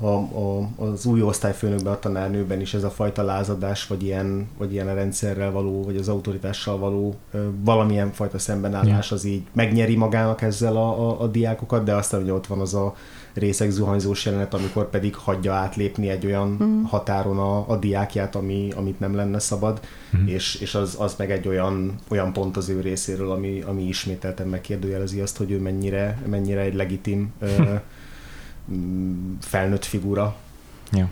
a, 0.00 0.06
a, 0.06 0.68
az 0.76 1.06
új 1.06 1.22
osztályfőnökben, 1.22 1.92
a 1.92 1.98
tanárnőben 1.98 2.60
is 2.60 2.74
ez 2.74 2.84
a 2.84 2.90
fajta 2.90 3.22
lázadás, 3.22 3.86
vagy 3.86 4.02
ilyen, 4.02 4.48
vagy 4.58 4.72
ilyen 4.72 4.88
a 4.88 4.94
rendszerrel 4.94 5.50
való, 5.50 5.84
vagy 5.84 5.96
az 5.96 6.08
autoritással 6.08 6.78
való 6.78 7.14
valamilyen 7.60 8.12
fajta 8.12 8.38
szembenállás 8.38 9.12
az 9.12 9.24
így 9.24 9.42
megnyeri 9.52 9.96
magának 9.96 10.42
ezzel 10.42 10.76
a, 10.76 11.08
a, 11.08 11.20
a 11.20 11.26
diákokat, 11.26 11.84
de 11.84 11.94
aztán 11.94 12.22
ugye 12.22 12.32
ott 12.32 12.46
van 12.46 12.60
az 12.60 12.74
a 12.74 12.94
részek 13.34 13.70
zuhanyzós 13.70 14.24
jelenet, 14.24 14.54
amikor 14.54 14.90
pedig 14.90 15.14
hagyja 15.14 15.52
átlépni 15.52 16.08
egy 16.08 16.26
olyan 16.26 16.58
mm. 16.62 16.82
határon 16.82 17.38
a, 17.38 17.70
a 17.70 17.76
diákját, 17.76 18.34
ami, 18.34 18.68
amit 18.76 19.00
nem 19.00 19.14
lenne 19.14 19.38
szabad, 19.38 19.80
mm. 20.16 20.26
és, 20.26 20.54
és 20.54 20.74
az, 20.74 20.96
az 20.98 21.14
meg 21.18 21.30
egy 21.30 21.48
olyan, 21.48 21.94
olyan 22.08 22.32
pont 22.32 22.56
az 22.56 22.68
ő 22.68 22.80
részéről, 22.80 23.30
ami, 23.30 23.62
ami 23.66 23.82
ismételten 23.82 24.48
megkérdőjelezi 24.48 25.20
azt, 25.20 25.36
hogy 25.36 25.50
ő 25.50 25.60
mennyire, 25.60 26.22
mennyire 26.26 26.60
egy 26.60 26.74
legitim 26.74 27.32
felnőtt 29.40 29.84
figura. 29.84 30.36
Ja. 30.92 31.08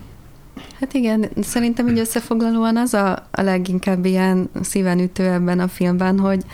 Hát 0.80 0.94
igen, 0.94 1.28
szerintem 1.40 1.88
így 1.88 1.98
összefoglalóan 1.98 2.76
az 2.76 2.94
a, 2.94 3.26
a 3.30 3.42
leginkább 3.42 4.04
ilyen 4.04 4.48
szíven 4.62 4.98
ütő 4.98 5.28
ebben 5.28 5.60
a 5.60 5.68
filmben, 5.68 6.18
hogy, 6.18 6.44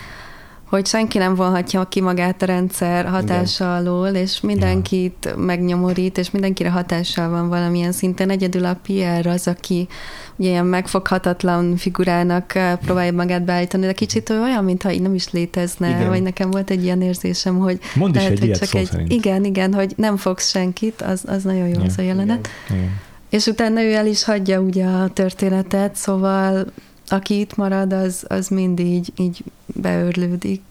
hogy 0.71 0.85
senki 0.85 1.17
nem 1.17 1.35
vonhatja 1.35 1.83
ki 1.83 2.01
magát 2.01 2.41
a 2.41 2.45
rendszer 2.45 3.05
hatása 3.05 3.63
Igen. 3.63 3.77
alól, 3.77 4.07
és 4.07 4.41
mindenkit 4.41 5.25
ja. 5.25 5.37
megnyomorít, 5.37 6.17
és 6.17 6.31
mindenkire 6.31 6.69
hatással 6.69 7.29
van 7.29 7.49
valamilyen 7.49 7.91
szinten. 7.91 8.29
Egyedül 8.29 8.65
a 8.65 8.79
Pierre 8.83 9.31
az, 9.31 9.47
aki 9.47 9.87
ugye 10.35 10.49
ilyen 10.49 10.65
megfoghatatlan 10.65 11.75
figurának 11.75 12.55
eh, 12.55 12.75
próbálja 12.75 13.11
magát 13.11 13.43
beállítani, 13.43 13.85
de 13.85 13.93
kicsit 13.93 14.29
olyan, 14.29 14.63
mintha 14.63 14.91
így 14.91 15.01
nem 15.01 15.13
is 15.13 15.31
létezne, 15.31 15.89
igen. 15.89 16.07
vagy 16.07 16.21
nekem 16.21 16.51
volt 16.51 16.69
egy 16.69 16.83
ilyen 16.83 17.01
érzésem, 17.01 17.57
hogy 17.57 17.79
Mondd 17.95 18.15
lehet, 18.15 18.31
is 18.31 18.39
egy 18.39 18.47
hogy 18.47 18.57
csak 18.57 18.79
egy, 18.79 18.85
szerint. 18.85 19.11
igen, 19.11 19.43
igen, 19.43 19.73
hogy 19.73 19.93
nem 19.95 20.17
fogsz 20.17 20.49
senkit, 20.49 21.01
az, 21.01 21.23
az 21.27 21.43
nagyon 21.43 21.67
jó 21.67 21.79
ja. 21.79 21.85
az 21.85 21.97
a 21.97 22.01
jelenet. 22.01 22.49
Igen. 22.69 22.79
Igen. 22.79 22.99
És 23.29 23.45
utána 23.45 23.81
ő 23.81 23.93
el 23.93 24.07
is 24.07 24.23
hagyja 24.23 24.59
ugye 24.59 24.85
a 24.85 25.07
történetet, 25.07 25.95
szóval 25.95 26.65
aki 27.11 27.39
itt 27.39 27.55
marad, 27.55 27.93
az, 27.93 28.25
az 28.27 28.47
mind 28.47 28.79
így, 28.79 29.13
így 29.17 29.43
beörlődik. 29.65 30.61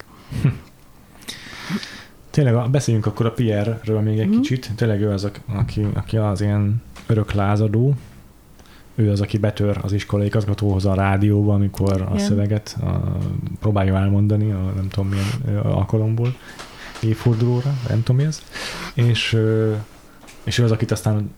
Tényleg 2.31 2.71
beszéljünk 2.71 3.07
akkor 3.07 3.27
a 3.27 3.33
Pierre-ről 3.33 4.01
még 4.01 4.19
egy 4.19 4.29
mm. 4.29 4.31
kicsit. 4.31 4.71
Tényleg 4.77 5.01
ő 5.01 5.11
az, 5.11 5.31
aki, 5.47 5.87
aki 5.95 6.17
az 6.17 6.41
ilyen 6.41 6.83
örök 7.07 7.33
lázadó. 7.33 7.95
Ő 8.95 9.11
az, 9.11 9.21
aki 9.21 9.39
betör 9.39 9.79
az 9.83 9.93
iskolai 9.93 10.27
igazgatóhoz 10.27 10.87
a 10.87 10.95
rádióba, 10.95 11.55
amikor 11.55 12.09
a 12.13 12.19
szöveget 12.19 12.77
a, 12.81 13.19
próbálja 13.61 13.97
elmondani, 13.97 14.51
a 14.51 14.73
nem 14.77 14.89
tudom 14.89 15.09
milyen 15.09 15.59
alkalomból, 15.63 16.37
évfordulóra, 17.03 17.75
nem 17.89 18.03
tudom 18.03 18.21
mi 18.21 18.27
ez. 18.27 18.43
És, 18.95 19.39
és 20.45 20.59
ő 20.59 20.65
az, 20.65 20.71
akit 20.71 20.91
aztán 20.91 21.31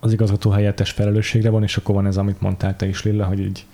az 0.00 0.12
igazgató 0.12 0.50
helyettes 0.50 0.90
felelősségre 0.90 1.50
van, 1.50 1.62
és 1.62 1.76
akkor 1.76 1.94
van 1.94 2.06
ez, 2.06 2.16
amit 2.16 2.40
mondtál 2.40 2.76
te 2.76 2.86
is, 2.86 3.02
Lilla, 3.02 3.24
hogy 3.24 3.40
így 3.40 3.66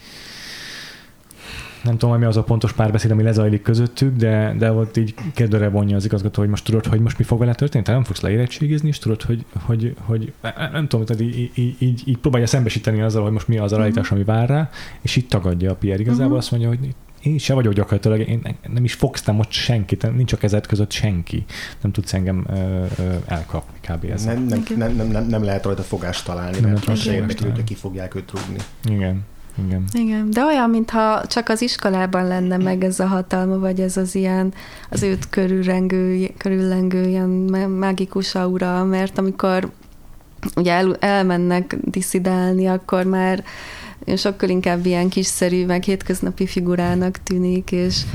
nem 1.85 1.99
tudom, 1.99 2.19
mi 2.19 2.25
az 2.25 2.37
a 2.37 2.43
pontos 2.43 2.73
párbeszéd, 2.73 3.11
ami 3.11 3.23
lezajlik 3.23 3.63
közöttük, 3.63 4.17
de, 4.17 4.55
de 4.59 4.73
ott 4.73 4.97
így 4.97 5.15
kérdőre 5.35 5.69
vonja 5.69 5.97
az 5.97 6.05
igazgató, 6.05 6.41
hogy 6.41 6.51
most 6.51 6.65
tudod, 6.65 6.87
hogy 6.87 7.01
most 7.01 7.19
mi 7.19 7.25
fog 7.25 7.39
vele 7.39 7.55
történni, 7.55 7.85
te 7.85 7.93
nem 7.93 8.05
fogsz 8.05 8.21
leérettségizni, 8.21 8.89
és 8.89 8.99
tudod, 8.99 9.23
hogy, 9.23 9.45
hogy, 9.65 9.95
hogy 10.01 10.33
nem 10.73 10.89
tudom, 10.89 11.07
tehát 11.07 11.23
így, 11.23 11.51
így, 11.55 11.77
így, 11.79 12.03
így, 12.05 12.19
próbálja 12.19 12.47
szembesíteni 12.47 13.01
azzal, 13.01 13.23
hogy 13.23 13.33
most 13.33 13.49
mi 13.49 13.59
az 13.59 13.73
a 13.73 13.77
realitás, 13.77 14.07
mhm. 14.07 14.15
ami 14.15 14.25
vár 14.25 14.49
rá, 14.49 14.71
és 15.01 15.17
itt 15.17 15.29
tagadja 15.29 15.71
a 15.71 15.75
Pierre 15.75 16.01
igazából, 16.01 16.25
uh-huh. 16.25 16.39
azt 16.39 16.51
mondja, 16.51 16.69
hogy 16.69 16.95
én 17.23 17.39
se 17.39 17.55
vagyok 17.55 17.73
gyakorlatilag, 17.73 18.29
én 18.29 18.57
nem 18.73 18.85
is 18.85 18.95
fogsz 18.95 19.25
nem 19.25 19.39
ott 19.39 19.51
senkit, 19.51 20.17
nincs 20.17 20.33
a 20.33 20.37
kezed 20.37 20.67
között 20.67 20.91
senki. 20.91 21.45
Nem 21.81 21.93
tudsz 21.93 22.13
engem 22.13 22.47
ö, 22.49 22.85
ö, 22.99 23.15
elkapni 23.27 23.79
kb. 23.81 24.05
Ez. 24.11 24.25
Nem, 24.25 24.45
nem, 24.45 24.65
nem, 24.77 25.07
nem, 25.07 25.27
nem, 25.27 25.45
lehet 25.45 25.65
rajta 25.65 25.83
fogást 25.83 26.25
találni, 26.25 26.61
nem 26.61 26.71
mert 26.71 26.89
azt 26.89 27.09
hogy 27.09 27.65
ki 27.65 27.75
fogják 27.75 28.15
őt 28.15 28.31
rúgni. 28.31 28.59
Igen. 28.85 29.25
Igen. 29.67 29.85
Igen, 29.93 30.31
de 30.31 30.45
olyan, 30.45 30.71
mintha 30.71 31.27
csak 31.27 31.49
az 31.49 31.63
iskolában 31.63 32.27
lenne 32.27 32.57
meg 32.57 32.85
ez 32.85 33.01
a 33.01 33.07
hatalma, 33.07 33.59
vagy 33.59 33.81
ez 33.81 33.97
az 33.97 34.15
ilyen, 34.15 34.53
az 34.91 35.03
őt 35.03 35.29
körülrengő, 35.29 36.31
körüllengő 36.37 37.03
ilyen 37.03 37.29
mágikus 37.79 38.35
aura, 38.35 38.85
mert 38.85 39.19
amikor 39.19 39.71
ugye 40.57 40.73
el, 40.73 40.97
elmennek 41.01 41.77
diszidálni, 41.85 42.67
akkor 42.67 43.05
már 43.05 43.45
sokkal 44.17 44.49
inkább 44.49 44.87
ilyen 44.87 45.09
kiszerű, 45.09 45.67
meg 45.67 45.83
hétköznapi 45.83 46.47
figurának 46.47 47.23
tűnik, 47.23 47.73
és 47.73 48.03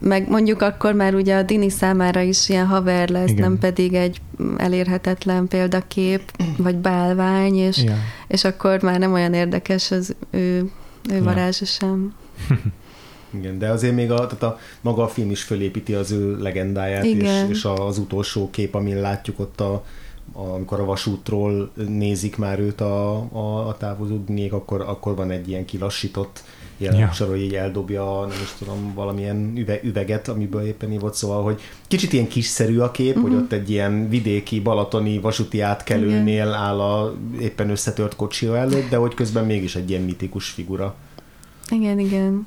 meg 0.00 0.28
mondjuk 0.28 0.62
akkor 0.62 0.92
már 0.92 1.14
ugye 1.14 1.36
a 1.36 1.42
Dini 1.42 1.70
számára 1.70 2.20
is 2.20 2.48
ilyen 2.48 2.66
haver 2.66 3.08
lesz, 3.08 3.30
Igen. 3.30 3.42
nem 3.42 3.58
pedig 3.58 3.94
egy 3.94 4.20
elérhetetlen 4.56 5.48
példakép, 5.48 6.22
vagy 6.56 6.76
bálvány, 6.76 7.54
és, 7.54 7.84
és 8.26 8.44
akkor 8.44 8.82
már 8.82 8.98
nem 8.98 9.12
olyan 9.12 9.32
érdekes 9.32 9.90
az 9.90 10.14
ő, 10.30 10.70
ő 11.10 11.22
varázsa 11.22 11.64
sem. 11.64 12.14
Igen, 13.38 13.58
de 13.58 13.68
azért 13.68 13.94
még 13.94 14.10
a, 14.10 14.26
tehát 14.26 14.42
a, 14.42 14.58
maga 14.80 15.02
a 15.02 15.08
film 15.08 15.30
is 15.30 15.42
fölépíti 15.42 15.94
az 15.94 16.10
ő 16.10 16.38
legendáját, 16.38 17.04
és, 17.04 17.44
és 17.48 17.64
az 17.64 17.98
utolsó 17.98 18.50
kép, 18.50 18.74
amin 18.74 19.00
látjuk 19.00 19.38
ott 19.38 19.60
a, 19.60 19.84
amikor 20.32 20.80
a 20.80 20.84
vasútról 20.84 21.70
nézik 21.88 22.36
már 22.36 22.58
őt 22.58 22.80
a, 22.80 23.14
a, 23.32 23.68
a 23.68 23.76
távozó 23.76 24.24
akkor, 24.50 24.80
akkor 24.80 25.14
van 25.14 25.30
egy 25.30 25.48
ilyen 25.48 25.64
kilassított 25.64 26.42
jelenet 26.78 27.18
ja. 27.18 27.26
hogy 27.26 27.40
így 27.40 27.54
eldobja, 27.54 28.20
nem 28.20 28.38
is 28.42 28.52
tudom, 28.58 28.94
valamilyen 28.94 29.52
üve, 29.56 29.80
üveget, 29.82 30.28
amiből 30.28 30.62
éppen 30.62 30.92
így 30.92 31.00
volt, 31.00 31.14
szóval, 31.14 31.42
hogy 31.42 31.60
kicsit 31.88 32.12
ilyen 32.12 32.28
kiszerű 32.28 32.78
a 32.78 32.90
kép, 32.90 33.08
uh-huh. 33.08 33.22
hogy 33.22 33.32
mhm. 33.32 33.42
ott 33.42 33.52
egy 33.52 33.70
ilyen 33.70 34.08
vidéki, 34.08 34.60
balatoni 34.60 35.18
vasúti 35.18 35.60
átkelőnél 35.60 36.46
Igen. 36.46 36.52
áll 36.52 36.80
a 36.80 37.14
éppen 37.40 37.70
összetört 37.70 38.16
kocsia 38.16 38.56
előtt, 38.56 38.88
de 38.88 38.96
hogy 38.96 39.14
közben 39.14 39.44
mégis 39.44 39.76
egy 39.76 39.90
ilyen 39.90 40.02
mitikus 40.02 40.48
figura. 40.48 40.94
Igen, 41.70 41.98
igen. 41.98 42.46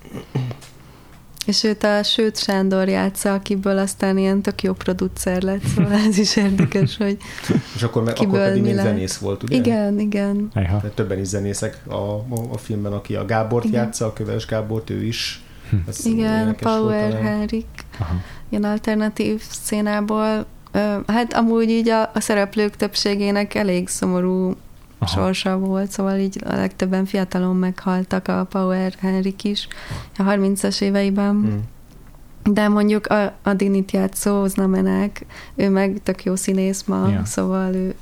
És 1.45 1.63
őt 1.63 1.83
a 1.83 2.03
Sőt 2.03 2.37
Sándor 2.37 2.87
játsza, 2.87 3.33
akiből 3.33 3.77
aztán 3.77 4.17
ilyen 4.17 4.41
tök 4.41 4.63
jó 4.63 4.73
producer 4.73 5.41
lett, 5.41 5.63
szóval 5.75 5.91
ez 5.91 6.17
is 6.17 6.35
érdekes, 6.35 6.97
hogy 6.97 7.17
És 7.75 7.83
akkor, 7.83 8.03
meg, 8.03 8.15
akkor 8.17 8.39
pedig 8.39 8.61
még 8.61 8.75
zenész 8.75 9.17
volt, 9.17 9.43
ugye? 9.43 9.55
Igen, 9.55 9.99
igen. 9.99 10.49
Ejha. 10.53 10.81
Többen 10.93 11.19
is 11.19 11.27
zenészek 11.27 11.81
a, 11.87 11.93
a, 11.93 12.25
a 12.51 12.57
filmben, 12.57 12.93
aki 12.93 13.15
a 13.15 13.25
Gábort 13.25 13.65
igen. 13.65 13.83
játsza, 13.83 14.05
a 14.05 14.13
Köves 14.13 14.45
Gábort, 14.45 14.89
ő 14.89 15.03
is. 15.03 15.43
Hm. 15.69 15.75
igen, 16.03 16.55
Power 16.55 17.13
Henrik, 17.21 17.65
ilyen 18.49 18.63
alternatív 18.63 19.41
szénából. 19.49 20.45
Hát 21.07 21.33
amúgy 21.33 21.69
így 21.69 21.89
a, 21.89 22.01
a 22.01 22.19
szereplők 22.19 22.75
többségének 22.75 23.55
elég 23.55 23.87
szomorú 23.87 24.55
Aha. 24.99 25.11
sorsa 25.11 25.57
volt, 25.57 25.91
szóval 25.91 26.17
így 26.17 26.41
a 26.45 26.55
legtöbben 26.55 27.05
fiatalon 27.05 27.55
meghaltak, 27.55 28.27
a 28.27 28.47
Power 28.49 28.93
Henrik 28.99 29.43
is 29.43 29.67
a 30.17 30.23
30-as 30.23 30.81
éveiben. 30.81 31.31
Hmm. 31.31 31.63
De 32.53 32.67
mondjuk 32.67 33.07
a, 33.07 33.33
a 33.43 33.53
Dinit 33.53 33.91
játszó 33.91 34.45
Znamenek, 34.45 35.25
ő 35.55 35.69
meg 35.69 35.99
tök 36.03 36.23
jó 36.23 36.35
színész 36.35 36.83
ma, 36.83 37.09
ja. 37.09 37.25
szóval 37.25 37.73
ő 37.73 37.95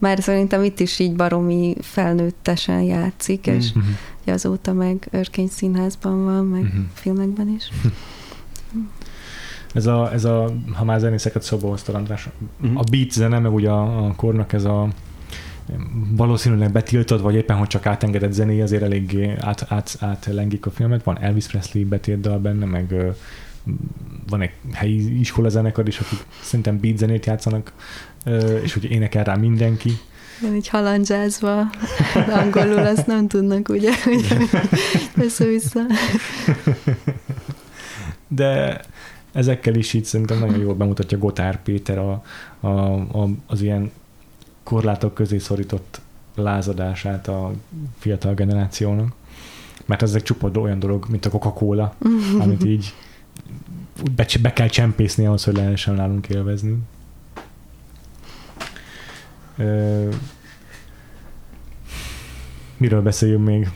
már 0.00 0.22
szerintem 0.22 0.64
itt 0.64 0.80
is 0.80 0.98
így 0.98 1.16
baromi 1.16 1.76
felnőttesen 1.80 2.82
játszik, 2.82 3.50
mm. 3.50 3.54
és 3.54 3.72
mm-hmm. 3.78 4.34
azóta 4.34 4.72
meg 4.72 5.08
Örkény 5.10 5.48
Színházban 5.48 6.24
van, 6.24 6.46
meg 6.46 6.62
mm-hmm. 6.62 6.82
filmekben 6.92 7.48
is. 7.48 7.70
Ez 9.74 9.86
a, 9.86 10.12
ez 10.12 10.24
a, 10.24 10.52
ha 10.72 10.84
már 10.84 10.98
zenészeket 10.98 11.42
szóba 11.42 11.68
hoztad, 11.68 11.94
András, 11.94 12.28
mm-hmm. 12.64 12.76
a 12.76 12.82
beat 12.90 13.10
zene, 13.10 13.38
meg 13.38 13.52
ugye 13.52 13.70
a, 13.70 14.06
a 14.06 14.14
kornak 14.14 14.52
ez 14.52 14.64
a 14.64 14.88
valószínűleg 16.10 16.72
betiltod, 16.72 17.22
vagy 17.22 17.34
éppen, 17.34 17.56
hogy 17.56 17.66
csak 17.66 17.86
átengedett 17.86 18.32
zené, 18.32 18.60
azért 18.60 18.82
eléggé 18.82 19.34
át, 19.40 19.66
át, 19.68 19.96
átlengik 20.00 20.66
a 20.66 20.70
filmet. 20.70 21.02
Van 21.02 21.18
Elvis 21.20 21.46
Presley 21.46 21.84
betétdal 21.84 22.32
dal 22.32 22.40
benne, 22.40 22.64
meg 22.64 22.94
van 24.28 24.40
egy 24.40 24.52
helyi 24.72 25.20
iskola 25.20 25.48
zenekar 25.48 25.88
is, 25.88 25.98
akik 25.98 26.18
szerintem 26.42 26.80
beat 26.80 26.98
zenét 26.98 27.26
játszanak, 27.26 27.72
és 28.62 28.72
hogy 28.72 28.90
énekel 28.90 29.24
rá 29.24 29.34
mindenki. 29.34 29.90
Van 30.40 30.54
így 30.54 30.68
halandzsázva, 30.68 31.70
angolul 32.40 32.86
azt 32.86 33.06
nem 33.06 33.28
tudnak, 33.28 33.68
ugye, 33.68 33.90
hogy 34.04 34.36
össze-vissza. 35.16 35.80
De 38.28 38.80
ezekkel 39.32 39.74
is 39.74 39.92
így 39.92 40.04
szerintem 40.04 40.38
nagyon 40.38 40.58
jól 40.58 40.74
bemutatja 40.74 41.18
Gotár 41.18 41.62
Péter 41.62 41.98
a, 41.98 42.22
a, 42.60 42.68
a, 42.94 43.28
az 43.46 43.62
ilyen 43.62 43.90
korlátok 44.62 45.14
közé 45.14 45.38
szorított 45.38 46.00
lázadását 46.34 47.28
a 47.28 47.52
fiatal 47.98 48.34
generációnak. 48.34 49.12
Mert 49.86 50.02
ezek 50.02 50.22
csupa 50.22 50.50
olyan 50.60 50.78
dolog, 50.78 51.06
mint 51.08 51.26
a 51.26 51.30
Coca-Cola, 51.30 51.94
amit 52.42 52.64
így 52.64 52.94
be, 54.14 54.26
be 54.42 54.52
kell 54.52 54.68
csempészni 54.68 55.26
ahhoz, 55.26 55.44
hogy 55.44 55.56
lehessen 55.56 55.94
nálunk 55.94 56.28
élvezni. 56.28 56.78
miről 62.76 63.02
beszéljünk 63.02 63.44
még? 63.46 63.70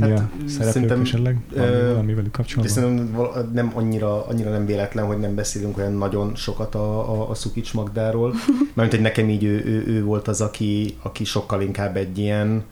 Mi 0.00 0.10
hát, 0.10 0.18
a 0.18 0.48
szereplők 0.48 1.00
esetleg? 1.00 1.38
Valami, 1.54 2.14
velük 2.14 2.32
kapcsolatban? 2.32 2.76
Szerintem 2.76 3.26
nem 3.52 3.70
annyira, 3.74 4.26
annyira 4.26 4.50
nem 4.50 4.66
véletlen, 4.66 5.04
hogy 5.04 5.18
nem 5.18 5.34
beszélünk 5.34 5.78
olyan 5.78 5.92
nagyon 5.92 6.34
sokat 6.34 6.74
a, 6.74 7.12
a, 7.12 7.30
a 7.30 7.34
Szukics 7.34 7.74
Magdáról. 7.74 8.34
Mert 8.74 8.90
hogy 8.90 9.00
nekem 9.00 9.28
így 9.28 9.44
ő, 9.44 9.64
ő, 9.64 9.84
ő, 9.86 10.04
volt 10.04 10.28
az, 10.28 10.40
aki, 10.40 10.96
aki 11.02 11.24
sokkal 11.24 11.60
inkább 11.60 11.96
egy 11.96 12.18
ilyen 12.18 12.64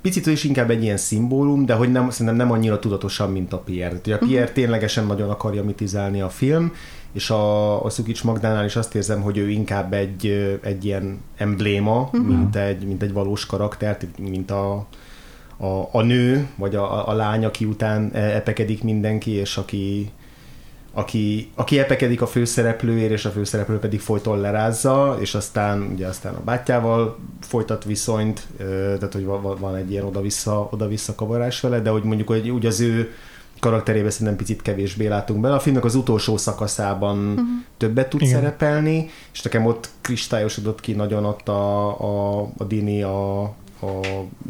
picit 0.00 0.26
is 0.26 0.44
inkább 0.44 0.70
egy 0.70 0.82
ilyen 0.82 0.96
szimbólum, 0.96 1.66
de 1.66 1.74
hogy 1.74 1.92
nem, 1.92 2.10
szerintem 2.10 2.36
nem 2.36 2.50
annyira 2.50 2.78
tudatosan, 2.78 3.32
mint 3.32 3.52
a 3.52 3.58
Pierre. 3.58 3.96
Ugye 4.04 4.14
a 4.14 4.18
Pierre 4.18 4.40
uh-huh. 4.40 4.54
ténylegesen 4.54 5.06
nagyon 5.06 5.30
akarja 5.30 5.64
mitizálni 5.64 6.20
a 6.20 6.28
film, 6.28 6.72
és 7.12 7.30
a, 7.30 7.84
a 7.84 7.90
Szukics 7.90 8.24
Magdánál 8.24 8.64
is 8.64 8.76
azt 8.76 8.94
érzem, 8.94 9.20
hogy 9.20 9.36
ő 9.36 9.50
inkább 9.50 9.92
egy, 9.92 10.26
egy 10.62 10.84
ilyen 10.84 11.20
embléma, 11.36 12.00
uh-huh. 12.00 12.26
mint, 12.26 12.56
egy, 12.56 12.86
mint 12.86 13.02
egy 13.02 13.12
valós 13.12 13.46
karakter, 13.46 13.98
mint 14.18 14.50
a, 14.50 14.86
a, 15.58 15.88
a 15.92 16.02
nő, 16.02 16.48
vagy 16.56 16.74
a, 16.74 17.08
a 17.08 17.12
lány, 17.12 17.44
aki 17.44 17.64
után 17.64 18.10
e, 18.12 18.18
epekedik 18.18 18.82
mindenki, 18.82 19.30
és 19.30 19.56
aki, 19.56 20.10
aki, 20.92 21.50
aki 21.54 21.78
epekedik 21.78 22.22
a 22.22 22.26
főszereplőért, 22.26 23.10
és 23.12 23.24
a 23.24 23.30
főszereplő 23.30 23.78
pedig 23.78 24.00
folyton 24.00 24.40
lerázza, 24.40 25.16
és 25.20 25.34
aztán 25.34 25.82
ugye 25.92 26.06
aztán 26.06 26.34
a 26.34 26.44
bátyával 26.44 27.18
folytat 27.40 27.84
viszonyt, 27.84 28.46
tehát 28.58 29.12
hogy 29.12 29.24
van 29.58 29.74
egy 29.74 29.90
ilyen 29.90 30.04
oda-vissza, 30.04 30.68
oda-vissza 30.72 31.14
kavarás 31.14 31.60
vele, 31.60 31.80
de 31.80 31.90
hogy 31.90 32.02
mondjuk 32.02 32.28
hogy 32.28 32.50
úgy 32.50 32.66
az 32.66 32.80
ő 32.80 33.12
karakterébe 33.60 34.10
szerintem 34.10 34.36
picit 34.36 34.62
kevésbé 34.62 35.06
látunk 35.06 35.40
bele. 35.40 35.54
A 35.54 35.60
filmnek 35.60 35.84
az 35.84 35.94
utolsó 35.94 36.36
szakaszában 36.36 37.18
uh-huh. 37.18 37.46
többet 37.76 38.08
tud 38.08 38.22
Igen. 38.22 38.34
szerepelni, 38.34 39.08
és 39.32 39.42
nekem 39.42 39.66
ott 39.66 39.88
kristályosodott 40.00 40.80
ki 40.80 40.92
nagyon 40.92 41.24
ott 41.24 41.48
a, 41.48 41.88
a, 42.00 42.40
a 42.56 42.64
Dini 42.64 43.02
a, 43.02 43.42
a 43.80 44.00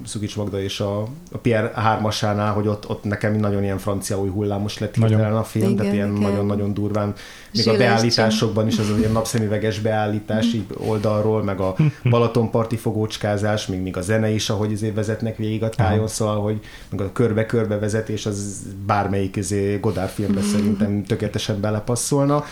Szukics 0.05 0.37
Magda 0.37 0.61
és 0.61 0.81
a, 0.81 1.01
a 1.33 1.39
Pierre 1.43 1.73
hármasánál, 1.75 2.53
hogy 2.53 2.67
ott, 2.67 2.89
ott 2.89 3.05
nekem 3.05 3.35
nagyon 3.35 3.63
ilyen 3.63 3.79
francia 3.79 4.21
új 4.21 4.29
hullámos 4.29 4.79
lett 4.79 4.97
nagyon. 4.97 5.21
a 5.21 5.45
film, 5.45 5.65
igen, 5.65 5.77
tehát 5.77 5.93
ilyen 5.93 6.09
nagyon-nagyon 6.09 6.75
durván. 6.75 7.15
Még 7.53 7.63
Zsíles 7.63 7.75
a 7.75 7.79
beállításokban 7.79 8.67
is 8.67 8.79
az 8.79 8.93
ilyen 8.99 9.13
napszemüveges 9.13 9.81
beállítás 9.81 10.47
így 10.47 10.65
oldalról, 10.77 11.43
meg 11.43 11.61
a 11.61 11.75
Balatonparti 12.11 12.77
fogócskázás, 12.77 13.67
még, 13.67 13.81
még 13.81 13.97
a 13.97 14.01
zene 14.01 14.31
is, 14.31 14.51
ahogy 14.51 14.73
azért 14.73 14.95
vezetnek 14.95 15.37
végig 15.37 15.63
a 15.63 15.69
tájon, 15.69 16.09
szóval, 16.09 16.41
hogy 16.41 16.61
meg 16.91 17.01
a 17.01 17.13
körbe-körbe 17.13 17.79
vezetés, 17.79 18.27
az 18.27 18.63
bármelyik 18.87 19.37
izé 19.37 19.79
Godard 19.81 20.11
filmbe 20.11 20.41
szerintem 20.53 21.05
tökéletesen 21.05 21.61
belepasszolna 21.61 22.45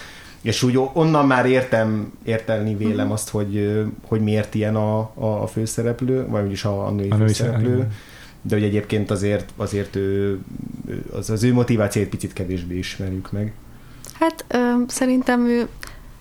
és 0.46 0.62
úgy 0.62 0.80
onnan 0.92 1.26
már 1.26 1.46
értem, 1.46 2.12
értelni 2.24 2.74
vélem 2.74 3.10
azt, 3.10 3.28
hogy, 3.28 3.84
hogy 4.06 4.20
miért 4.20 4.54
ilyen 4.54 4.76
a, 4.76 4.98
a, 4.98 5.42
a 5.42 5.46
főszereplő, 5.46 6.26
vagy 6.28 6.44
úgyis 6.44 6.64
a, 6.64 6.86
a 6.86 6.90
női 6.90 7.10
a 7.10 7.16
főszereplő. 7.16 7.74
Női 7.74 7.84
de 8.42 8.54
hogy 8.54 8.64
egyébként 8.64 9.10
azért, 9.10 9.52
azért 9.56 9.96
ő, 9.96 10.38
az, 11.12 11.30
az 11.30 11.42
ő 11.42 11.52
motivációt 11.52 12.08
picit 12.08 12.32
kevésbé 12.32 12.78
ismerjük 12.78 13.32
meg. 13.32 13.52
Hát 14.12 14.44
ö, 14.48 14.58
szerintem 14.86 15.46
ő 15.46 15.68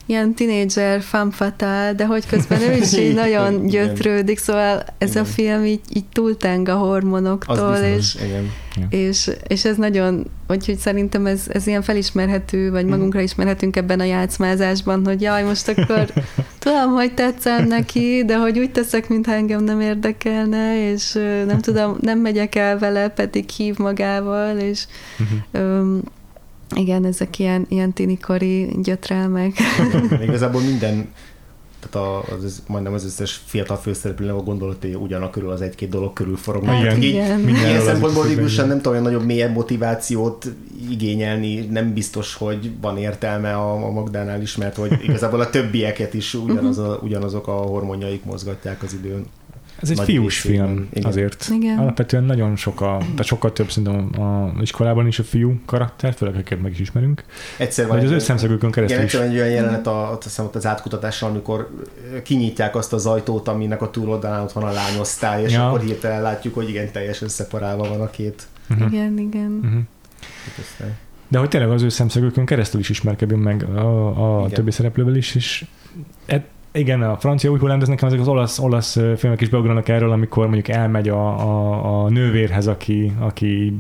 ilyen 0.05 0.33
tinédzser 0.33 1.01
fatale, 1.31 1.93
de 1.93 2.05
hogy 2.05 2.27
közben 2.27 2.61
ő 2.61 2.73
is 2.75 2.93
így 2.97 3.13
nagyon 3.23 3.65
gyötrődik, 3.65 4.37
szóval 4.37 4.83
ez 4.97 5.09
igen. 5.09 5.23
a 5.23 5.25
film 5.25 5.63
így, 5.63 5.79
így 5.93 6.05
túlteng 6.13 6.67
a 6.67 6.75
hormonoktól, 6.75 7.71
biztos, 7.71 8.21
és, 8.21 8.27
igen. 8.27 8.51
És, 8.89 9.31
és 9.47 9.65
ez 9.65 9.77
nagyon, 9.77 10.25
úgyhogy 10.47 10.77
szerintem 10.77 11.25
ez, 11.25 11.41
ez 11.47 11.67
ilyen 11.67 11.81
felismerhető, 11.81 12.71
vagy 12.71 12.85
magunkra 12.85 13.19
ismerhetünk 13.19 13.75
ebben 13.75 13.99
a 13.99 14.03
játszmázásban, 14.03 15.05
hogy 15.05 15.21
jaj, 15.21 15.43
most 15.43 15.67
akkor 15.67 16.05
tudom, 16.59 16.91
hogy 16.91 17.13
tetszem 17.13 17.67
neki, 17.67 18.23
de 18.25 18.37
hogy 18.37 18.59
úgy 18.59 18.71
teszek, 18.71 19.09
mintha 19.09 19.33
engem 19.33 19.63
nem 19.63 19.81
érdekelne, 19.81 20.91
és 20.91 21.11
nem 21.45 21.59
tudom, 21.61 21.97
nem 22.01 22.19
megyek 22.19 22.55
el 22.55 22.79
vele, 22.79 23.09
pedig 23.09 23.49
hív 23.49 23.77
magával, 23.77 24.57
és 24.57 24.85
uh-huh. 25.19 25.99
Igen, 26.76 27.05
ezek 27.05 27.39
ilyen, 27.39 27.66
ilyen 27.70 27.93
tinikori 27.93 28.70
gyötrelmek. 28.82 29.53
Igazából 30.28 30.61
minden, 30.61 31.09
tehát 31.89 32.07
a, 32.07 32.34
az, 32.36 32.43
az, 32.43 32.63
majdnem 32.68 32.93
az 32.93 33.05
összes 33.05 33.41
fiatal 33.45 33.78
főszereplőnek 33.78 34.36
a 34.36 34.43
gondolatai 34.43 34.93
ugyanak 34.93 35.32
körül 35.32 35.49
az 35.49 35.61
egy-két 35.61 35.89
dolog 35.89 36.13
körül 36.13 36.38
forognak. 36.38 36.80
Igen, 36.80 36.97
így, 36.97 37.03
igen. 37.03 37.47
Ilyen 37.47 37.82
szempontból 37.82 38.26
nem 38.55 38.78
tudom, 38.78 38.91
olyan 38.91 39.03
nagyobb 39.03 39.26
mélyebb 39.26 39.53
motivációt 39.53 40.51
igényelni, 40.89 41.55
nem 41.59 41.93
biztos, 41.93 42.34
hogy 42.36 42.72
van 42.82 42.97
értelme 42.97 43.53
a, 43.53 43.86
a 43.86 43.91
Magdánál 43.91 44.41
is, 44.41 44.55
mert 44.55 44.76
hogy 44.76 44.97
igazából 45.03 45.39
a 45.39 45.49
többieket 45.49 46.13
is 46.13 46.34
ugyanaz 46.34 46.78
a, 46.78 46.99
ugyanazok 47.03 47.47
a 47.47 47.51
hormonjaik 47.51 48.24
mozgatják 48.24 48.84
az 48.84 48.93
időn. 48.93 49.26
Ez 49.82 49.89
egy 49.89 49.99
fiús 49.99 50.39
film 50.39 50.88
igen. 50.93 51.09
azért. 51.09 51.49
Igen. 51.51 51.78
Alapvetően 51.78 52.23
nagyon 52.23 52.55
sok 52.55 52.82
a, 52.82 52.97
tehát 52.99 53.23
sokkal 53.23 53.53
több 53.53 53.69
szerintem 53.69 54.21
a, 54.21 54.53
iskolában 54.61 55.07
is 55.07 55.19
a 55.19 55.23
fiú 55.23 55.59
karakter, 55.65 56.13
főleg 56.13 56.36
akiket 56.36 56.61
meg 56.61 56.71
is 56.71 56.80
ismerünk. 56.80 57.23
Egyszer 57.57 57.88
van. 57.88 57.99
az 57.99 58.11
ő 58.11 58.19
szemszögükön 58.19 58.71
keresztül 58.71 59.03
igen, 59.03 59.07
is. 59.07 59.30
egy 59.30 59.36
olyan 59.36 59.49
jelenet 59.49 59.88
a, 59.88 60.11
a, 60.11 60.19
a, 60.38 60.49
az 60.53 60.65
átkutatással, 60.65 61.30
amikor 61.30 61.69
kinyitják 62.23 62.76
azt 62.76 62.93
az 62.93 63.05
ajtót, 63.05 63.47
aminek 63.47 63.82
a 63.82 63.89
túloldalán 63.89 64.41
ott 64.41 64.51
van 64.51 64.63
a 64.63 64.71
lányosztály, 64.71 65.43
és 65.43 65.51
ja. 65.51 65.67
akkor 65.67 65.82
hirtelen 65.82 66.21
látjuk, 66.21 66.53
hogy 66.53 66.69
igen, 66.69 66.91
teljesen 66.91 67.28
szeparálva 67.28 67.88
van 67.88 68.01
a 68.01 68.09
két. 68.09 68.47
Uh-huh. 68.69 68.93
Igen, 68.93 69.17
igen. 69.17 69.59
Uh-huh. 69.63 69.82
De 71.28 71.38
hogy 71.38 71.49
tényleg 71.49 71.69
az 71.69 71.82
ő 71.82 71.89
szemszögükön 71.89 72.45
keresztül 72.45 72.80
is 72.80 72.89
ismerkedünk 72.89 73.43
meg 73.43 73.63
a, 73.63 74.43
a 74.43 74.49
többi 74.49 74.71
szereplővel 74.71 75.15
is, 75.15 75.36
és 75.36 75.65
e, 76.26 76.43
igen, 76.76 77.01
a 77.01 77.17
francia 77.17 77.51
új 77.51 77.59
hullám, 77.59 77.82
ez 77.82 77.88
nekem 77.88 78.07
ezek 78.07 78.19
az 78.19 78.28
olasz, 78.28 78.59
olasz 78.59 78.97
filmek 79.17 79.41
is 79.41 79.49
beugranak 79.49 79.88
erről, 79.88 80.11
amikor 80.11 80.43
mondjuk 80.43 80.67
elmegy 80.67 81.09
a, 81.09 81.28
a, 81.28 82.03
a 82.03 82.09
nővérhez, 82.09 82.67
aki, 82.67 83.13
aki 83.19 83.78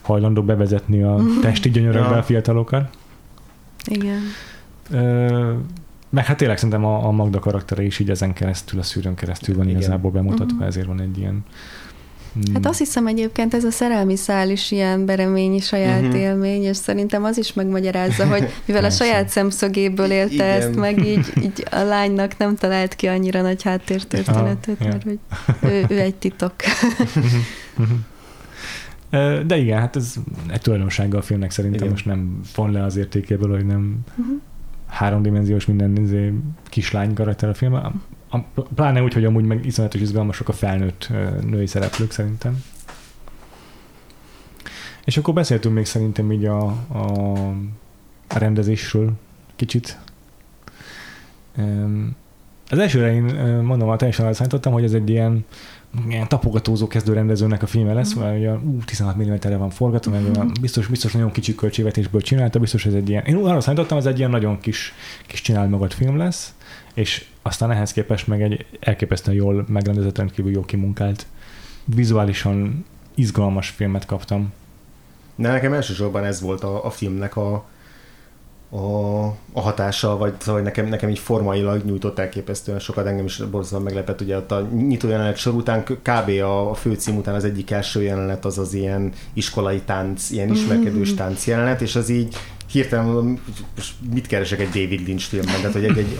hajlandó 0.00 0.42
bevezetni 0.42 1.02
a 1.02 1.20
testi 1.40 1.70
gyönyörökbe 1.70 2.08
ja. 2.08 2.16
a 2.16 2.22
fiatalokat. 2.22 2.96
Igen. 3.84 4.20
Ö, 4.90 5.52
meg 6.08 6.24
hát 6.24 6.36
tényleg 6.36 6.56
szerintem 6.56 6.84
a, 6.84 7.06
a 7.06 7.10
Magda 7.10 7.38
karaktere 7.38 7.82
is 7.82 7.98
így 7.98 8.10
ezen 8.10 8.32
keresztül, 8.32 8.78
a 8.78 8.82
szűrőn 8.82 9.14
keresztül 9.14 9.56
van 9.56 9.64
Igen. 9.64 9.78
igazából 9.78 10.10
bemutatva, 10.10 10.52
uh-huh. 10.52 10.66
ezért 10.66 10.86
van 10.86 11.00
egy 11.00 11.18
ilyen 11.18 11.44
Hát 12.54 12.66
azt 12.66 12.78
hiszem 12.78 13.06
egyébként 13.06 13.54
ez 13.54 13.64
a 13.64 13.70
szerelmi 13.70 14.16
szál 14.16 14.50
is 14.50 14.70
ilyen 14.70 15.06
bereményi 15.06 15.60
saját 15.60 16.02
uh-huh. 16.02 16.18
élmény, 16.18 16.62
és 16.62 16.76
szerintem 16.76 17.24
az 17.24 17.38
is 17.38 17.52
megmagyarázza, 17.52 18.26
hogy 18.26 18.48
mivel 18.66 18.84
a 18.84 18.90
saját 18.90 19.28
szemszögéből 19.28 20.10
élte 20.10 20.34
Igen. 20.34 20.60
ezt 20.60 20.76
meg, 20.76 21.06
így, 21.06 21.32
így 21.42 21.66
a 21.70 21.82
lánynak 21.82 22.36
nem 22.38 22.56
talált 22.56 22.94
ki 22.94 23.06
annyira 23.06 23.42
nagy 23.42 23.62
háttértörténetet, 23.62 24.80
ah, 24.80 24.86
mert 24.86 25.02
hogy 25.02 25.18
ő, 25.62 25.84
ő 25.88 26.00
egy 26.00 26.14
titok. 26.14 26.54
De 29.46 29.56
igen, 29.56 29.78
hát 29.78 29.96
ez 29.96 30.14
egy 30.48 30.60
tulajdonsága 30.60 31.18
a 31.18 31.22
filmnek 31.22 31.50
szerintem 31.50 31.80
igen. 31.80 31.90
most 31.90 32.06
nem 32.06 32.40
von 32.54 32.72
le 32.72 32.84
az 32.84 32.96
értékéből, 32.96 33.50
hogy 33.50 33.66
nem 33.66 33.98
uh-huh. 34.10 34.36
háromdimenziós 34.86 35.66
minden 35.66 35.96
izé, 35.96 36.32
kislány 36.64 37.14
karakter 37.14 37.48
a 37.48 37.54
film 37.54 37.74
pláne 38.74 39.02
úgy, 39.02 39.12
hogy 39.12 39.24
amúgy 39.24 39.44
meg 39.44 39.66
iszonyatos 39.66 40.00
izgalmasok 40.00 40.48
a 40.48 40.52
felnőtt 40.52 41.08
női 41.46 41.66
szereplők 41.66 42.10
szerintem. 42.10 42.64
És 45.04 45.16
akkor 45.16 45.34
beszéltünk 45.34 45.74
még 45.74 45.84
szerintem 45.84 46.32
így 46.32 46.44
a, 46.44 46.64
a, 46.88 47.32
a 48.28 48.38
rendezésről 48.38 49.12
kicsit. 49.56 49.98
Az 52.68 52.78
elsőre 52.78 53.14
én 53.14 53.22
mondom, 53.62 53.88
hogy 53.88 53.96
teljesen 53.96 54.26
elszállítottam, 54.26 54.72
hogy 54.72 54.84
ez 54.84 54.92
egy 54.92 55.08
ilyen, 55.08 55.44
ilyen 56.08 56.28
tapogatózó 56.28 56.86
kezdő 56.86 57.12
rendezőnek 57.12 57.62
a 57.62 57.66
filme 57.66 57.92
lesz, 57.92 58.16
mm. 58.16 58.20
mert 58.20 58.38
ugye 58.38 58.52
ú, 58.52 58.78
16 58.84 59.16
mm-re 59.16 59.56
van 59.56 59.70
forgatva, 59.70 60.18
mm. 60.18 60.48
biztos, 60.60 60.86
biztos 60.86 61.12
nagyon 61.12 61.30
kicsi 61.30 61.54
költségvetésből 61.54 62.20
csinálta, 62.20 62.58
biztos 62.58 62.86
ez 62.86 62.94
egy 62.94 63.08
ilyen, 63.08 63.24
én 63.24 63.36
arra 63.36 63.60
számítottam, 63.60 63.98
ez 63.98 64.06
egy 64.06 64.18
ilyen 64.18 64.30
nagyon 64.30 64.60
kis, 64.60 64.92
kis 65.26 65.40
csinál 65.40 65.68
magad 65.68 65.92
film 65.92 66.16
lesz, 66.16 66.54
és 66.96 67.24
aztán 67.42 67.70
ehhez 67.70 67.92
képest 67.92 68.26
meg 68.26 68.42
egy 68.42 68.66
elképesztően 68.80 69.36
jól 69.36 69.64
megrendezett, 69.68 70.16
rendkívül 70.18 70.52
jól 70.52 70.64
kimunkált, 70.64 71.26
vizuálisan 71.84 72.84
izgalmas 73.14 73.68
filmet 73.68 74.06
kaptam. 74.06 74.52
De 75.34 75.50
nekem 75.50 75.72
elsősorban 75.72 76.24
ez 76.24 76.40
volt 76.40 76.62
a, 76.62 76.84
a 76.84 76.90
filmnek 76.90 77.36
a, 77.36 77.64
a, 78.70 79.24
a 79.52 79.60
hatása, 79.60 80.16
vagy 80.16 80.34
szóval 80.38 80.60
nekem, 80.60 80.86
nekem 80.86 81.08
így 81.08 81.18
formailag 81.18 81.84
nyújtott 81.84 82.18
elképesztően 82.18 82.78
sokat, 82.78 83.06
engem 83.06 83.24
is 83.24 83.36
borzasztóan 83.36 83.82
meglepett, 83.82 84.20
ugye 84.20 84.36
ott 84.36 84.52
a 84.52 84.60
nyitó 84.60 85.08
jelenet 85.08 85.36
sor 85.36 85.54
után, 85.54 85.84
kb. 85.84 86.28
a, 86.28 86.70
a 86.70 86.74
főcím 86.74 87.16
után 87.16 87.34
az 87.34 87.44
egyik 87.44 87.70
első 87.70 88.02
jelenet 88.02 88.44
az 88.44 88.58
az 88.58 88.74
ilyen 88.74 89.12
iskolai 89.32 89.80
tánc, 89.80 90.30
ilyen 90.30 90.50
ismerkedős 90.50 91.08
mm-hmm. 91.08 91.16
tánc 91.16 91.46
jelenet, 91.46 91.80
és 91.80 91.96
az 91.96 92.08
így 92.08 92.36
hirtelen 92.76 93.04
mondom, 93.04 93.40
mit 94.12 94.26
keresek 94.26 94.60
egy 94.60 94.66
David 94.66 95.06
Lynch 95.06 95.28
filmben, 95.28 95.56
tehát 95.56 95.72
hogy 95.72 95.84
egy, 95.84 95.98
egy, 95.98 96.18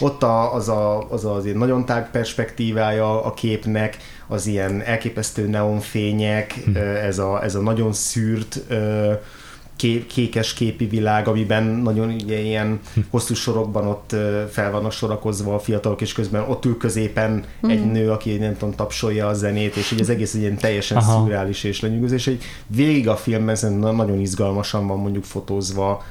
ott 0.00 0.22
a, 0.22 0.54
az, 0.54 0.68
a, 0.68 1.10
az 1.10 1.24
az 1.24 1.44
ilyen 1.44 1.58
nagyon 1.58 1.84
tág 1.84 2.10
perspektívája 2.10 3.24
a 3.24 3.34
képnek, 3.34 3.96
az 4.26 4.46
ilyen 4.46 4.82
elképesztő 4.82 5.46
neonfények, 5.46 6.52
hm. 6.64 6.76
ez, 6.76 7.18
a, 7.18 7.44
ez 7.44 7.54
a 7.54 7.60
nagyon 7.60 7.92
szűrt 7.92 8.60
ké, 9.76 10.06
kékes 10.06 10.52
képi 10.52 10.86
világ, 10.86 11.28
amiben 11.28 11.64
nagyon 11.64 12.08
ugye, 12.08 12.38
ilyen 12.38 12.80
hosszú 13.10 13.34
sorokban 13.34 13.86
ott 13.86 14.16
fel 14.50 14.70
vannak 14.70 14.92
sorakozva 14.92 15.54
a 15.54 15.58
fiatalok, 15.58 16.00
és 16.00 16.12
közben 16.12 16.42
ott 16.48 16.64
ül 16.64 16.76
középen 16.76 17.44
mm. 17.66 17.70
egy 17.70 17.90
nő, 17.90 18.10
aki 18.10 18.36
nem 18.36 18.56
tudom, 18.56 18.74
tapsolja 18.74 19.26
a 19.26 19.34
zenét, 19.34 19.76
és 19.76 19.90
így 19.90 20.00
az 20.00 20.10
egész 20.10 20.34
egy 20.34 20.40
ilyen 20.40 20.56
teljesen 20.56 20.96
Aha. 20.96 21.22
szürreális 21.22 21.64
és 21.64 21.80
lenyűgöző, 21.80 22.14
és 22.14 22.26
egy 22.26 22.42
végig 22.66 23.08
a 23.08 23.16
filmben 23.16 23.72
nagyon 23.72 24.20
izgalmasan 24.20 24.86
van 24.86 24.98
mondjuk 24.98 25.24
fotózva, 25.24 26.02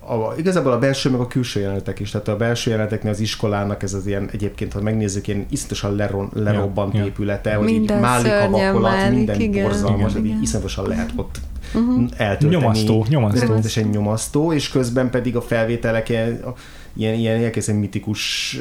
a, 0.00 0.34
igazából 0.36 0.72
a 0.72 0.78
belső 0.78 1.10
meg 1.10 1.20
a 1.20 1.26
külső 1.26 1.60
jelenetek 1.60 2.00
is, 2.00 2.10
tehát 2.10 2.28
a 2.28 2.36
belső 2.36 2.70
jeleneteknél 2.70 3.12
az 3.12 3.20
iskolának 3.20 3.82
ez 3.82 3.94
az 3.94 4.06
ilyen, 4.06 4.28
egyébként, 4.32 4.72
ha 4.72 4.80
megnézzük, 4.80 5.28
ilyen 5.28 5.46
iszonyatosan 5.50 5.94
leron, 5.94 6.30
lerobbant 6.34 6.94
ja, 6.94 7.04
épülete, 7.04 7.50
ja. 7.50 7.58
hogy 7.58 7.66
minden 7.66 7.96
így 7.96 8.02
málik 8.02 8.32
a 8.32 8.50
vakolat, 8.50 9.10
minden 9.10 9.40
igen, 9.40 9.62
borzalmas, 9.64 10.12
igen, 10.12 10.24
igen. 10.24 10.42
iszonyatosan 10.42 10.86
lehet 10.86 11.12
ott 11.16 11.40
uh-huh. 11.74 12.04
eltölteni. 12.16 12.62
Nyomasztó, 12.62 13.06
nyomasztó. 13.08 13.46
Rendesen 13.46 13.84
nyomasztó, 13.84 14.52
és 14.52 14.68
közben 14.68 15.10
pedig 15.10 15.36
a 15.36 15.40
felvételek 15.40 16.08
ilyen, 16.08 16.54
ilyen, 16.96 17.14
ilyen 17.14 17.42
elkezdően 17.42 17.78
mitikus 17.78 18.56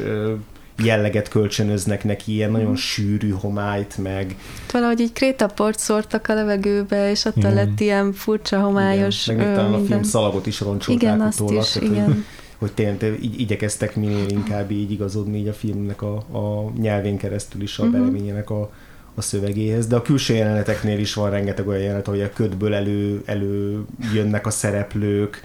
jelleget 0.83 1.27
kölcsönöznek 1.27 2.03
neki, 2.03 2.33
ilyen 2.33 2.51
nagyon 2.51 2.67
mhm. 2.67 2.75
sűrű 2.75 3.29
homályt, 3.29 3.97
meg... 3.97 4.35
Valahogy 4.71 4.99
így 4.99 5.13
krétaport 5.13 5.79
szórtak 5.79 6.27
a 6.27 6.33
levegőbe, 6.33 7.09
és 7.09 7.25
ott 7.25 7.35
igen. 7.37 7.53
lett 7.53 7.79
ilyen 7.79 8.13
furcsa, 8.13 8.59
homályos... 8.59 9.27
Igen. 9.27 9.45
Meg 9.45 9.55
talán 9.55 9.73
a 9.73 9.79
film 9.85 10.03
szalagot 10.03 10.47
is 10.47 10.59
roncsolták 10.59 11.03
igen, 11.03 11.21
azt 11.21 11.39
utólag, 11.39 11.63
is, 11.63 11.71
tehát, 11.71 11.89
igen. 11.89 12.05
Hogy, 12.05 12.23
hogy 12.57 12.71
tényleg 12.71 13.23
így 13.23 13.39
igyekeztek 13.39 13.95
minél 13.95 14.27
inkább 14.27 14.71
így 14.71 14.91
igazodni 14.91 15.37
így 15.37 15.47
a 15.47 15.53
filmnek 15.53 16.01
a, 16.01 16.15
a 16.15 16.71
nyelvén 16.77 17.17
keresztül 17.17 17.61
is 17.61 17.79
a 17.79 17.83
uh-huh. 17.83 17.99
beleményének 17.99 18.49
a, 18.49 18.71
a 19.15 19.21
szövegéhez, 19.21 19.87
de 19.87 19.95
a 19.95 20.01
külső 20.01 20.33
jeleneteknél 20.33 20.99
is 20.99 21.13
van 21.13 21.29
rengeteg 21.29 21.67
olyan 21.67 21.81
jelenet, 21.81 22.05
hogy 22.05 22.21
a 22.21 22.33
ködből 22.33 22.73
elő, 22.73 23.21
elő 23.25 23.85
jönnek 24.13 24.45
a 24.45 24.49
szereplők, 24.49 25.41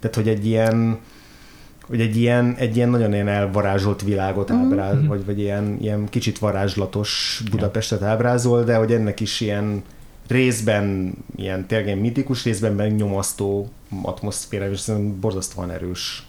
tehát 0.00 0.16
hogy 0.16 0.28
egy 0.28 0.46
ilyen 0.46 0.98
hogy 1.86 2.00
egy 2.00 2.16
ilyen, 2.16 2.54
egy 2.58 2.76
ilyen 2.76 2.88
nagyon 2.88 3.12
ilyen 3.12 3.28
elvarázsolt 3.28 4.02
világot 4.02 4.52
mm. 4.52 4.56
ábráz, 4.56 4.96
mm. 4.96 5.06
vagy, 5.06 5.24
vagy 5.24 5.38
ilyen, 5.38 5.78
ilyen 5.80 6.08
kicsit 6.08 6.38
varázslatos 6.38 7.42
Budapestet 7.50 8.02
ábrázol, 8.02 8.64
de 8.64 8.76
hogy 8.76 8.92
ennek 8.92 9.20
is 9.20 9.40
ilyen 9.40 9.82
részben 10.28 11.14
ilyen 11.36 11.66
tényleg 11.66 12.00
mitikus, 12.00 12.44
részben 12.44 12.72
meg 12.72 12.96
nyomasztó 12.96 13.68
atmoszféra, 14.02 14.70
és 14.70 14.78
szerintem 14.78 15.20
borzasztóan 15.20 15.70
erős. 15.70 16.26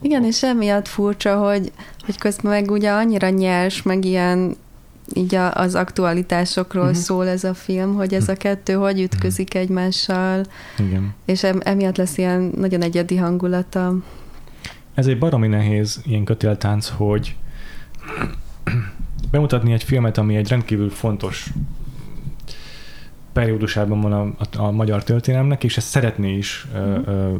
Igen, 0.00 0.24
és 0.24 0.42
emiatt 0.42 0.88
furcsa, 0.88 1.36
hogy, 1.36 1.72
hogy 2.04 2.18
közben 2.18 2.52
meg 2.52 2.70
ugye 2.70 2.90
annyira 2.90 3.28
nyers, 3.28 3.82
meg 3.82 4.04
ilyen 4.04 4.56
így 5.14 5.34
a, 5.34 5.52
az 5.52 5.74
aktualitásokról 5.74 6.84
uh-huh. 6.84 6.98
szól 6.98 7.28
ez 7.28 7.44
a 7.44 7.54
film, 7.54 7.94
hogy 7.94 8.14
ez 8.14 8.28
a 8.28 8.32
mhm. 8.32 8.40
kettő 8.40 8.72
hogy 8.72 9.00
ütközik 9.00 9.46
uh-huh. 9.46 9.62
egymással, 9.62 10.44
Igen. 10.78 11.14
és 11.24 11.42
emiatt 11.42 11.96
lesz 11.96 12.18
ilyen 12.18 12.52
nagyon 12.56 12.82
egyedi 12.82 13.16
hangulata. 13.16 13.94
Ez 14.94 15.06
egy 15.06 15.18
baromi 15.18 15.46
nehéz 15.46 16.00
ilyen 16.04 16.24
kötéltánc, 16.24 16.88
hogy 16.88 17.36
bemutatni 19.30 19.72
egy 19.72 19.84
filmet, 19.84 20.18
ami 20.18 20.36
egy 20.36 20.48
rendkívül 20.48 20.90
fontos 20.90 21.52
periódusában 23.36 24.00
van 24.00 24.12
a, 24.12 24.22
a, 24.22 24.62
a 24.62 24.70
magyar 24.70 25.04
történelmnek, 25.04 25.64
és 25.64 25.76
ezt 25.76 25.88
szeretné 25.88 26.36
is 26.36 26.66
uh-huh. 26.74 27.38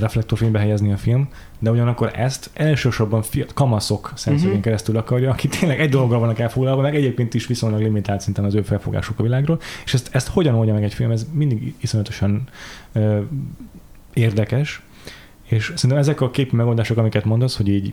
reflektorfénybe 0.00 0.58
helyezni 0.58 0.92
a 0.92 0.96
film, 0.96 1.28
de 1.58 1.70
ugyanakkor 1.70 2.10
ezt 2.14 2.50
elsősorban 2.54 3.22
fiat, 3.22 3.52
kamaszok 3.52 4.12
szemszögén 4.14 4.48
uh-huh. 4.48 4.64
keresztül 4.64 4.96
akarja, 4.96 5.30
akik 5.30 5.50
tényleg 5.50 5.80
egy 5.80 5.90
dolgra 5.90 6.18
vannak 6.18 6.38
elfoglalva, 6.38 6.82
meg 6.82 6.94
egyébként 6.94 7.34
is 7.34 7.46
viszonylag 7.46 7.80
limitált 7.80 8.20
szinten 8.20 8.44
az 8.44 8.54
ő 8.54 8.62
felfogásuk 8.62 9.18
a 9.18 9.22
világról, 9.22 9.60
és 9.84 9.94
ezt, 9.94 10.08
ezt 10.12 10.28
hogyan 10.28 10.54
oldja 10.54 10.74
meg 10.74 10.84
egy 10.84 10.94
film, 10.94 11.10
ez 11.10 11.26
mindig 11.32 11.74
iszonyatosan 11.80 12.48
uh, 12.94 13.18
érdekes, 14.14 14.82
és 15.44 15.72
szerintem 15.74 15.98
ezek 15.98 16.20
a 16.20 16.30
képi 16.30 16.56
megoldások, 16.56 16.96
amiket 16.96 17.24
mondasz, 17.24 17.56
hogy 17.56 17.68
így 17.68 17.92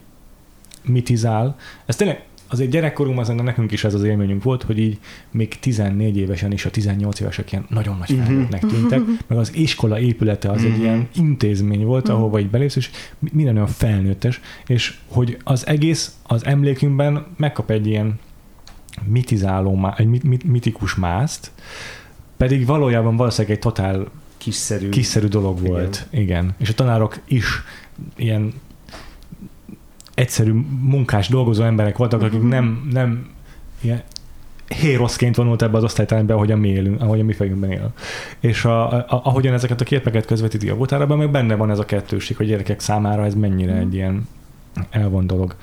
mitizál, 0.84 1.56
ez 1.86 1.96
tényleg 1.96 2.24
azért 2.56 2.72
gyerekkorunkban 2.72 3.24
azért 3.24 3.44
nekünk 3.44 3.72
is 3.72 3.84
ez 3.84 3.94
az 3.94 4.04
élményünk 4.04 4.44
volt, 4.44 4.64
hogy 4.64 4.80
így 4.80 5.00
még 5.32 5.60
14 5.60 6.18
évesen 6.18 6.52
is 6.52 6.66
a 6.66 6.70
18 6.70 7.20
évesek 7.20 7.52
ilyen 7.52 7.66
nagyon 7.70 7.98
nagy 7.98 8.10
mhm. 8.10 8.26
felnőttnek 8.26 8.66
tűntek, 8.66 9.02
meg 9.28 9.38
az 9.38 9.56
iskola 9.56 10.00
épülete 10.00 10.52
az 10.52 10.64
egy 10.64 10.72
mhm. 10.72 10.82
ilyen 10.82 11.08
intézmény 11.16 11.86
volt, 11.86 12.08
mhm. 12.08 12.16
ahova 12.16 12.40
így 12.40 12.50
belépsz, 12.50 12.76
és 12.76 12.90
minden 13.32 13.56
olyan 13.56 13.68
felnőttes, 13.68 14.42
és 14.68 14.98
hogy 15.08 15.38
az 15.44 15.68
egész 15.68 16.16
az 16.24 16.46
emlékünkben 16.46 17.26
megkap 17.38 17.70
egy 17.70 17.88
ilyen 17.88 18.20
mitizáló, 19.04 19.94
egy 19.98 20.08
mit, 20.08 20.44
mitikus 20.44 20.96
mászt, 20.96 21.52
pedig 22.38 22.66
valójában 22.66 23.16
valószínűleg 23.16 23.56
egy 23.56 23.62
totál 23.62 24.08
kiszerű, 24.38 24.90
kiszerű 24.90 25.28
dolog 25.28 25.58
igen. 25.60 25.72
volt. 25.72 26.08
Igen. 26.10 26.56
És 26.58 26.70
a 26.70 26.74
tanárok 26.74 27.20
is 27.28 27.46
ilyen 28.16 28.54
egyszerű 30.16 30.52
munkás, 30.82 31.28
dolgozó 31.28 31.64
emberek 31.64 31.98
voltak, 31.98 32.22
akik 32.22 32.34
uh-huh. 32.34 32.50
nem, 32.50 32.88
nem 32.92 33.30
ilyen 33.82 34.04
héroszként 34.68 35.36
vonult 35.36 35.62
ebbe 35.62 35.78
az 35.78 35.84
osztályterembe, 35.84 36.34
ahogy 36.34 36.52
a 36.52 36.56
mi 36.56 36.68
élünk, 36.68 37.02
ahogy 37.02 37.20
a 37.20 37.24
mi 37.24 37.34
fejünkben 37.34 37.72
él. 37.72 37.94
És 38.40 38.66
a, 38.66 38.92
a, 38.94 39.06
ahogyan 39.08 39.54
ezeket 39.54 39.82
a 39.82 39.84
képeket 39.84 40.26
közvetíti 40.26 40.70
a 40.70 40.76
Votárában, 40.76 41.18
meg 41.18 41.32
benne 41.32 41.56
van 41.56 41.72
ez 41.72 41.80
a 41.80 41.86
kettőség, 41.86 42.38
hogy 42.38 42.48
gyerekek 42.48 42.80
számára 42.80 43.26
ez 43.26 43.34
mennyire 43.34 43.72
uh-huh. 43.72 43.88
egy 43.88 43.94
ilyen 43.94 44.28
elvon 44.90 45.28
dolog. 45.28 45.56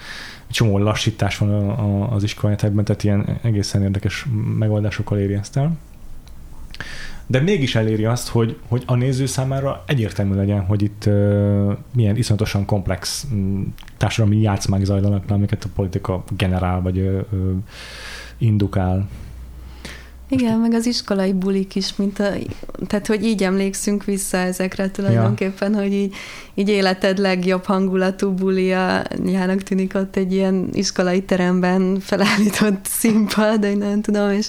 Csomó 0.51 0.79
lassítás 0.79 1.39
van 1.39 1.51
a, 1.51 1.69
a, 1.69 2.13
az 2.15 2.23
iskolájátában, 2.23 2.85
tehát 2.85 3.05
ilyen 3.05 3.39
egészen 3.43 3.83
érdekes 3.83 4.27
megoldásokkal 4.59 5.19
éri 5.19 5.35
ezt 5.35 5.57
el. 5.57 5.77
De 7.33 7.41
mégis 7.41 7.75
eléri 7.75 8.05
azt, 8.05 8.29
hogy, 8.29 8.57
hogy 8.69 8.83
a 8.87 8.95
néző 8.95 9.27
számára 9.27 9.85
egyértelmű 9.87 10.35
legyen, 10.35 10.61
hogy 10.61 10.83
itt 10.83 11.05
uh, 11.07 11.73
milyen 11.95 12.17
iszonyatosan 12.17 12.65
komplex 12.65 13.27
um, 13.33 13.75
társadalmi 13.97 14.41
játszmák 14.41 14.85
zajlanak, 14.85 15.25
amiket 15.29 15.65
a 15.65 15.69
politika 15.75 16.25
generál, 16.37 16.81
vagy 16.81 16.99
uh, 16.99 17.25
indukál. 18.39 19.09
Igen, 20.29 20.59
meg 20.59 20.73
az 20.73 20.87
iskolai 20.87 21.33
bulik 21.33 21.75
is, 21.75 21.97
mint 21.97 22.19
a, 22.19 22.29
tehát 22.87 23.07
hogy 23.07 23.25
így 23.25 23.43
emlékszünk 23.43 24.05
vissza 24.05 24.37
ezekre 24.37 24.91
tulajdonképpen, 24.91 25.73
ja. 25.73 25.79
hogy 25.79 25.93
így, 25.93 26.15
így 26.55 26.69
életed 26.69 27.19
legjobb 27.19 27.65
hangulatú 27.65 28.31
buliának 28.31 29.63
tűnik 29.63 29.95
ott 29.95 30.17
egy 30.17 30.33
ilyen 30.33 30.69
iskolai 30.73 31.23
teremben 31.23 32.01
felállított 32.01 32.87
színpad, 32.87 33.61
de 33.61 33.75
nem 33.75 34.01
tudom, 34.01 34.31
és 34.31 34.49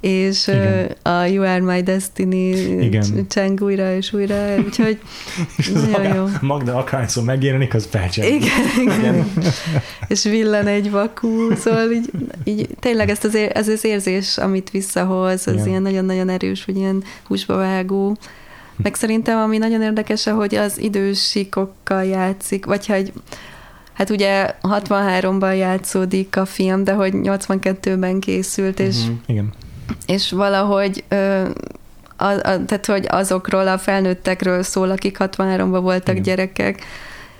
és 0.00 0.46
Igen. 0.46 0.96
a 1.02 1.24
You 1.24 1.44
Are 1.44 1.60
My 1.60 1.82
Destiny 1.82 2.82
Igen. 2.82 3.26
cseng 3.28 3.60
újra 3.60 3.94
és 3.94 4.12
újra, 4.12 4.56
úgyhogy 4.64 4.98
nagyon 5.92 6.14
jó. 6.14 6.26
Magda 6.40 6.76
akárszor 6.76 7.24
megjelenik, 7.24 7.74
az 7.74 7.86
becseng. 7.86 8.34
Igen, 8.34 8.96
igen. 8.98 9.32
és 10.08 10.22
villan 10.22 10.66
egy 10.66 10.90
vakú, 10.90 11.54
szóval 11.54 11.90
így, 11.90 12.10
így 12.44 12.68
tényleg 12.78 13.08
ezt 13.08 13.24
az, 13.24 13.34
ér, 13.34 13.50
ez 13.54 13.68
az 13.68 13.84
érzés, 13.84 14.38
amit 14.38 14.70
visszahoz, 14.70 15.46
az 15.46 15.52
Igen. 15.52 15.68
ilyen 15.68 15.82
nagyon-nagyon 15.82 16.28
erős, 16.28 16.64
hogy 16.64 16.76
ilyen 16.76 17.04
húsba 17.26 17.56
vágó. 17.56 18.16
Meg 18.82 18.94
szerintem, 18.94 19.38
ami 19.38 19.58
nagyon 19.58 19.82
érdekes, 19.82 20.24
hogy 20.24 20.54
az 20.54 20.78
idősíkokkal 20.78 22.04
játszik, 22.04 22.66
vagy 22.66 22.86
hogy 22.86 23.12
Hát 23.92 24.10
ugye 24.10 24.54
63-ban 24.62 25.56
játszódik 25.56 26.36
a 26.36 26.44
film, 26.44 26.84
de 26.84 26.92
hogy 26.92 27.12
82-ben 27.14 28.20
készült, 28.20 28.80
és 28.80 28.96
uh-huh. 28.96 29.16
Igen 29.26 29.52
és 30.06 30.30
valahogy 30.30 31.04
ö, 31.08 31.48
a, 32.16 32.24
a, 32.24 32.64
tehát, 32.64 32.86
hogy 32.86 33.06
azokról 33.08 33.68
a 33.68 33.78
felnőttekről 33.78 34.62
szól, 34.62 34.90
akik 34.90 35.16
63-ban 35.20 35.78
voltak 35.82 36.14
Igen. 36.14 36.22
gyerekek, 36.22 36.82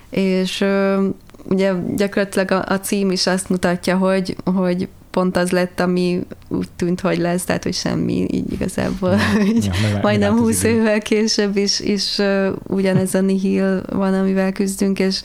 és 0.09 0.61
ö, 0.61 1.07
ugye 1.43 1.73
gyakorlatilag 1.95 2.51
a, 2.51 2.63
a 2.67 2.79
cím 2.79 3.11
is 3.11 3.27
azt 3.27 3.49
mutatja, 3.49 3.97
hogy, 3.97 4.35
hogy 4.43 4.87
pont 5.11 5.37
az 5.37 5.51
lett, 5.51 5.79
ami 5.79 6.21
úgy 6.47 6.67
tűnt, 6.75 7.01
hogy 7.01 7.17
lesz, 7.17 7.43
tehát 7.43 7.63
hogy 7.63 7.73
semmi 7.73 8.27
így 8.31 8.53
igazából. 8.53 9.09
Ja, 9.09 9.41
így, 9.43 9.65
ja, 9.65 9.99
majdnem 10.01 10.37
20 10.37 10.63
évvel 10.63 10.99
később 10.99 11.57
is, 11.57 11.79
is 11.79 12.17
uh, 12.17 12.47
ugyanez 12.67 13.15
a 13.15 13.21
nihil 13.21 13.83
van, 13.89 14.13
amivel 14.13 14.51
küzdünk, 14.51 14.99
és, 14.99 15.21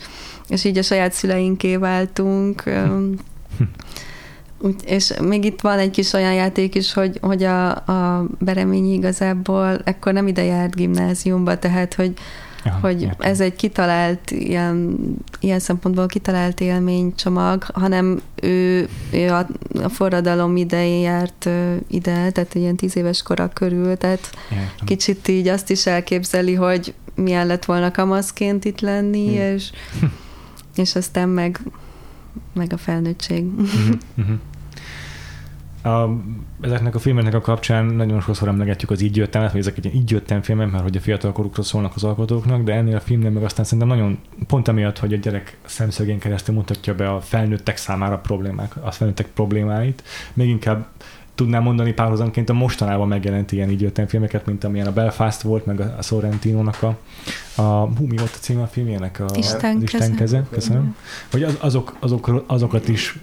és 0.47 0.63
így 0.63 0.77
a 0.77 0.81
saját 0.81 1.13
szüleinké 1.13 1.75
váltunk. 1.75 2.63
Um, 2.65 3.15
és 4.85 5.13
még 5.21 5.45
itt 5.45 5.61
van 5.61 5.79
egy 5.79 5.89
kis 5.89 6.13
olyan 6.13 6.33
játék 6.33 6.75
is, 6.75 6.93
hogy, 6.93 7.17
hogy 7.21 7.43
a, 7.43 7.69
a 7.69 8.25
Bereményi 8.39 8.93
igazából 8.93 9.79
ekkor 9.83 10.13
nem 10.13 10.27
ide 10.27 10.43
járt 10.43 10.75
gimnáziumba, 10.75 11.59
tehát 11.59 11.93
hogy, 11.93 12.13
Aha, 12.63 12.79
hogy 12.79 13.01
értem. 13.01 13.31
ez 13.31 13.39
egy 13.39 13.55
kitalált, 13.55 14.31
ilyen, 14.31 14.97
ilyen 15.39 15.59
szempontból 15.59 16.07
kitalált 16.07 16.61
élménycsomag, 16.61 17.63
hanem 17.73 18.21
ő, 18.41 18.87
ő 19.11 19.29
a, 19.29 19.47
a 19.83 19.89
forradalom 19.89 20.55
idején 20.55 21.01
járt 21.01 21.49
ide, 21.87 22.31
tehát 22.31 22.55
ilyen 22.55 22.75
tíz 22.75 22.95
éves 22.97 23.21
kora 23.21 23.49
körül, 23.53 23.97
tehát 23.97 24.29
értem. 24.51 24.85
kicsit 24.85 25.27
így 25.27 25.47
azt 25.47 25.69
is 25.69 25.85
elképzeli, 25.85 26.53
hogy 26.53 26.93
milyen 27.15 27.47
lett 27.47 27.65
volna 27.65 27.91
kamaszként 27.91 28.65
itt 28.65 28.79
lenni, 28.79 29.25
hmm. 29.25 29.53
és, 29.53 29.71
és 30.75 30.95
aztán 30.95 31.29
meg 31.29 31.59
meg 32.57 32.73
a 32.73 32.77
felnőttség. 32.77 33.45
Uh-huh, 33.45 33.95
uh-huh. 34.17 34.37
A, 35.93 36.21
ezeknek 36.61 36.95
a 36.95 36.99
filmeknek 36.99 37.33
a 37.33 37.41
kapcsán 37.41 37.85
nagyon 37.85 38.21
sokszor 38.21 38.47
emlegetjük 38.47 38.91
az 38.91 39.01
így 39.01 39.15
jöttem, 39.15 39.49
hogy 39.49 39.59
ezek 39.59 39.77
egy 39.77 39.95
így 39.95 40.11
jöttem 40.11 40.41
filmek, 40.41 40.71
mert 40.71 40.83
hogy 40.83 40.97
a 40.97 40.99
fiatal 40.99 41.31
korukról 41.31 41.65
szólnak 41.65 41.95
az 41.95 42.03
alkotóknak, 42.03 42.63
de 42.63 42.73
ennél 42.73 42.95
a 42.95 42.99
filmnél 42.99 43.29
meg 43.29 43.43
aztán 43.43 43.65
szerintem 43.65 43.87
nagyon 43.87 44.19
pont 44.47 44.67
amiatt, 44.67 44.99
hogy 44.99 45.13
a 45.13 45.17
gyerek 45.17 45.57
szemszögén 45.65 46.19
keresztül 46.19 46.55
mutatja 46.55 46.95
be 46.95 47.09
a 47.09 47.21
felnőttek 47.21 47.77
számára 47.77 48.17
problémák, 48.17 48.75
a 48.81 48.91
felnőttek 48.91 49.27
problémáit, 49.27 50.03
még 50.33 50.49
inkább 50.49 50.87
tudnám 51.37 51.63
mondani 51.63 51.93
párhuzamként 51.93 52.49
a 52.49 52.53
mostanában 52.53 53.07
megjelent 53.07 53.51
ilyen 53.51 53.69
így 53.69 53.81
jöttem 53.81 54.07
filmeket, 54.07 54.45
mint 54.45 54.63
amilyen 54.63 54.87
a 54.87 54.91
Belfast 54.91 55.41
volt, 55.41 55.65
meg 55.65 55.79
a 55.79 56.01
Sorrentino-nak 56.01 56.83
a, 56.83 56.97
a 57.61 57.85
hú, 57.97 58.05
mi 58.05 58.17
volt 58.17 58.31
a 58.35 58.39
címe 58.39 58.61
a 58.61 58.67
filmjének? 58.67 59.19
A, 59.19 59.25
Isten, 59.35 59.81
Isten 59.81 60.15
keze. 60.15 60.45
Köszönöm. 60.51 60.95
Hogy 61.31 61.43
az, 61.43 61.57
azok, 61.59 61.97
azok, 61.99 62.43
azokat 62.47 62.87
is, 62.87 63.19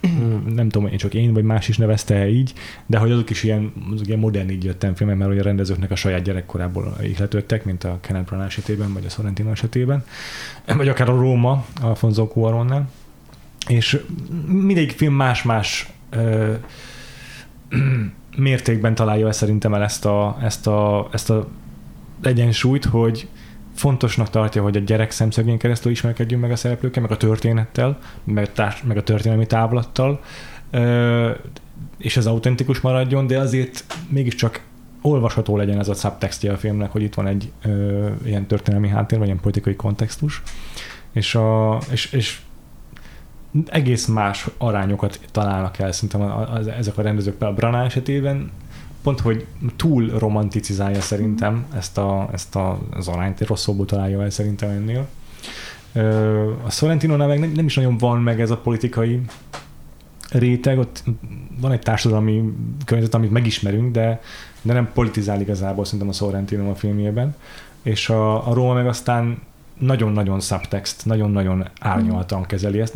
nem 0.54 0.68
tudom, 0.68 0.88
én 0.88 0.96
csak 0.96 1.14
én, 1.14 1.32
vagy 1.32 1.44
más 1.44 1.68
is 1.68 1.78
nevezte 1.78 2.14
-e 2.14 2.28
így, 2.28 2.52
de 2.86 2.98
hogy 2.98 3.10
azok 3.10 3.30
is 3.30 3.42
ilyen, 3.42 3.72
azok 3.92 4.06
ilyen 4.06 4.18
modern 4.18 4.50
így 4.50 4.64
jöttem 4.64 4.94
filmek, 4.94 5.16
mert 5.16 5.30
hogy 5.30 5.38
a 5.38 5.42
rendezőknek 5.42 5.90
a 5.90 5.96
saját 5.96 6.22
gyerekkorából 6.22 6.96
ihletődtek, 7.02 7.64
mint 7.64 7.84
a 7.84 7.98
Kenneth 8.00 8.26
Branagh 8.26 8.48
esetében, 8.48 8.92
vagy 8.92 9.04
a 9.06 9.08
Sorrentino 9.08 9.50
esetében, 9.50 10.04
vagy 10.76 10.88
akár 10.88 11.08
a 11.08 11.16
Róma, 11.16 11.64
Alfonso 11.80 12.26
Cuaronnál. 12.26 12.90
És 13.68 14.00
mindegyik 14.46 14.90
film 14.90 15.14
más-más 15.14 15.92
mértékben 18.36 18.94
találja 18.94 19.26
el 19.26 19.32
szerintem 19.32 19.74
el 19.74 19.82
ezt 19.82 20.06
a, 20.06 20.38
ezt 20.42 20.66
a, 20.66 21.08
ezt 21.12 21.30
a 21.30 21.48
egyensúlyt, 22.22 22.84
hogy 22.84 23.28
fontosnak 23.74 24.30
tartja, 24.30 24.62
hogy 24.62 24.76
a 24.76 24.80
gyerek 24.80 25.10
szemszögén 25.10 25.58
keresztül 25.58 25.92
ismerkedjünk 25.92 26.42
meg 26.42 26.50
a 26.50 26.56
szereplőkkel, 26.56 27.02
meg 27.02 27.10
a 27.10 27.16
történettel, 27.16 27.98
meg, 28.24 28.52
társ, 28.52 28.82
meg 28.82 28.96
a 28.96 29.02
történelmi 29.02 29.46
távlattal, 29.46 30.20
és 31.98 32.16
ez 32.16 32.26
autentikus 32.26 32.80
maradjon, 32.80 33.26
de 33.26 33.38
azért 33.38 33.84
mégiscsak 34.08 34.62
olvasható 35.00 35.56
legyen 35.56 35.78
ez 35.78 35.88
a 35.88 35.94
subtextje 35.94 36.52
a 36.52 36.56
filmnek, 36.56 36.90
hogy 36.90 37.02
itt 37.02 37.14
van 37.14 37.26
egy 37.26 37.52
ö, 37.64 38.08
ilyen 38.24 38.46
történelmi 38.46 38.88
háttér, 38.88 39.18
vagy 39.18 39.26
ilyen 39.26 39.40
politikai 39.40 39.76
kontextus, 39.76 40.42
és, 41.12 41.34
a, 41.34 41.78
és, 41.90 42.12
és 42.12 42.40
egész 43.66 44.06
más 44.06 44.48
arányokat 44.58 45.20
találnak 45.30 45.78
el 45.78 45.92
szerintem 45.92 46.20
az, 46.54 46.66
ezek 46.66 46.98
a 46.98 47.02
rendezők. 47.02 47.42
A 47.42 47.52
Brana 47.52 47.84
esetében 47.84 48.50
pont, 49.02 49.20
hogy 49.20 49.46
túl 49.76 50.08
romanticizálja 50.18 51.00
szerintem 51.00 51.66
ezt, 51.76 51.98
a, 51.98 52.28
ezt 52.32 52.56
a, 52.56 52.78
az 52.90 53.08
arányt, 53.08 53.40
rosszabbul 53.40 53.86
találja 53.86 54.22
el 54.22 54.30
szerintem 54.30 54.70
ennél. 54.70 55.06
A 56.64 56.70
sorrentino 56.70 57.16
meg 57.16 57.38
nem, 57.38 57.52
nem 57.54 57.64
is 57.64 57.74
nagyon 57.74 57.98
van 57.98 58.20
meg 58.20 58.40
ez 58.40 58.50
a 58.50 58.56
politikai 58.56 59.20
réteg, 60.30 60.78
ott 60.78 61.04
van 61.60 61.72
egy 61.72 61.80
társadalmi 61.80 62.52
környezet, 62.84 63.14
amit 63.14 63.30
megismerünk, 63.30 63.92
de, 63.92 64.20
de 64.62 64.72
nem 64.72 64.90
politizál 64.92 65.40
igazából 65.40 65.84
szerintem 65.84 66.08
a 66.08 66.12
Sorrentino 66.12 66.70
a 66.70 66.74
filmjében. 66.74 67.34
És 67.82 68.08
a, 68.08 68.48
a 68.48 68.54
Róma 68.54 68.72
meg 68.72 68.86
aztán 68.86 69.38
nagyon-nagyon 69.78 70.40
subtext, 70.40 71.04
nagyon-nagyon 71.04 71.68
árnyaltan 71.80 72.46
kezeli 72.46 72.80
ezt 72.80 72.94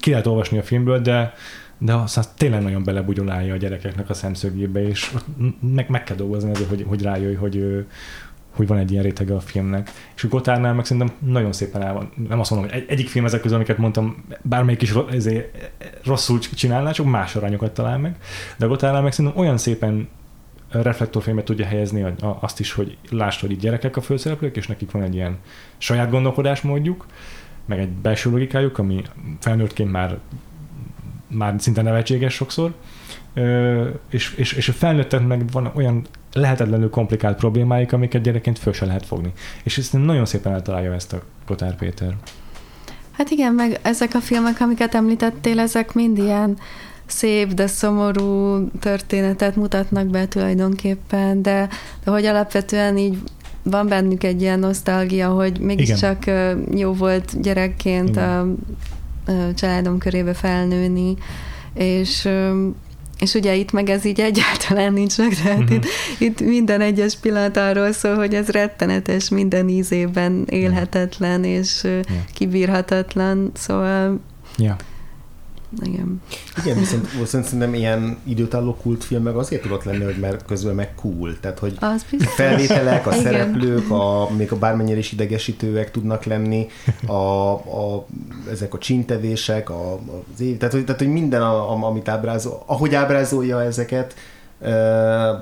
ki 0.00 0.10
lehet 0.10 0.26
olvasni 0.26 0.58
a 0.58 0.62
filmből, 0.62 1.00
de, 1.00 1.32
de 1.78 1.94
aztán 1.94 2.24
tényleg 2.36 2.62
nagyon 2.62 2.84
belebugyolálja 2.84 3.54
a 3.54 3.56
gyerekeknek 3.56 4.10
a 4.10 4.14
szemszögébe, 4.14 4.88
és 4.88 5.12
meg, 5.60 5.88
meg 5.88 6.04
kell 6.04 6.16
dolgozni 6.16 6.50
azért, 6.50 6.68
hogy, 6.68 6.84
hogy 6.88 7.02
rájöjj, 7.02 7.34
hogy, 7.34 7.86
hogy 8.50 8.66
van 8.66 8.78
egy 8.78 8.90
ilyen 8.90 9.02
rétege 9.02 9.34
a 9.34 9.40
filmnek. 9.40 9.90
És 10.16 10.24
a 10.24 10.28
Gotárnál 10.28 10.74
meg 10.74 10.84
szerintem 10.84 11.16
nagyon 11.18 11.52
szépen 11.52 11.82
el 11.82 11.92
van. 11.92 12.12
Nem 12.28 12.40
azt 12.40 12.50
mondom, 12.50 12.70
hogy 12.70 12.78
egy, 12.78 12.90
egyik 12.90 13.08
film 13.08 13.24
ezek 13.24 13.40
közül, 13.40 13.56
amiket 13.56 13.78
mondtam, 13.78 14.24
bármelyik 14.42 14.82
is 14.82 14.92
ezért 15.10 15.72
rosszul 16.04 16.38
csinálná, 16.38 16.90
csak 16.90 17.06
más 17.06 17.36
arányokat 17.36 17.74
talál 17.74 17.98
meg. 17.98 18.16
De 18.56 18.64
a 18.64 18.68
Gotárnál 18.68 19.02
meg 19.02 19.12
szerintem 19.12 19.40
olyan 19.40 19.58
szépen 19.58 20.08
reflektorfénybe 20.70 21.42
tudja 21.42 21.66
helyezni 21.66 22.04
azt 22.40 22.60
is, 22.60 22.72
hogy 22.72 22.96
lásd, 23.10 23.40
hogy 23.40 23.50
itt 23.50 23.60
gyerekek 23.60 23.96
a 23.96 24.00
főszereplők, 24.00 24.56
és 24.56 24.66
nekik 24.66 24.90
van 24.90 25.02
egy 25.02 25.14
ilyen 25.14 25.38
saját 25.78 26.10
gondolkodásmódjuk, 26.10 27.06
meg 27.70 27.78
egy 27.78 27.88
belső 27.88 28.30
logikájuk, 28.30 28.78
ami 28.78 29.02
felnőttként 29.40 29.90
már, 29.90 30.18
már 31.26 31.54
szinte 31.58 31.82
nevetséges 31.82 32.34
sokszor, 32.34 32.74
és, 34.10 34.34
és, 34.34 34.52
és 34.52 34.68
a 34.68 34.72
felnőttek 34.72 35.26
meg 35.26 35.50
van 35.50 35.70
olyan 35.74 36.06
lehetetlenül 36.32 36.90
komplikált 36.90 37.38
problémáik, 37.38 37.92
amiket 37.92 38.22
gyerekként 38.22 38.58
föl 38.58 38.72
se 38.72 38.86
lehet 38.86 39.06
fogni. 39.06 39.32
És 39.62 39.78
ezt 39.78 39.92
nagyon 39.92 40.26
szépen 40.26 40.52
eltalálja 40.52 40.94
ezt 40.94 41.12
a 41.12 41.22
Kotár 41.46 41.76
Péter. 41.76 42.16
Hát 43.10 43.30
igen, 43.30 43.54
meg 43.54 43.78
ezek 43.82 44.14
a 44.14 44.20
filmek, 44.20 44.60
amiket 44.60 44.94
említettél, 44.94 45.58
ezek 45.58 45.94
mind 45.94 46.18
ilyen 46.18 46.58
szép, 47.06 47.52
de 47.52 47.66
szomorú 47.66 48.64
történetet 48.80 49.56
mutatnak 49.56 50.06
be 50.06 50.28
tulajdonképpen, 50.28 51.42
de, 51.42 51.68
de 52.04 52.10
hogy 52.10 52.24
alapvetően 52.24 52.96
így 52.96 53.18
van 53.62 53.88
bennük 53.88 54.24
egy 54.24 54.40
ilyen 54.40 54.58
nosztalgia, 54.58 55.28
hogy 55.28 55.60
mégiscsak 55.60 56.26
Igen. 56.26 56.66
jó 56.76 56.92
volt 56.92 57.40
gyerekként 57.40 58.08
Igen. 58.08 58.28
a, 58.28 58.40
a 59.30 59.54
családom 59.54 59.98
körébe 59.98 60.34
felnőni, 60.34 61.16
és 61.74 62.28
és 63.20 63.34
ugye 63.34 63.54
itt 63.54 63.72
meg 63.72 63.90
ez 63.90 64.04
így 64.04 64.20
egyáltalán 64.20 64.92
nincs 64.92 65.18
meg, 65.18 65.34
tehát 65.42 65.60
uh-huh. 65.60 65.74
itt, 65.74 65.84
itt 66.18 66.40
minden 66.40 66.80
egyes 66.80 67.16
pillanat 67.16 67.56
arról 67.56 67.92
szól, 67.92 68.14
hogy 68.14 68.34
ez 68.34 68.48
rettenetes, 68.48 69.28
minden 69.28 69.68
ízében 69.68 70.46
élhetetlen 70.50 71.44
és 71.44 71.80
yeah. 71.82 72.04
kibírhatatlan, 72.34 73.50
szóval 73.54 74.20
yeah. 74.56 74.76
Igen. 75.82 76.22
Igen, 76.64 76.78
viszont, 76.78 77.10
viszont 77.10 77.44
szerintem 77.44 77.74
ilyen 77.74 78.18
időtálló 78.24 78.74
kultfilm 78.74 79.22
meg 79.22 79.36
azért 79.36 79.62
tudott 79.62 79.84
lenni, 79.84 80.04
hogy 80.04 80.18
mert 80.18 80.44
közben 80.44 80.74
meg 80.74 80.94
cool. 80.94 81.40
Tehát, 81.40 81.58
hogy 81.58 81.76
Az 81.80 82.04
a 82.18 82.24
felvételek, 82.24 83.06
a 83.06 83.10
Igen. 83.10 83.22
szereplők, 83.22 83.90
a, 83.90 84.30
még 84.36 84.52
a 84.52 84.56
bármennyire 84.56 84.98
is 84.98 85.12
idegesítőek 85.12 85.90
tudnak 85.90 86.24
lenni, 86.24 86.66
a, 87.06 87.52
a, 87.52 88.06
ezek 88.50 88.74
a 88.74 88.78
csintevések, 88.78 89.70
a, 89.70 89.94
az 90.34 90.40
év, 90.40 90.56
tehát, 90.56 90.74
hogy, 90.74 90.84
tehát, 90.84 91.00
hogy 91.00 91.10
minden, 91.12 91.42
a, 91.42 91.70
a, 91.72 91.84
amit 91.84 92.08
ábrázol, 92.08 92.62
ahogy 92.66 92.94
ábrázolja 92.94 93.62
ezeket, 93.62 94.14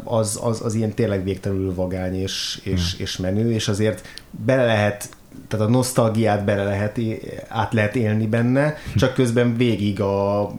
az, 0.05 0.41
az, 0.43 0.61
az 0.65 0.75
ilyen 0.75 0.95
tényleg 0.95 1.25
végtelenül 1.25 1.75
vagány 1.75 2.15
és, 2.15 2.61
és, 2.63 2.95
és 2.99 3.17
menő, 3.17 3.53
és 3.53 3.69
azért 3.69 4.07
bele 4.31 4.65
lehet 4.65 5.09
tehát 5.49 5.67
a 5.67 5.71
nosztalgiát 5.71 6.45
bele 6.45 6.65
lehet, 6.65 7.01
át 7.49 7.73
lehet 7.73 7.97
élni 7.97 8.27
benne, 8.27 8.75
csak 8.97 9.15
közben 9.15 9.57
végig 9.57 10.01
a 10.01 10.51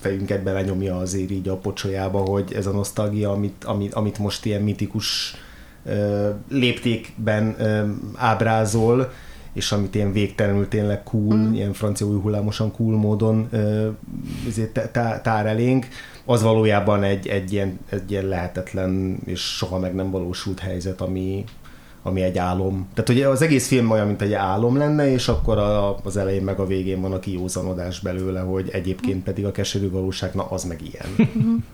fejünket 0.00 0.42
belenyomja 0.42 0.96
azért 0.96 1.30
így 1.30 1.48
a 1.48 1.56
pocsolyába, 1.56 2.18
hogy 2.18 2.52
ez 2.56 2.66
a 2.66 2.72
nosztalgia, 2.72 3.30
amit, 3.30 3.64
amit, 3.64 3.94
amit 3.94 4.18
most 4.18 4.44
ilyen 4.44 4.62
mitikus 4.62 5.34
ö, 5.84 6.28
léptékben 6.48 7.54
ö, 7.58 7.84
ábrázol, 8.14 9.12
és 9.52 9.72
amit 9.72 9.94
ilyen 9.94 10.12
végtelenül 10.12 10.68
tényleg 10.68 11.02
cool, 11.02 11.36
mm. 11.36 11.52
ilyen 11.52 11.72
francia 11.72 12.06
új 12.06 12.20
hullámosan 12.20 12.72
cool 12.72 12.96
módon 12.96 13.48
ö, 13.50 13.88
tá- 14.92 15.22
tár 15.22 15.46
elénk, 15.46 15.86
az 16.24 16.42
valójában 16.42 17.02
egy, 17.02 17.26
egy, 17.26 17.52
ilyen, 17.52 17.78
egy 17.90 18.10
ilyen 18.10 18.24
lehetetlen 18.24 19.18
és 19.24 19.40
soha 19.40 19.78
meg 19.78 19.94
nem 19.94 20.10
valósult 20.10 20.58
helyzet, 20.58 21.00
ami, 21.00 21.44
ami 22.06 22.22
egy 22.22 22.38
álom. 22.38 22.88
Tehát 22.94 23.10
ugye 23.10 23.28
az 23.28 23.42
egész 23.42 23.66
film 23.66 23.90
olyan, 23.90 24.06
mint 24.06 24.22
egy 24.22 24.32
álom 24.32 24.76
lenne, 24.76 25.10
és 25.10 25.28
akkor 25.28 25.58
a, 25.58 25.96
az 26.04 26.16
elején 26.16 26.42
meg 26.42 26.58
a 26.58 26.66
végén 26.66 27.00
van 27.00 27.12
a 27.12 27.18
kiózanodás 27.18 28.00
belőle, 28.00 28.40
hogy 28.40 28.68
egyébként 28.72 29.24
pedig 29.24 29.44
a 29.44 29.52
keserű 29.52 29.90
valóság, 29.90 30.34
na 30.34 30.44
az 30.44 30.64
meg 30.64 30.80
ilyen. 30.82 31.06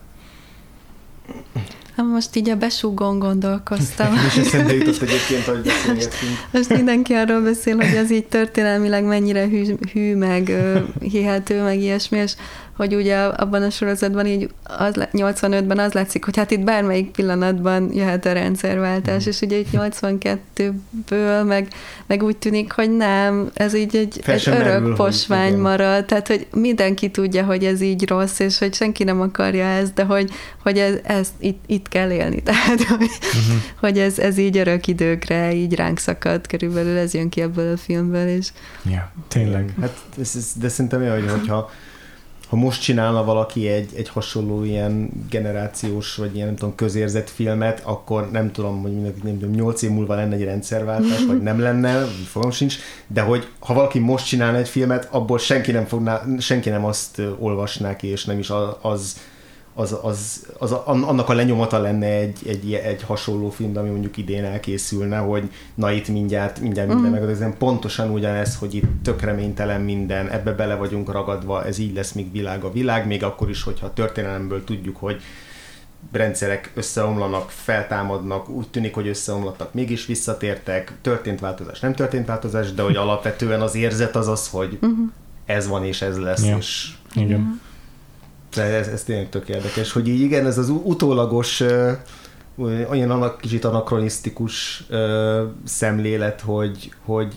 Hát 1.96 2.06
most 2.06 2.36
így 2.36 2.50
a 2.50 2.56
besúgón 2.56 3.18
gondolkoztam. 3.18 4.12
és 4.26 4.36
eszembe 4.36 4.74
jutott 4.74 5.00
egyébként, 5.00 5.42
hogy 5.44 5.60
beszélgettünk. 5.60 6.32
Most 6.52 6.68
mindenki 6.68 7.12
arról 7.12 7.40
beszél, 7.40 7.76
hogy 7.76 7.96
az 7.96 8.12
így 8.12 8.26
történelmileg 8.26 9.04
mennyire 9.04 9.48
hű, 9.48 9.64
hű 9.92 10.16
meg 10.16 10.52
hihető, 11.00 11.62
meg 11.62 11.80
ilyesmi, 11.80 12.18
és 12.18 12.34
hogy 12.76 12.94
ugye 12.94 13.16
abban 13.16 13.62
a 13.62 13.70
sorozatban 13.70 14.26
így 14.26 14.50
az, 14.62 14.94
le- 14.94 15.10
85-ben 15.12 15.78
az 15.78 15.92
látszik, 15.92 16.24
hogy 16.24 16.36
hát 16.36 16.50
itt 16.50 16.64
bármelyik 16.64 17.10
pillanatban 17.10 17.92
jöhet 17.94 18.26
a 18.26 18.32
rendszerváltás, 18.32 19.26
és 19.26 19.40
ugye 19.40 19.56
itt 19.56 19.68
82-ből 19.72 21.46
meg, 21.46 21.68
meg 22.06 22.22
úgy 22.22 22.36
tűnik, 22.36 22.72
hogy 22.72 22.96
nem, 22.96 23.50
ez 23.54 23.74
így 23.74 23.96
egy, 23.96 24.20
egy 24.26 24.46
merül, 24.46 24.66
örök 24.66 24.82
hogy 24.82 24.94
posvány 24.94 25.56
marad, 25.56 26.04
tehát 26.04 26.26
hogy 26.26 26.46
mindenki 26.52 27.10
tudja, 27.10 27.44
hogy 27.44 27.64
ez 27.64 27.80
így 27.80 28.08
rossz, 28.08 28.38
és 28.38 28.58
hogy 28.58 28.74
senki 28.74 29.04
nem 29.04 29.20
akarja 29.20 29.64
ezt, 29.64 29.94
de 29.94 30.04
hogy, 30.04 30.30
hogy 30.62 30.78
ez, 30.78 30.94
ezt 31.02 31.32
itt, 31.38 31.62
itt 31.66 31.88
kell 31.88 32.10
élni, 32.10 32.42
tehát 32.52 32.82
hogy, 32.82 33.10
uh-huh. 33.20 33.62
hogy 33.80 33.98
ez, 33.98 34.18
ez 34.18 34.38
így 34.38 34.56
örök 34.56 34.86
időkre 34.86 35.54
így 35.54 35.74
ránk 35.74 35.98
szakad, 35.98 36.46
körülbelül 36.46 36.96
ez 36.96 37.14
jön 37.14 37.28
ki 37.28 37.40
ebből 37.40 37.72
a 37.72 37.76
filmből, 37.76 38.26
és 38.28 38.48
Ja, 38.84 39.12
tényleg. 39.28 39.74
Hát, 39.80 39.96
ez, 40.20 40.32
ez, 40.36 40.52
de 40.60 40.68
szerintem 40.68 41.00
olyan, 41.00 41.20
hogy 41.20 41.30
hogyha 41.30 41.70
ha 42.52 42.58
most 42.58 42.82
csinálna 42.82 43.24
valaki 43.24 43.68
egy, 43.68 43.90
egy 43.94 44.08
hasonló 44.08 44.64
ilyen 44.64 45.10
generációs, 45.30 46.16
vagy 46.16 46.34
ilyen 46.34 46.46
nem 46.46 46.56
tudom, 46.56 46.74
közérzett 46.74 47.30
filmet, 47.30 47.80
akkor 47.84 48.30
nem 48.30 48.52
tudom, 48.52 48.82
hogy 48.82 48.92
mindenki, 48.92 49.20
nem 49.22 49.38
tudom, 49.38 49.54
8 49.54 49.82
év 49.82 49.90
múlva 49.90 50.14
lenne 50.14 50.34
egy 50.34 50.44
rendszerváltás, 50.44 51.24
vagy 51.26 51.42
nem 51.42 51.60
lenne, 51.60 52.04
fogom 52.04 52.50
sincs, 52.50 52.76
de 53.06 53.20
hogy 53.20 53.48
ha 53.58 53.74
valaki 53.74 53.98
most 53.98 54.26
csinálna 54.26 54.58
egy 54.58 54.68
filmet, 54.68 55.08
abból 55.10 55.38
senki 55.38 55.70
nem, 55.70 55.84
fogná, 55.84 56.22
senki 56.38 56.70
nem 56.70 56.84
azt 56.84 57.22
olvasná 57.38 57.96
ki, 57.96 58.06
és 58.06 58.24
nem 58.24 58.38
is 58.38 58.50
az, 58.80 59.16
az, 59.74 59.96
az, 60.02 60.46
az, 60.58 60.72
an- 60.72 61.04
annak 61.04 61.28
a 61.28 61.32
lenyomata 61.32 61.78
lenne 61.78 62.06
egy, 62.06 62.38
egy, 62.46 62.72
egy 62.72 63.02
hasonló 63.02 63.50
film, 63.50 63.76
ami 63.76 63.88
mondjuk 63.88 64.16
idén 64.16 64.44
elkészülne, 64.44 65.18
hogy 65.18 65.50
na 65.74 65.90
itt 65.90 66.08
mindjárt, 66.08 66.60
mindjárt 66.60 66.88
minden 66.94 67.22
mm. 67.22 67.38
meg, 67.38 67.56
pontosan 67.56 68.10
ugyanez, 68.10 68.56
hogy 68.56 68.74
itt 68.74 69.02
tök 69.02 69.20
reménytelen 69.20 69.80
minden, 69.80 70.28
ebbe 70.28 70.52
bele 70.52 70.74
vagyunk 70.74 71.12
ragadva, 71.12 71.64
ez 71.64 71.78
így 71.78 71.94
lesz, 71.94 72.12
míg 72.12 72.32
világ 72.32 72.64
a 72.64 72.72
világ, 72.72 73.06
még 73.06 73.22
akkor 73.24 73.50
is, 73.50 73.62
hogyha 73.62 73.86
a 73.86 73.92
történelemből 73.92 74.64
tudjuk, 74.64 74.96
hogy 74.96 75.22
rendszerek 76.12 76.70
összeomlanak, 76.74 77.50
feltámadnak, 77.50 78.48
úgy 78.48 78.68
tűnik, 78.68 78.94
hogy 78.94 79.08
összeomlottak, 79.08 79.74
mégis 79.74 80.06
visszatértek, 80.06 80.92
történt 81.00 81.40
változás, 81.40 81.80
nem 81.80 81.94
történt 81.94 82.26
változás, 82.26 82.72
de 82.72 82.82
hogy 82.82 82.96
alapvetően 82.96 83.60
az 83.60 83.74
érzet 83.74 84.16
az 84.16 84.28
az, 84.28 84.48
hogy 84.48 84.78
ez 85.46 85.68
van 85.68 85.84
és 85.84 86.02
ez 86.02 86.18
lesz, 86.18 86.46
Ja. 86.46 86.56
és 86.56 86.92
Igen. 87.14 87.60
De 88.54 88.62
ez, 88.62 88.86
ez 88.86 89.02
tényleg 89.02 89.28
tök 89.28 89.48
érdekes, 89.48 89.92
hogy 89.92 90.08
így 90.08 90.20
igen, 90.20 90.46
ez 90.46 90.58
az 90.58 90.68
utólagos, 90.68 91.62
olyan 92.90 93.10
anak, 93.10 93.38
kicsit 93.40 93.64
anakronisztikus 93.64 94.84
ö, 94.88 95.42
szemlélet, 95.64 96.40
hogy, 96.40 96.92
hogy 97.04 97.34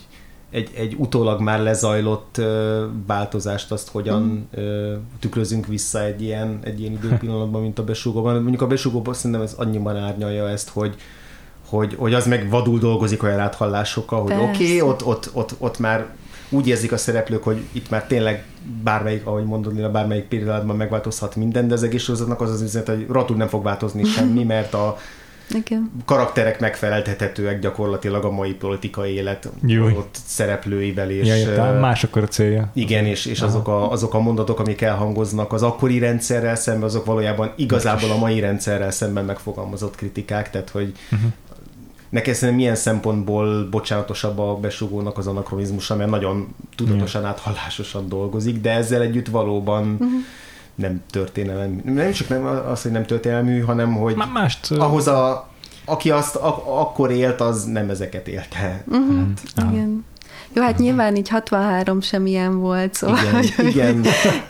egy, 0.52 0.72
egy 0.76 0.96
utólag 0.98 1.42
már 1.42 1.60
lezajlott 1.60 2.38
ö, 2.38 2.86
változást, 3.08 3.72
azt 3.72 3.90
hogyan 3.90 4.48
ö, 4.52 4.94
tükrözünk 5.20 5.68
vissza 5.68 6.04
egy 6.04 6.22
ilyen, 6.22 6.60
egy 6.64 6.80
ilyen 6.80 6.92
időpillanatban, 6.92 7.62
mint 7.62 7.80
a 7.80 7.84
besúgóban. 7.84 8.42
Mondjuk 8.42 8.62
a 8.62 8.68
besúgóban 8.68 9.14
szerintem 9.14 9.42
ez 9.42 9.54
annyiban 9.54 9.98
árnyalja 9.98 10.50
ezt, 10.50 10.70
hogy, 10.70 10.96
hogy, 11.70 11.96
hogy 11.98 12.14
az 12.14 12.28
meg 12.28 12.50
vadul 12.50 12.80
dolgozik 12.80 13.24
olyan 13.24 13.40
áthallásokkal, 13.40 14.22
hogy 14.22 14.32
oké, 14.32 14.48
okay, 14.48 14.82
ott, 14.82 15.06
ott, 15.06 15.30
ott, 15.34 15.56
ott 15.58 15.80
már 15.80 16.06
úgy 16.50 16.68
érzik 16.68 16.92
a 16.92 16.98
szereplők, 16.98 17.44
hogy 17.44 17.64
itt 17.72 17.90
már 17.90 18.08
tényleg 18.08 18.46
bármelyik, 18.84 19.26
ahogy 19.26 19.46
mondod, 19.46 19.76
Lila, 19.76 19.92
bármelyik 19.92 20.24
pillanatban 20.24 20.76
megváltozhat 20.76 21.36
minden, 21.36 21.68
de 21.68 21.74
az 21.74 21.84
egész 21.84 22.04
sorozatnak 22.04 22.42
az 22.42 22.50
az 22.50 22.62
üzenet, 22.62 22.88
hogy 22.88 23.06
rotul 23.10 23.36
nem 23.36 23.48
fog 23.48 23.64
változni 23.64 24.04
semmi, 24.16 24.44
mert 24.44 24.74
a 24.74 24.98
igen. 25.50 25.92
karakterek 26.06 26.60
megfeleltethetőek 26.60 27.60
gyakorlatilag 27.60 28.24
a 28.24 28.32
mai 28.32 28.54
politikai 28.54 29.14
élet 29.14 29.50
Júj. 29.66 29.92
ott 29.92 30.16
szereplőivel, 30.26 31.10
és 31.10 31.28
Ja, 31.28 31.36
értem, 31.36 31.80
más 31.80 32.04
akkor 32.04 32.24
a 32.24 32.28
célja. 32.28 32.70
igen, 32.74 33.06
és, 33.06 33.26
és 33.26 33.42
azok, 33.42 33.68
a, 33.68 33.92
azok 33.92 34.14
a 34.14 34.20
mondatok, 34.20 34.60
amik 34.60 34.82
elhangoznak 34.82 35.54
az 35.54 35.64
akkori 35.64 36.00
rendszerrel 36.00 36.56
szemben, 36.56 36.84
azok 36.84 37.06
valójában 37.06 37.54
igazából 37.56 38.12
a 38.12 38.18
mai 38.18 38.40
rendszerrel 38.40 38.92
szemben 38.92 39.26
megfogalmazott 39.26 39.96
kritikák, 39.96 40.50
tehát 40.50 40.70
hogy 40.70 40.92
uh-huh. 41.12 41.32
Nekem 42.10 42.34
szerintem 42.34 42.58
milyen 42.58 42.76
szempontból 42.76 43.70
bocsánatosabb 43.70 44.40
a 44.40 44.56
besugónak 44.56 45.18
az 45.18 45.28
anakronizmusa, 45.28 45.96
mert 45.96 46.10
nagyon 46.10 46.56
tudatosan, 46.76 47.26
áthallásosan 47.26 48.10
dolgozik, 48.10 48.62
de 48.62 48.72
ezzel 48.72 49.02
együtt 49.02 49.28
valóban 49.28 49.92
uh-huh. 49.92 50.10
nem 50.76 51.04
történelem, 51.10 51.82
nem 51.86 52.12
csak 52.12 52.28
nem 52.28 52.46
az, 52.46 52.82
hogy 52.82 52.92
nem 52.92 53.06
történelmű, 53.06 53.62
hanem 53.62 53.94
hogy 53.94 54.16
Má- 54.16 54.34
Mást... 54.34 54.72
ahhoz 54.72 55.08
a, 55.08 55.50
aki 55.86 56.12
azt 56.12 56.36
ak- 56.36 56.68
akkor 56.68 57.12
élt, 57.12 57.42
az 57.42 57.64
nem 57.64 57.90
ezeket 57.90 58.28
élte. 58.28 58.84
Uh-huh. 58.88 59.28
Ah. 59.56 59.72
igen. 59.72 60.06
Jó, 60.56 60.62
hát 60.62 60.78
nyilván 60.78 61.16
így 61.16 61.30
63 61.30 62.02
sem 62.02 62.26
ilyen 62.26 62.60
volt, 62.60 62.94
szóval 62.94 63.18
Igen, 63.18 63.34
hogy, 63.34 63.68
igen. 63.68 64.06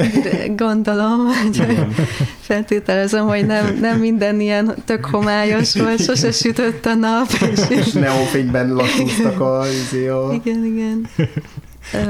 gondolom, 0.66 1.26
hogy 1.26 1.66
feltételezem, 2.39 3.28
hogy 3.28 3.45
nem, 3.45 3.78
nem 3.82 3.99
minden 3.99 4.39
ilyen 4.39 4.74
tök 4.86 5.06
homályos 5.06 5.76
volt, 5.80 6.03
sose 6.03 6.32
sütött 6.32 6.86
a 6.86 6.93
nap, 6.93 7.28
és, 7.51 7.60
és 7.70 7.91
neonfényben 7.91 8.74
lassúztak 8.74 9.39
a, 9.39 9.66
izé 9.68 10.08
a... 10.08 10.32
igen, 10.34 10.66
igen. 10.66 11.08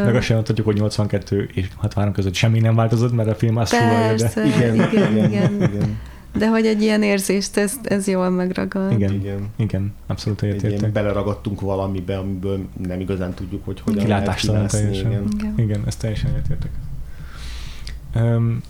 Meg 0.06 0.16
azt 0.16 0.26
sem 0.26 0.36
mondhatjuk, 0.36 0.68
hogy 0.68 0.76
82 0.76 1.50
és 1.54 1.68
63 1.76 2.14
között 2.14 2.34
semmi 2.34 2.60
nem 2.60 2.76
változott, 2.76 3.14
mert 3.14 3.30
a 3.30 3.36
film 3.36 3.58
azt 3.58 3.74
sugalja, 3.74 4.16
de... 4.16 4.24
Persze, 4.24 4.46
Igen, 4.46 4.76
igen, 4.76 5.18
igen, 5.18 5.54
igen. 5.54 5.98
De 6.38 6.50
hogy 6.50 6.66
egy 6.66 6.82
ilyen 6.82 7.04
érzést, 7.04 7.58
ez, 7.58 7.74
ez 7.84 8.08
jól 8.08 8.30
megragad. 8.30 8.92
Igen, 8.92 9.14
Igen. 9.14 9.48
igen, 9.56 9.94
abszolút 10.08 10.42
egyetértek. 10.42 10.92
beleragadtunk 10.92 11.62
valamibe, 11.62 12.18
amiből 12.18 12.60
nem 12.88 13.00
igazán 13.00 13.34
tudjuk, 13.34 13.66
hogy 13.66 13.82
hogyan 13.82 14.04
Kilátástalan 14.04 14.68
teljesen. 14.68 15.12
Igen. 15.12 15.28
Igen. 15.38 15.54
Igen, 15.58 15.82
ezt 15.86 16.00
teljesen 16.00 16.30
egyetértek. 16.30 16.72
Um, 18.16 18.62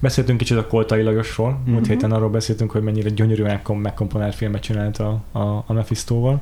beszéltünk 0.00 0.38
kicsit 0.38 0.56
a 0.56 0.66
Koltai 0.66 1.02
Lajosról, 1.02 1.58
múlt 1.64 1.80
Mhm. 1.80 1.90
héten 1.90 2.12
arról 2.12 2.30
beszéltünk, 2.30 2.70
hogy 2.70 2.82
mennyire 2.82 3.08
gyönyörűen 3.08 3.50
megkom- 3.50 3.82
megkomponált 3.82 4.34
filmet 4.34 4.62
csinált 4.62 4.98
a, 4.98 5.22
a, 5.32 5.64
a 5.66 5.72
Mephisto-val, 5.72 6.40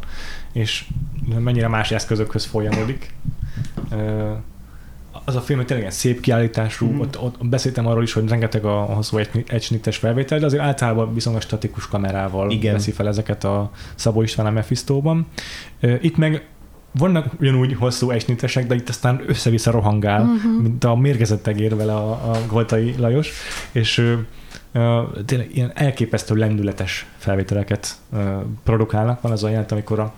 és 0.52 0.88
mennyire 1.38 1.68
más 1.68 1.90
eszközökhöz 1.90 2.44
folyamodik. 2.44 3.14
Az 5.30 5.36
a 5.36 5.40
film 5.40 5.58
hogy 5.58 5.66
tényleg 5.68 5.90
szép 5.90 6.20
kiállítású, 6.20 6.86
mm. 6.86 7.00
ott, 7.00 7.20
ott 7.20 7.46
beszéltem 7.46 7.86
arról 7.86 8.02
is, 8.02 8.12
hogy 8.12 8.28
rengeteg 8.28 8.64
a, 8.64 8.78
a 8.80 8.94
hosszú 8.94 9.16
egy- 9.16 9.44
egysnittes 9.46 9.96
felvétel, 9.96 10.38
de 10.38 10.46
azért 10.46 10.62
általában 10.62 11.14
viszonylag 11.14 11.42
statikus 11.42 11.88
kamerával 11.88 12.50
Igen. 12.50 12.72
veszi 12.72 12.90
fel 12.90 13.08
ezeket 13.08 13.44
a 13.44 13.70
Szabó 13.94 14.22
István 14.22 14.46
a 14.46 14.50
Mephisto-ban. 14.50 15.26
Ö, 15.80 15.94
Itt 16.00 16.16
meg 16.16 16.46
vannak 16.92 17.26
ugyanúgy 17.40 17.74
hosszú 17.74 18.10
egysnittesek, 18.10 18.66
de 18.66 18.74
itt 18.74 18.88
aztán 18.88 19.22
össze-vissza 19.26 19.70
rohangál, 19.70 20.22
Mhm. 20.24 20.62
mint 20.62 20.84
a 20.84 20.94
mérgezett 20.94 21.46
egér 21.46 21.76
vele 21.76 21.94
a, 21.94 22.10
a 22.10 22.38
Goltai 22.48 22.94
Lajos, 22.98 23.30
és 23.72 23.98
uh, 23.98 25.00
tényleg 25.24 25.56
ilyen 25.56 25.72
elképesztő 25.74 26.34
lendületes 26.34 27.06
felvételeket 27.16 27.94
uh, 28.12 28.20
produkálnak. 28.64 29.20
Van 29.20 29.32
az 29.32 29.44
a 29.44 29.48
jelent, 29.48 29.72
amikor 29.72 29.98
a 29.98 30.12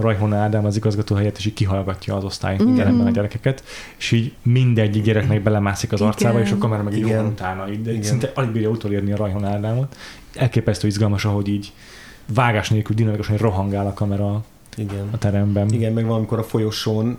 Rajhona 0.00 0.36
Ádám 0.36 0.64
az 0.64 0.76
igazgató 0.76 1.14
helyett, 1.14 1.36
és 1.36 1.46
így 1.46 1.54
kihallgatja 1.54 2.16
az 2.16 2.24
osztály 2.24 2.56
mm. 2.62 3.06
a 3.06 3.10
gyerekeket, 3.10 3.64
és 3.98 4.12
így 4.12 4.32
mindegyik 4.42 5.02
gyereknek 5.02 5.42
belemászik 5.42 5.92
az 5.92 6.00
arcába, 6.00 6.34
Igen. 6.34 6.46
és 6.46 6.52
a 6.52 6.58
kamera 6.58 6.82
meg 6.82 6.96
így 6.96 7.04
utána, 7.04 7.70
így, 7.70 7.82
de 7.82 7.90
Igen. 7.90 8.02
szinte 8.02 8.32
alig 8.34 8.50
bírja 8.50 8.68
utolérni 8.68 9.12
a 9.12 9.16
Rajhona 9.16 9.48
Ádámot. 9.48 9.96
Elképesztő 10.34 10.86
izgalmas, 10.86 11.24
ahogy 11.24 11.48
így 11.48 11.72
vágás 12.34 12.70
nélkül 12.70 12.96
dinamikusan 12.96 13.36
rohangál 13.36 13.86
a 13.86 13.92
kamera 13.92 14.44
igen. 14.78 15.08
a 15.10 15.18
teremben. 15.18 15.68
Igen, 15.70 15.92
meg 15.92 16.06
valamikor 16.06 16.38
a 16.38 16.42
folyosón, 16.42 17.18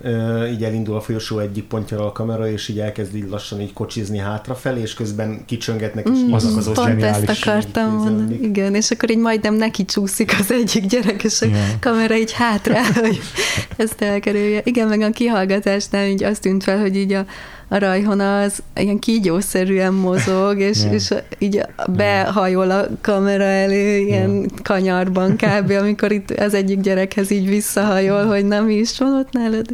így 0.52 0.64
elindul 0.64 0.96
a 0.96 1.02
folyosó 1.02 1.40
egyik 1.40 1.64
pontjára 1.64 2.06
a 2.06 2.12
kamera, 2.12 2.50
és 2.50 2.68
így 2.68 2.80
elkezd 2.80 3.16
így 3.16 3.30
lassan 3.30 3.62
így 3.62 3.74
kocsizni 3.74 4.18
hátrafelé, 4.18 4.82
és 4.82 4.94
közben 4.94 5.46
kicsöngetnek, 5.46 6.10
és 6.14 6.20
mm, 6.20 6.34
azok 6.34 6.58
az 6.58 6.72
Pont 6.74 7.04
ezt 7.04 7.30
akartam 7.30 7.96
mondani. 7.96 8.40
Igen, 8.42 8.76
és 8.76 8.92
akkor 8.92 9.12
így 9.12 9.18
majdnem 9.18 9.54
neki 9.54 9.86
csúszik 9.86 10.36
az 10.40 10.52
egyik 10.52 10.86
gyerek, 10.86 11.24
és 11.24 11.42
a 11.42 11.46
Igen. 11.46 11.80
kamera 11.80 12.16
így 12.16 12.32
hátra, 12.32 12.76
hogy 13.02 13.20
ezt 13.78 14.02
elkerülje. 14.02 14.62
Igen, 14.64 14.88
meg 14.88 15.02
a 15.02 15.10
kihallgatásnál 15.10 16.08
így 16.08 16.24
azt 16.24 16.42
tűnt 16.42 16.64
fel, 16.64 16.80
hogy 16.80 16.96
így 16.96 17.14
a 17.14 17.26
a 17.72 17.78
rajhona 17.78 18.42
az 18.42 18.64
ilyen 18.76 19.00
kígyószerűen 19.00 19.94
mozog, 19.94 20.60
és, 20.60 20.82
yeah. 20.82 20.94
és 20.94 21.14
így 21.38 21.62
behajol 21.96 22.72
a 22.72 22.88
kamera 23.02 23.44
elő 23.44 23.98
ilyen 23.98 24.32
yeah. 24.32 24.46
kanyarban 24.64 25.36
kb., 25.36 25.72
amikor 25.72 26.12
itt 26.12 26.32
az 26.32 26.54
egyik 26.54 26.80
gyerekhez 26.80 27.32
így 27.32 27.50
visszahajol, 27.50 28.26
hogy 28.26 28.46
nem 28.46 28.66
mi 28.66 28.74
is 28.74 28.98
van 28.98 29.20
ott 29.20 29.32
nálad, 29.32 29.66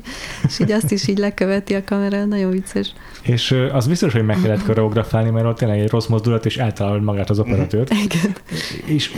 és 0.47 0.59
így 0.59 0.71
azt 0.71 0.91
is 0.91 1.07
így 1.07 1.17
leköveti 1.17 1.73
a 1.73 1.83
kamera, 1.85 2.25
nagyon 2.25 2.51
vicces. 2.51 2.93
És 3.21 3.55
az 3.73 3.87
biztos, 3.87 4.13
hogy 4.13 4.25
meg 4.25 4.37
kellett 4.41 4.63
koreografálni, 4.63 5.29
mert 5.29 5.45
ott 5.45 5.57
tényleg 5.57 5.79
egy 5.79 5.89
rossz 5.89 6.07
mozdulat, 6.07 6.45
és 6.45 6.57
eltalálod 6.57 7.03
magát 7.03 7.29
az 7.29 7.39
operatőrt. 7.39 7.93
Igen. 8.03 8.35
És 8.85 9.11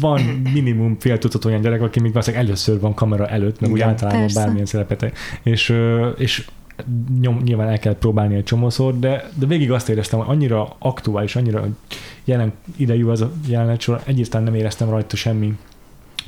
van 0.00 0.20
minimum 0.52 0.96
fél 1.00 1.18
tucat 1.18 1.44
olyan 1.44 1.60
gyerek, 1.60 1.82
aki 1.82 2.00
még 2.00 2.12
valószínűleg 2.12 2.46
először 2.46 2.80
van 2.80 2.94
kamera 2.94 3.26
előtt, 3.26 3.60
meg 3.60 3.70
úgy 3.70 3.80
általában 3.80 4.20
Persze. 4.20 4.40
bármilyen 4.40 4.66
szerepet. 4.66 5.12
És, 5.42 5.74
és 6.16 6.44
nyom, 7.20 7.40
nyilván 7.44 7.68
el 7.68 7.78
kell 7.78 7.96
próbálni 7.96 8.34
egy 8.34 8.44
csomószor, 8.44 8.98
de, 8.98 9.30
de 9.34 9.46
végig 9.46 9.70
azt 9.70 9.88
éreztem, 9.88 10.18
hogy 10.18 10.28
annyira 10.28 10.76
aktuális, 10.78 11.36
annyira 11.36 11.66
jelen 12.24 12.52
idejű 12.76 13.04
az 13.04 13.20
a 13.20 13.32
jelenet 13.46 13.80
sor, 13.80 14.00
egyáltalán 14.04 14.44
nem 14.44 14.54
éreztem 14.54 14.90
rajta 14.90 15.16
semmi 15.16 15.56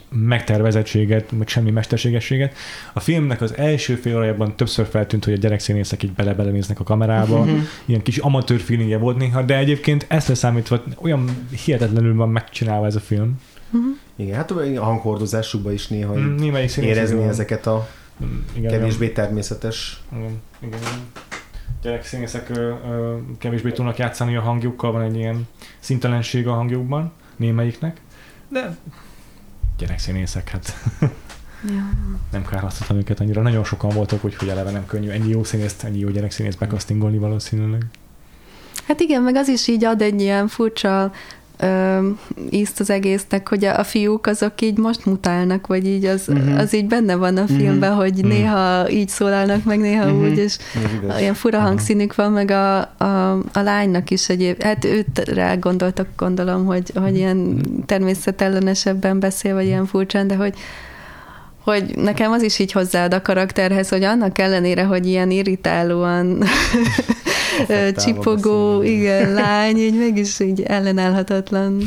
megtervezettséget, 0.09 1.33
meg 1.33 1.49
semmi 1.49 1.71
mesterségességet. 1.71 2.55
A 2.93 3.01
filmnek 3.01 3.41
az 3.41 3.57
első 3.57 3.95
fél 3.95 4.17
órájában 4.17 4.57
többször 4.57 4.87
feltűnt, 4.87 5.25
hogy 5.25 5.33
a 5.33 5.37
gyerekszínészek 5.37 6.03
így 6.03 6.13
bele 6.13 6.51
néznek 6.51 6.81
a 6.81 6.85
kamerába. 6.85 7.47
Ilyen 7.85 8.03
kis 8.03 8.19
amatőr 8.19 8.61
feelingje 8.61 8.99
volt 8.99 9.17
néha, 9.17 9.43
de 9.43 9.59
egyébként 9.59 10.07
ezt 10.09 10.29
leszámítva 10.29 10.83
olyan 11.01 11.47
hihetetlenül 11.65 12.15
van 12.15 12.29
megcsinálva 12.29 12.87
ez 12.87 12.97
a 12.97 13.01
film. 13.01 13.41
Igen, 14.17 14.37
hát 14.37 14.51
a 14.51 14.81
hanghordozásukban 14.81 15.73
is 15.73 15.89
néha 15.89 16.15
mm, 16.15 16.55
érezni 16.81 17.23
ezeket 17.23 17.67
a 17.67 17.89
igen, 18.53 18.71
kevésbé 18.71 19.05
igen. 19.05 19.15
természetes. 19.15 20.03
Igen, 20.13 20.41
igen. 20.59 20.81
Gyerekszínészek 21.83 22.53
kevésbé 23.39 23.73
tudnak 23.73 23.97
játszani 23.97 24.37
a 24.37 24.41
hangjukkal, 24.41 24.93
van 24.93 25.03
egy 25.03 25.17
ilyen 25.17 25.49
szintelenség 25.79 26.47
a 26.47 26.53
hangjukban, 26.53 27.13
némelyiknek, 27.37 28.01
de 28.49 28.77
gyerekszínészek, 29.79 30.49
hát 30.49 30.75
ja. 31.69 31.91
nem 32.33 32.45
kárhoztatom 32.45 32.97
őket 32.97 33.21
annyira. 33.21 33.43
Nagyon 33.43 33.65
sokan 33.65 33.91
voltak, 33.91 34.25
úgyhogy 34.25 34.49
eleve 34.49 34.71
nem 34.71 34.87
könnyű 34.87 35.09
ennyi 35.09 35.29
jó 35.29 35.45
színészt, 35.45 35.85
ennyi 35.85 35.99
jó 35.99 36.09
gyerekszínészt 36.09 36.59
bekasztingolni 36.59 37.19
valószínűleg. 37.19 37.85
Hát 38.87 39.01
igen, 39.01 39.23
meg 39.23 39.37
az 39.37 39.49
is 39.49 39.69
így 39.69 39.85
ad 39.85 40.03
egy 40.03 40.21
ilyen 40.21 40.49
furcsa 40.49 41.13
ö, 41.59 42.09
ízt 42.51 42.81
az 42.81 42.91
egésznek, 42.91 43.49
hogy 43.49 43.65
a, 43.65 43.79
a 43.79 43.85
fiúk 43.85 44.27
azok 44.27 44.61
így 44.61 44.79
most 44.79 45.07
mutálnak, 45.07 45.67
vagy 45.67 45.87
így 45.87 46.05
az, 46.05 46.25
uh-huh. 46.29 46.59
az 46.59 46.75
így 46.75 46.87
benne 46.87 47.15
van 47.15 47.37
a 47.37 47.47
filmben, 47.47 47.91
uh-huh. 47.91 48.05
hogy 48.05 48.17
uh-huh. 48.17 48.31
néha 48.31 48.91
így 48.91 49.09
szólalnak, 49.09 49.65
meg 49.65 49.79
néha 49.79 50.05
uh-huh. 50.05 50.23
úgy, 50.23 50.39
és 50.39 50.57
olyan 51.17 51.35
fura 51.35 51.57
uh-huh. 51.57 51.73
hangszínük 51.73 52.15
van, 52.15 52.33
meg 52.33 52.51
a, 52.51 52.79
a, 52.79 53.33
a 53.53 53.61
lánynak 53.61 54.11
is 54.11 54.29
egyéb, 54.29 54.63
hát 54.63 54.85
őt 54.85 55.19
rá 55.19 55.55
gondoltak, 55.55 56.09
gondolom, 56.17 56.65
hogy, 56.65 56.91
hogy 56.95 57.17
ilyen 57.17 57.61
természetellenesebben 57.87 59.21
beszél, 59.21 59.55
vagy 59.55 59.67
ilyen 59.67 59.87
furcsán, 59.87 60.27
de 60.27 60.37
hogy 60.37 60.55
hogy 61.65 61.97
nekem 61.97 62.33
az 62.33 62.43
is 62.43 62.59
így 62.59 62.73
hozzáad 62.73 63.15
a 63.15 63.23
karakterhez, 63.23 63.89
hogy 63.89 64.03
annak 64.03 64.39
ellenére, 64.39 64.85
hogy 64.85 65.07
ilyen 65.07 65.31
irritálóan 65.31 66.43
csipogó, 67.97 68.83
igen, 68.83 69.33
lány, 69.33 69.77
így 69.77 69.99
mégis 69.99 70.41
így 70.41 70.63
ellenállhatatlan. 70.63 71.79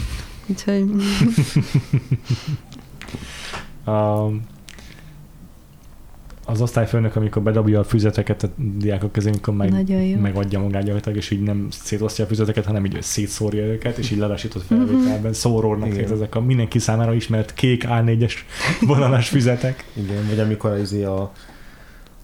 Úgyhogy... 0.47 0.83
um, 3.85 4.41
az 6.49 6.61
osztályfőnök, 6.61 7.15
amikor 7.15 7.41
bedobja 7.41 7.79
a 7.79 7.83
füzeteket 7.83 8.43
a 8.43 8.47
diákok 8.77 9.11
közé, 9.11 9.29
amikor 9.29 9.53
meg, 9.53 9.71
megadja 10.21 10.59
magát 10.59 10.81
gyakorlatilag, 10.81 11.17
és 11.17 11.31
így 11.31 11.41
nem 11.41 11.67
szétosztja 11.69 12.23
a 12.23 12.27
füzeteket, 12.27 12.65
hanem 12.65 12.85
így 12.85 13.01
szétszórja 13.01 13.65
őket, 13.65 13.97
és 13.97 14.11
így 14.11 14.17
lelassított 14.17 14.63
felvételben 14.63 15.21
mhm. 15.21 15.31
szórólnak 15.31 15.93
szét 15.93 16.11
ezek 16.11 16.35
a 16.35 16.41
mindenki 16.41 16.79
számára 16.79 17.13
ismert 17.13 17.53
kék 17.53 17.83
A4-es 17.87 18.33
vonalas 18.81 19.29
füzetek. 19.29 19.85
Igen, 19.93 20.27
vagy 20.29 20.39
amikor 20.39 20.71
az 20.71 20.93
a 20.93 21.31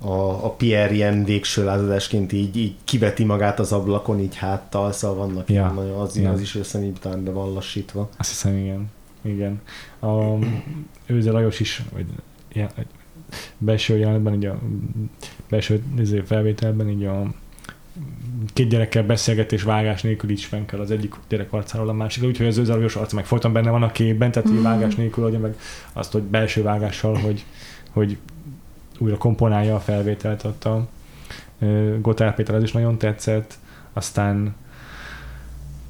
a, 0.03 0.45
a 0.45 0.49
Pierre 0.49 0.93
ilyen 0.93 1.23
végső 1.23 1.63
lázadásként 1.63 2.31
így, 2.31 2.57
így 2.57 2.75
kiveti 2.83 3.23
magát 3.23 3.59
az 3.59 3.71
ablakon, 3.71 4.19
így 4.19 4.35
háttal, 4.35 4.91
szóval 4.91 5.27
vannak 5.27 5.49
ja. 5.49 5.71
nagyon, 5.71 5.99
az, 5.99 6.17
ja. 6.17 6.31
az 6.31 6.41
is 6.41 6.55
összenébb 6.55 6.99
talán 6.99 7.23
be 7.23 7.31
van 7.31 7.53
lassítva. 7.53 8.09
Azt 8.17 8.29
hiszem, 8.29 8.57
igen. 8.57 8.91
Igen. 9.21 9.61
A, 9.99 10.37
Őze 11.05 11.31
Lajos 11.31 11.59
is, 11.59 11.83
vagy 11.93 12.05
ilyen, 12.53 12.69
belső 13.57 13.97
jelenetben, 13.97 14.33
így 14.33 14.45
a 14.45 14.59
belső 15.49 15.83
izé, 15.97 16.21
felvételben 16.25 16.89
így 16.89 17.03
a 17.03 17.33
két 18.53 18.69
gyerekkel 18.69 19.03
beszélgetés 19.03 19.63
vágás 19.63 20.01
nélkül 20.01 20.29
is 20.29 20.45
fenn 20.45 20.65
kell 20.65 20.79
az 20.79 20.91
egyik 20.91 21.15
gyerek 21.29 21.53
arcáról 21.53 21.89
a 21.89 21.93
másikra, 21.93 22.27
úgyhogy 22.27 22.47
az 22.47 22.57
őzalajos 22.57 22.95
arc 22.95 23.13
meg 23.13 23.25
folyton 23.25 23.53
benne 23.53 23.69
van 23.69 23.83
a 23.83 23.91
képben, 23.91 24.31
tehát 24.31 24.49
mm. 24.49 24.61
vágás 24.61 24.95
nélkül 24.95 25.25
adja 25.25 25.39
meg 25.39 25.55
azt, 25.93 26.11
hogy 26.11 26.21
belső 26.21 26.63
vágással, 26.63 27.15
hogy, 27.15 27.45
hogy 27.91 28.17
újra 29.03 29.17
komponálja 29.17 29.75
a 29.75 29.79
felvételt 29.79 30.43
ott 30.43 30.65
a 30.65 30.87
Gotár 32.01 32.35
Péter, 32.35 32.55
az 32.55 32.63
is 32.63 32.71
nagyon 32.71 32.97
tetszett, 32.97 33.57
aztán 33.93 34.55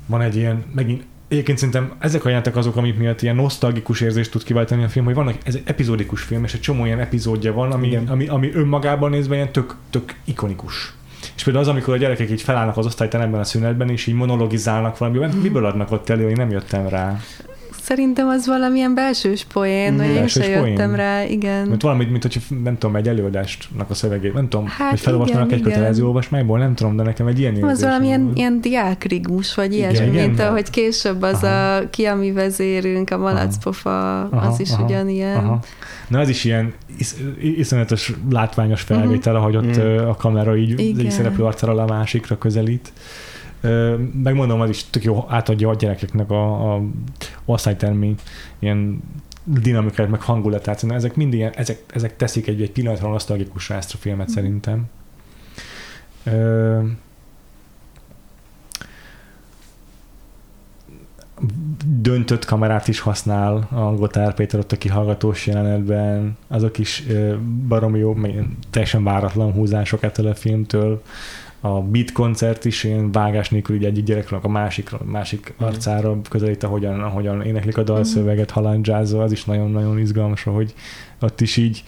van 0.05 0.21
egy 0.21 0.35
ilyen, 0.35 0.63
megint 0.75 1.03
Egyébként 1.27 1.57
szerintem 1.57 1.93
ezek 1.99 2.25
a 2.25 2.27
jelentek 2.27 2.55
azok, 2.55 2.75
amik 2.75 2.97
miatt 2.97 3.21
ilyen 3.21 3.35
nosztalgikus 3.35 4.01
érzést 4.01 4.31
tud 4.31 4.43
kiváltani 4.43 4.83
a 4.83 4.89
film, 4.89 5.05
hogy 5.05 5.13
vannak, 5.13 5.35
ez 5.43 5.55
egy 5.55 5.63
epizódikus 5.65 6.21
film, 6.21 6.43
és 6.43 6.53
egy 6.53 6.59
csomó 6.59 6.85
ilyen 6.85 6.99
epizódja 6.99 7.53
van, 7.53 7.71
ami, 7.71 7.99
ami, 8.07 8.27
ami 8.27 8.51
önmagában 8.53 9.09
nézve 9.09 9.35
ilyen 9.35 9.51
tök, 9.51 9.75
tök 9.89 10.15
ikonikus. 10.23 10.93
És 11.35 11.43
például 11.43 11.65
az, 11.65 11.71
amikor 11.71 11.93
a 11.93 11.97
gyerekek 11.97 12.31
így 12.31 12.41
felállnak 12.41 12.77
az 12.77 12.85
osztályteremben 12.85 13.39
a 13.39 13.43
szünetben, 13.43 13.89
és 13.89 14.07
így 14.07 14.15
monologizálnak 14.15 14.97
valamiben, 14.97 15.29
miből 15.29 15.65
adnak 15.65 15.91
ott 15.91 16.09
elő, 16.09 16.29
én 16.29 16.35
nem 16.35 16.49
jöttem 16.49 16.87
rá. 16.87 17.19
Szerintem 17.83 18.27
az 18.27 18.47
valamilyen 18.47 18.93
belsős 18.93 19.45
poén, 19.53 19.97
vagy 19.97 20.09
én 20.09 20.27
sem 20.27 20.49
jöttem 20.49 20.95
rá, 20.95 21.23
igen. 21.23 21.67
Mert 21.67 21.81
valamit, 21.81 22.11
mint 22.11 22.23
hogy 22.23 22.41
nem 22.63 22.77
tudom, 22.77 22.95
egy 22.95 23.07
előadástnak 23.07 23.89
a 23.89 23.93
szövegét, 23.93 24.33
nem 24.33 24.49
tudom, 24.49 24.67
hát 24.67 24.89
hogy 24.89 24.99
felolvasnak 24.99 25.51
egy 25.51 25.61
kötelező 25.61 26.05
olvasmányból, 26.05 26.59
nem 26.59 26.75
tudom, 26.75 26.95
de 26.95 27.03
nekem 27.03 27.27
egy 27.27 27.39
ilyen 27.39 27.63
Az 27.63 27.81
valamilyen 27.81 28.31
ilyen 28.33 28.61
diákrigmus, 28.61 29.55
vagy 29.55 29.73
ilyesmi, 29.73 30.07
igen, 30.07 30.27
mint 30.27 30.39
ahogy 30.39 30.69
később 30.69 31.21
az 31.21 31.43
aha. 31.43 31.75
a 31.75 31.89
ki 31.89 32.05
a 32.05 32.15
mi 32.15 32.31
vezérünk, 32.31 33.09
a 33.09 33.17
malacpofa, 33.17 34.21
aha, 34.21 34.47
az 34.47 34.59
is 34.59 34.71
aha, 34.71 34.83
ugyanilyen. 34.83 35.37
Aha. 35.37 35.59
Na 36.07 36.19
ez 36.19 36.29
is 36.29 36.43
ilyen 36.43 36.73
is, 36.97 37.13
iszonyatos 37.41 38.13
látványos 38.29 38.81
felvétel, 38.81 39.35
uh-huh. 39.35 39.37
ahogy 39.37 39.55
ott 39.55 39.77
uh-huh. 39.77 40.09
a 40.09 40.15
kamera 40.15 40.57
így 40.57 40.99
egy 40.99 41.11
szereplő 41.11 41.43
arcára 41.43 41.83
a 41.83 41.85
másikra 41.87 42.37
közelít 42.37 42.93
megmondom, 44.23 44.61
az 44.61 44.69
is 44.69 44.83
tök 44.89 45.03
jó 45.03 45.25
átadja 45.27 45.69
a 45.69 45.75
gyerekeknek 45.75 46.31
a, 46.31 46.73
a 46.75 46.81
osztálytermi 47.45 48.15
ilyen 48.59 49.01
dinamikát, 49.43 50.09
meg 50.09 50.21
hangulatát. 50.21 50.79
Szóval 50.79 50.97
ezek 50.97 51.15
mind 51.15 51.33
ilyen, 51.33 51.51
ezek, 51.55 51.83
ezek 51.87 52.15
teszik 52.15 52.47
egy, 52.47 52.61
egy 52.61 52.71
pillanatra 52.71 53.09
nosztalgikusra 53.09 53.75
ezt 53.75 53.93
a 53.93 53.97
filmet 53.97 54.29
mm. 54.29 54.33
szerintem. 54.33 54.85
Ö, 56.23 56.79
döntött 61.85 62.45
kamerát 62.45 62.87
is 62.87 62.99
használ 62.99 63.67
a 63.71 63.95
Gotár 63.95 64.33
Péter 64.33 64.59
ott 64.59 64.71
a 64.71 64.77
kihallgatós 64.77 65.47
jelenetben, 65.47 66.37
azok 66.47 66.77
is 66.77 67.03
baromi 67.67 67.99
jó, 67.99 68.17
teljesen 68.69 69.03
váratlan 69.03 69.51
húzások 69.51 70.03
ettől 70.03 70.27
a 70.27 70.35
filmtől 70.35 71.01
a 71.65 71.81
beat 71.81 72.11
koncert 72.11 72.65
is 72.65 72.83
ilyen 72.83 73.11
vágás 73.11 73.49
nélkül 73.49 73.75
így 73.75 73.85
egyik 73.85 74.03
gyerekről 74.03 74.39
a 74.43 74.47
másikra, 74.47 74.99
másik 75.05 75.53
mm. 75.53 75.65
arcára 75.65 76.21
közelít, 76.29 76.63
ahogyan, 76.63 77.01
ahogyan 77.01 77.41
éneklik 77.41 77.77
a 77.77 77.83
dalszöveget, 77.83 78.51
mm. 78.51 78.53
halandzsázza, 78.53 79.21
az 79.23 79.31
is 79.31 79.45
nagyon-nagyon 79.45 79.99
izgalmas, 79.99 80.43
hogy 80.43 80.73
ott 81.21 81.41
is 81.41 81.57
így 81.57 81.83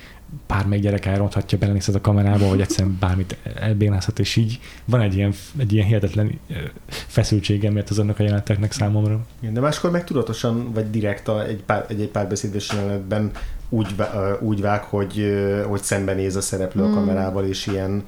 bármelyik 0.47 0.83
gyerek 0.83 1.05
elronthatja, 1.05 1.57
belenézhet 1.57 1.95
a 1.95 2.01
kamerába, 2.01 2.47
vagy 2.47 2.61
egyszerűen 2.61 2.97
bármit 3.05 3.37
elbénázhat, 3.55 4.19
és 4.19 4.35
így 4.35 4.59
van 4.85 5.01
egy 5.01 5.15
ilyen, 5.15 5.33
egy 5.57 5.73
ilyen 5.73 5.85
hihetetlen 5.85 6.39
feszültségem, 6.87 7.73
mert 7.73 7.89
az 7.89 7.99
annak 7.99 8.19
a 8.19 8.23
jeleneteknek 8.23 8.71
számomra. 8.71 9.25
Igen, 9.39 9.53
de 9.53 9.59
máskor 9.59 9.91
meg 9.91 10.03
tudatosan, 10.03 10.73
vagy 10.73 10.89
direkt 10.89 11.27
a, 11.27 11.45
egy, 11.45 11.63
pár, 11.63 11.85
egy, 11.87 12.01
egy 12.01 12.09
párbeszédes 12.09 12.71
jelenetben 12.73 13.31
úgy, 13.69 13.95
úgy 14.39 14.61
vág, 14.61 14.83
hogy, 14.83 15.35
hogy 15.67 15.81
szembenéz 15.81 16.35
a 16.35 16.41
szereplő 16.41 16.81
a 16.81 16.85
hmm. 16.85 16.95
kamerával, 16.95 17.45
és 17.45 17.67
ilyen 17.67 18.03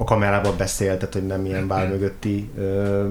a 0.00 0.04
kamerával 0.04 0.52
beszél, 0.52 0.96
tehát 0.96 1.14
hogy 1.14 1.26
nem 1.26 1.44
ilyen 1.44 1.68
bár 1.68 1.88
mögötti 1.88 2.50
ö, 2.56 3.06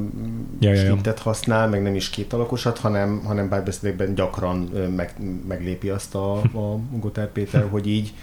ja, 0.60 0.98
használ, 1.18 1.68
meg 1.68 1.82
nem 1.82 1.96
is 1.96 2.10
kétalakosat, 2.10 2.78
hanem, 2.78 3.22
hanem 3.26 3.50
párbeszédekben 3.50 4.16
gyakran 4.16 4.70
ö, 4.74 4.88
meg, 4.88 5.14
meglépi 5.48 5.90
azt 5.90 6.16
a, 6.16 6.38
a 6.38 6.80
Gotár 7.00 7.32
Péter, 7.32 7.66
hogy 7.72 7.88
így 7.88 8.14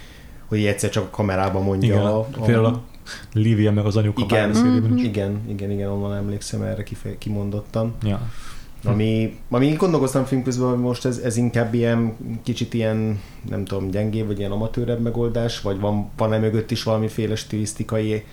hogy 0.49 0.65
egyszer 0.65 0.91
csak 0.91 1.05
a 1.05 1.11
kamerában 1.11 1.62
mondja 1.62 1.95
igen, 1.95 2.07
a, 2.07 2.19
a... 2.67 2.83
Lívia 3.33 3.73
meg 3.73 3.85
az 3.85 3.97
anyuka 3.97 4.23
igen, 4.23 4.49
mm-hmm. 4.49 4.97
igen, 4.97 5.41
igen, 5.49 5.71
igen, 5.71 5.89
onnan 5.89 6.17
emlékszem 6.17 6.62
erre 6.62 6.83
kifej, 6.83 7.19
kimondottan. 7.19 7.95
Ja. 8.03 8.31
Ami, 8.85 9.39
ami 9.51 9.73
gondolkoztam 9.73 10.25
film 10.25 10.43
közben, 10.43 10.69
hogy 10.69 10.79
most 10.79 11.05
ez, 11.05 11.19
ez 11.19 11.37
inkább 11.37 11.75
ilyen 11.75 12.17
kicsit 12.43 12.75
ilyen, 12.75 13.21
nem 13.49 13.65
tudom, 13.65 13.91
gyengé, 13.91 14.23
vagy 14.23 14.39
ilyen 14.39 14.51
amatőrebb 14.51 15.01
megoldás, 15.01 15.61
vagy 15.61 15.81
van, 15.81 16.11
van-e 16.17 16.39
mögött 16.39 16.71
is 16.71 16.83
valamiféle 16.83 17.35
stilisztikai 17.35 18.25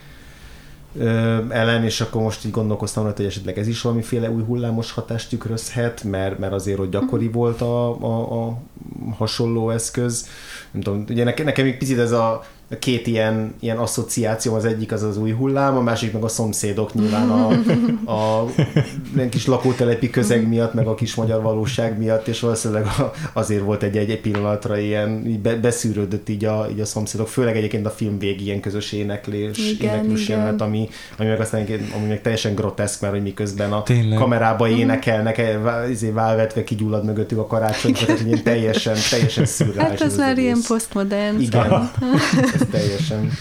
ellen, 1.50 1.84
és 1.84 2.02
akkor 2.02 2.22
most 2.22 2.46
így 2.46 2.52
gondolkoztam 2.52 3.04
rajta, 3.04 3.18
hogy 3.18 3.32
esetleg 3.32 3.58
ez 3.58 3.68
is 3.68 3.82
valamiféle 3.82 4.30
új 4.30 4.44
hullámos 4.44 4.92
hatást 4.92 5.30
tükrözhet, 5.30 6.04
mert, 6.04 6.40
mert 6.40 6.54
azért, 6.54 6.78
hogy 6.78 6.90
gyakori 6.90 7.26
mhm. 7.26 7.34
volt 7.34 7.62
a, 7.62 8.04
a, 8.04 8.48
a 8.48 8.58
hasonló 9.18 9.70
eszköz. 9.70 10.28
Nem 10.72 10.82
tudom, 10.82 11.06
ugye 11.10 11.24
nekem, 11.24 11.46
nekem 11.46 11.66
még 11.66 11.78
picit 11.78 12.00
ez 12.00 12.12
a 12.12 12.44
két 12.80 13.08
ilyen, 13.08 13.54
ilyen 13.60 13.78
asszociáció, 13.78 14.54
az 14.54 14.66
egyik 14.66 14.92
az 14.92 15.04
az 15.04 15.18
új 15.18 15.32
hullám, 15.32 15.78
a 15.78 15.82
másik 15.82 16.14
meg 16.14 16.24
a 16.24 16.28
szomszédok 16.28 16.94
nyilván 16.94 17.30
a, 17.30 17.48
a 18.12 18.46
a 19.18 19.30
kis 19.30 19.46
lakótelepi 19.46 20.10
közeg 20.10 20.48
miatt, 20.48 20.74
meg 20.74 20.88
a 20.88 20.96
kis 20.96 21.16
magyar 21.16 21.42
valóság 21.42 21.98
miatt, 21.98 22.28
és 22.28 22.40
valószínűleg 22.40 22.86
azért 23.34 23.64
volt 23.64 23.84
egy, 23.84 23.98
egy 23.98 24.22
pillanatra 24.22 24.78
ilyen, 24.78 25.26
így 25.26 25.40
beszűrődött 25.40 26.30
így 26.30 26.46
a, 26.46 26.68
így 26.72 26.80
a 26.80 26.86
szomszédok, 26.86 27.28
főleg 27.28 27.58
egyébként 27.58 27.86
a 27.86 27.90
film 27.90 28.20
végig 28.20 28.46
ilyen 28.46 28.60
közös 28.60 28.92
éneklés, 28.92 29.58
igen, 29.58 29.94
éneklős 29.94 30.24
igen. 30.24 30.38
jelenet, 30.38 30.62
ami, 30.62 30.90
ami 31.18 31.30
meg 31.30 31.40
aztán 31.40 31.68
ami 31.96 32.08
meg 32.08 32.22
teljesen 32.22 32.56
groteszk, 32.56 33.02
mert 33.02 33.14
hogy 33.14 33.24
miközben 33.24 33.72
a 33.72 33.84
Tényleg? 33.84 34.18
kamerába 34.18 34.68
mhm. 34.68 34.78
énekelnek, 34.78 35.38
e, 35.38 35.60
izé 35.90 36.10
válvetve 36.10 36.64
kigyullad 36.64 37.06
mögöttük 37.06 37.38
a 37.38 37.48
karácsony, 37.48 37.94
tehát 37.94 38.22
ilyen 38.26 38.44
teljesen, 38.44 38.96
teljesen 39.10 39.46
szürreális. 39.46 40.00
Hát 40.00 40.10
ez 40.10 40.18
már 40.18 40.38
ilyen 40.38 40.60
posztmodern. 40.68 41.40
Igen, 41.40 41.92
ez 42.62 42.68
teljesen 42.72 43.32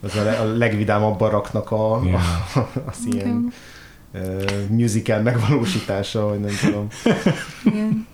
az 0.00 0.16
a, 0.16 0.40
a 0.40 0.56
legvidámabb 0.56 1.18
baraknak 1.18 1.70
a, 1.70 2.00
yeah. 2.04 2.56
a, 2.56 2.68
az 2.86 2.98
ilyen 3.04 3.52
uh, 4.14 4.44
musical 4.68 5.20
megvalósítása, 5.20 6.26
vagy 6.26 6.40
nem 6.40 6.54
tudom. 6.60 6.86
Igen. 7.64 8.06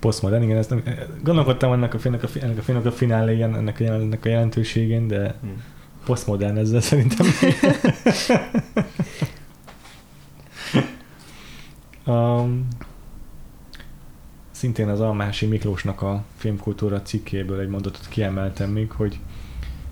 Postmodern, 0.00 0.42
igen, 0.42 0.56
ezt 0.56 0.70
nem, 0.70 0.82
gondolkodtam 1.22 1.72
ennek 1.72 1.94
a 1.94 1.98
filmnek 1.98 2.22
a, 2.22 2.28
ennek 2.40 2.58
a, 2.58 2.62
filmnek 2.62 2.86
a 2.86 2.92
fináléjén, 2.92 3.54
ennek 3.54 3.80
a, 3.80 3.84
ennek 3.84 4.24
a 4.24 4.28
jelentőségén, 4.28 5.08
de 5.08 5.34
hmm. 5.40 5.62
postmodern 6.04 6.56
ezzel 6.56 6.80
szerintem. 6.80 7.26
um, 12.06 12.68
szintén 14.60 14.88
az 14.88 15.00
Almási 15.00 15.46
Miklósnak 15.46 16.02
a 16.02 16.24
filmkultúra 16.36 17.02
cikkéből 17.02 17.60
egy 17.60 17.68
mondatot 17.68 18.08
kiemeltem 18.08 18.70
még, 18.70 18.90
hogy 18.90 19.18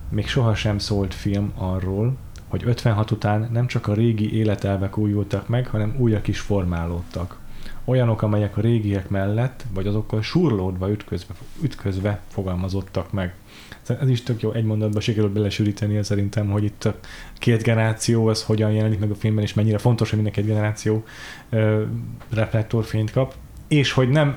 még 0.09 0.27
sohasem 0.27 0.79
szólt 0.79 1.15
film 1.15 1.53
arról, 1.57 2.17
hogy 2.49 2.63
56 2.65 3.11
után 3.11 3.49
nem 3.53 3.67
csak 3.67 3.87
a 3.87 3.95
régi 3.95 4.37
életelvek 4.37 4.99
újultak 4.99 5.49
meg, 5.49 5.67
hanem 5.67 5.95
újak 5.99 6.29
is 6.29 6.41
formálódtak. 6.41 7.39
Olyanok, 7.85 8.23
amelyek 8.23 8.57
a 8.57 8.61
régiek 8.61 9.09
mellett, 9.09 9.65
vagy 9.75 9.87
azokkal 9.87 10.23
surlódva, 10.23 10.91
ütközve, 10.91 11.35
ütközve 11.63 12.21
fogalmazottak 12.29 13.13
meg. 13.13 13.35
Ez 14.01 14.09
is 14.09 14.23
tök 14.23 14.43
jó, 14.43 14.53
egy 14.53 14.65
mondatba 14.65 15.01
sikerült 15.01 15.33
belesűríteni 15.33 16.03
szerintem, 16.03 16.51
hogy 16.51 16.65
itt 16.65 16.85
a 16.85 16.99
két 17.39 17.63
generáció, 17.63 18.27
az 18.27 18.43
hogyan 18.43 18.73
jelenik 18.73 18.99
meg 18.99 19.11
a 19.11 19.15
filmben, 19.15 19.45
és 19.45 19.55
mennyire 19.55 19.79
fontos, 19.79 20.09
hogy 20.11 20.19
mindenki 20.19 20.41
egy 20.41 20.55
generáció 20.55 21.05
ö, 21.51 21.83
reflektorfényt 22.31 23.11
kap, 23.11 23.35
és 23.69 23.93
hogy 23.93 24.09
nem 24.09 24.37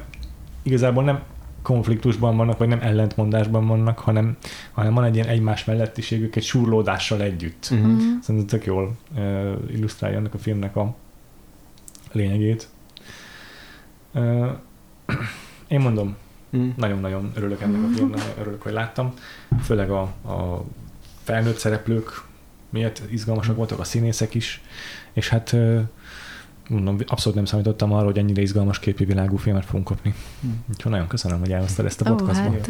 igazából 0.63 1.03
nem 1.03 1.23
konfliktusban 1.61 2.37
vannak, 2.37 2.57
vagy 2.57 2.67
nem 2.67 2.79
ellentmondásban 2.81 3.67
vannak, 3.67 3.99
hanem, 3.99 4.37
hanem 4.71 4.93
van 4.93 5.03
egy 5.03 5.15
ilyen 5.15 5.27
egymás 5.27 5.65
mellettiségük 5.65 6.35
egy 6.35 6.43
surlódással 6.43 7.21
együtt. 7.21 7.67
Uh-huh. 7.71 8.01
Szerintem 8.21 8.47
tök 8.47 8.65
jól 8.65 8.95
uh, 9.15 9.53
illusztrálja 9.71 10.17
ennek 10.17 10.33
a 10.33 10.37
filmnek 10.37 10.75
a 10.75 10.95
lényegét. 12.11 12.67
Uh, 14.13 14.49
én 15.67 15.79
mondom, 15.79 16.15
uh-huh. 16.49 16.75
nagyon-nagyon 16.75 17.31
örülök 17.35 17.61
ennek 17.61 17.83
a 17.83 17.93
filmnek, 17.95 18.21
örülök, 18.39 18.61
hogy 18.61 18.73
láttam. 18.73 19.13
Főleg 19.63 19.89
a, 19.89 20.01
a 20.01 20.63
felnőtt 21.23 21.57
szereplők 21.57 22.23
miért 22.69 23.01
izgalmasak 23.09 23.55
voltak, 23.55 23.79
a 23.79 23.83
színészek 23.83 24.33
is, 24.33 24.61
és 25.13 25.29
hát 25.29 25.51
uh, 25.51 25.81
mondom, 26.71 26.97
abszolút 27.05 27.35
nem 27.35 27.45
számítottam 27.45 27.93
arra, 27.93 28.05
hogy 28.05 28.17
ennyire 28.17 28.41
izgalmas 28.41 28.79
képi 28.79 29.05
világú 29.05 29.37
filmet 29.37 29.65
fogunk 29.65 29.85
kapni. 29.85 30.13
Hm. 30.41 30.47
Úgyhogy 30.69 30.91
nagyon 30.91 31.07
köszönöm, 31.07 31.39
hogy 31.39 31.51
elhoztad 31.51 31.85
ezt 31.85 32.01
a 32.01 32.15
podcastba. 32.15 32.51
Hát, 32.51 32.69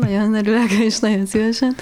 nagyon 0.00 0.34
örülök, 0.34 0.70
és 0.70 0.98
nagyon 0.98 1.26
szívesen. 1.26 1.74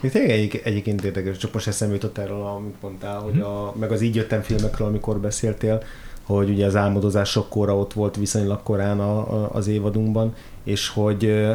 Még 0.00 0.10
tényleg 0.10 0.30
egy, 0.30 0.60
egyébként 0.64 1.04
érdekes, 1.04 1.36
csak 1.36 1.52
most 1.52 1.66
eszembe 1.66 1.94
jutott 1.94 2.18
erről, 2.18 2.42
amit 2.42 2.82
mondtál, 2.82 3.18
hogy 3.18 3.40
a, 3.40 3.74
meg 3.78 3.92
az 3.92 4.00
így 4.00 4.14
jöttem 4.14 4.42
filmekről, 4.42 4.88
amikor 4.88 5.18
beszéltél, 5.18 5.82
hogy 6.22 6.50
ugye 6.50 6.66
az 6.66 6.76
álmodozás 6.76 7.38
kora 7.48 7.76
ott 7.76 7.92
volt 7.92 8.16
viszonylag 8.16 8.62
korán 8.62 9.00
a, 9.00 9.18
a, 9.18 9.50
az 9.52 9.66
évadunkban, 9.66 10.34
és 10.64 10.88
hogy 10.88 11.50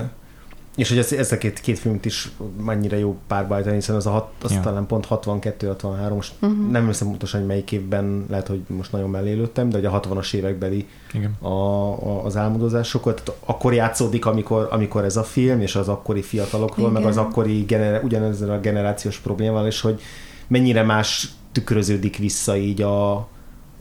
és 0.76 0.90
hogy 0.90 0.98
ezt, 0.98 1.32
a 1.32 1.38
két, 1.38 1.60
két 1.60 1.80
filmet 1.80 2.06
is 2.06 2.32
mennyire 2.64 3.00
jó 3.00 3.18
párbajtani, 3.28 3.76
hiszen 3.76 3.96
az, 3.96 4.06
a 4.06 4.10
hat, 4.10 4.32
az 4.42 4.52
ja. 4.52 4.60
talán 4.60 4.86
pont 4.86 5.08
62-63, 5.10 6.14
most 6.14 6.34
uh-huh. 6.42 6.70
nem 6.72 6.88
hiszem 6.88 7.08
pontosan, 7.08 7.40
hogy 7.40 7.50
melyik 7.50 7.72
évben, 7.72 8.26
lehet, 8.30 8.48
hogy 8.48 8.62
most 8.68 8.92
nagyon 8.92 9.10
mellélődtem, 9.10 9.70
de 9.70 9.76
hogy 9.76 9.86
a 9.86 10.00
60-as 10.00 10.34
évekbeli 10.34 10.88
Igen. 11.14 11.36
A, 11.40 11.48
a, 11.48 12.26
az 12.26 12.38
álmodozásokat. 12.38 13.38
Akkor 13.46 13.74
játszódik, 13.74 14.26
amikor, 14.26 14.68
amikor 14.72 15.04
ez 15.04 15.18
a 15.18 15.24
film, 15.24 15.62
és 15.62 15.76
az 15.76 15.88
akkori 15.88 16.22
fiatalokról, 16.22 16.90
Igen. 16.90 17.02
meg 17.02 17.12
az 17.12 17.18
akkori 17.18 17.62
gener, 17.62 18.04
ugyanezzel 18.04 18.52
a 18.52 18.60
generációs 18.60 19.18
problémával, 19.18 19.68
és 19.68 19.82
hogy 19.82 20.02
mennyire 20.48 20.84
más 20.84 21.30
tükröződik 21.52 22.18
vissza 22.18 22.58
így 22.58 22.82
a 22.82 23.28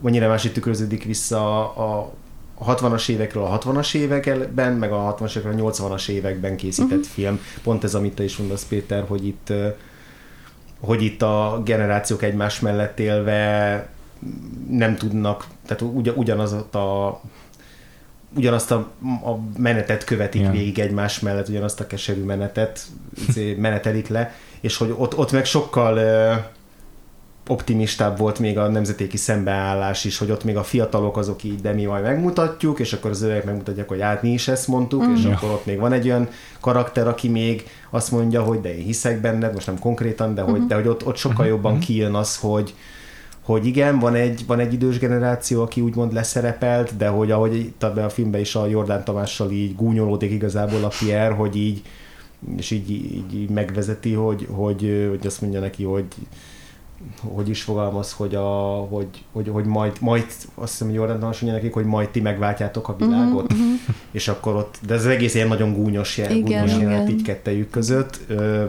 mennyire 0.01 0.27
más 0.27 0.43
tükröződik 0.53 1.05
vissza 1.05 1.71
a, 1.75 1.99
a 1.99 2.13
a 2.55 2.75
60-as 2.75 3.09
évekről 3.09 3.45
a 3.45 3.59
60-as 3.59 3.95
években, 3.95 4.73
meg 4.73 4.93
a 4.93 5.17
60-as 5.19 5.37
évekről 5.37 5.67
a 5.67 5.73
80-as 5.73 6.09
években 6.09 6.57
készített 6.57 6.99
uh-huh. 6.99 7.13
film. 7.13 7.41
Pont 7.63 7.85
ez, 7.85 7.95
amit 7.95 8.15
te 8.15 8.25
is 8.25 8.37
mondasz, 8.37 8.65
Péter, 8.65 9.05
hogy 9.07 9.27
itt, 9.27 9.53
hogy 10.81 11.03
itt 11.03 11.23
a 11.23 11.63
generációk 11.65 12.23
egymás 12.23 12.61
mellett 12.61 12.99
élve 12.99 13.89
nem 14.69 14.97
tudnak, 14.97 15.47
tehát 15.67 15.83
ugy, 15.83 16.13
ugyanaz 16.17 16.53
a 16.53 17.21
ugyanazt 18.37 18.71
a, 18.71 18.77
a 19.25 19.39
menetet 19.57 20.05
követik 20.05 20.41
yeah. 20.41 20.53
végig 20.53 20.79
egymás 20.79 21.21
mellett, 21.21 21.49
ugyanazt 21.49 21.81
a 21.81 21.87
keserű 21.87 22.23
menetet 22.23 22.81
izé, 23.29 23.55
menetelik 23.55 24.09
le, 24.09 24.35
és 24.61 24.77
hogy 24.77 24.95
ott, 24.97 25.17
ott 25.17 25.33
meg 25.33 25.45
sokkal 25.45 25.99
optimistább 27.49 28.19
volt 28.19 28.39
még 28.39 28.59
a 28.59 28.69
nemzetéki 28.69 29.17
szembeállás 29.17 30.05
is, 30.05 30.19
hogy 30.19 30.31
ott 30.31 30.45
még 30.45 30.57
a 30.57 30.63
fiatalok 30.63 31.17
azok 31.17 31.43
így, 31.43 31.61
de 31.61 31.73
mi 31.73 31.85
majd 31.85 32.03
megmutatjuk, 32.03 32.79
és 32.79 32.93
akkor 32.93 33.11
az 33.11 33.23
öregek 33.23 33.45
megmutatják, 33.45 33.89
hogy 33.89 34.01
át 34.01 34.23
mi 34.23 34.33
is 34.33 34.49
ezt 34.49 34.69
mondtuk, 34.69 35.07
mm. 35.07 35.15
és 35.15 35.25
akkor 35.25 35.51
ott 35.51 35.67
még 35.67 35.79
van 35.79 35.93
egy 35.93 36.07
olyan 36.07 36.29
karakter, 36.61 37.09
aki 37.09 37.29
még 37.29 37.65
azt 37.91 38.11
mondja, 38.11 38.43
hogy 38.43 38.61
de 38.61 38.77
én 38.77 38.85
hiszek 38.85 39.21
benned, 39.21 39.53
most 39.53 39.67
nem 39.67 39.79
konkrétan, 39.79 40.35
de 40.35 40.43
hogy, 40.43 40.61
mm. 40.61 40.67
de 40.67 40.75
hogy 40.75 40.89
ott, 40.89 41.07
ott 41.07 41.17
sokkal 41.17 41.47
jobban 41.47 41.75
mm. 41.75 41.79
kijön 41.79 42.15
az, 42.15 42.37
hogy, 42.37 42.75
hogy 43.43 43.67
igen, 43.67 43.99
van 43.99 44.15
egy, 44.15 44.47
van 44.47 44.59
egy 44.59 44.73
idős 44.73 44.99
generáció, 44.99 45.63
aki 45.63 45.81
úgymond 45.81 46.13
leszerepelt, 46.13 46.97
de 46.97 47.09
hogy 47.09 47.31
ahogy 47.31 47.57
itt 47.57 47.83
a 47.83 48.09
filmben 48.09 48.41
is 48.41 48.55
a 48.55 48.67
Jordán 48.67 49.05
Tamással 49.05 49.51
így 49.51 49.77
gúnyolódik 49.77 50.31
igazából 50.31 50.85
a 50.85 50.93
Pierre, 50.99 51.35
hogy 51.35 51.57
így 51.57 51.83
és 52.57 52.71
így, 52.71 52.91
így, 52.91 53.35
így 53.35 53.49
megvezeti, 53.49 54.13
hogy, 54.13 54.47
hogy, 54.51 55.07
hogy 55.09 55.27
azt 55.27 55.41
mondja 55.41 55.61
neki, 55.61 55.85
hogy 55.85 56.05
hogy 57.21 57.49
is 57.49 57.63
fogalmaz, 57.63 58.13
hogy, 58.13 58.35
a, 58.35 58.49
hogy, 58.91 59.07
hogy, 59.33 59.49
hogy 59.49 59.65
majd, 59.65 59.93
majd 60.01 60.27
azt 60.55 60.71
hiszem, 60.71 60.87
hogy 60.87 60.97
Jordan 60.97 61.19
Tamas 61.19 61.41
nekik, 61.41 61.73
hogy 61.73 61.85
majd 61.85 62.09
ti 62.09 62.21
megváltjátok 62.21 62.89
a 62.89 62.93
mhm, 62.99 63.09
világot, 63.09 63.53
uh-huh. 63.53 63.69
és 64.11 64.29
akkor 64.29 64.55
ott, 64.55 64.79
de 64.87 64.95
ez 64.95 65.07
egész 65.07 65.35
ilyen 65.35 65.49
nagyon 65.49 65.73
gúnyos, 65.73 66.19
jel, 66.19 66.31
igen, 66.31 66.65
gúnyos 66.65 66.81
jelenet 66.81 67.11
így 67.11 67.23
kettejük 67.23 67.71
között, 67.71 68.21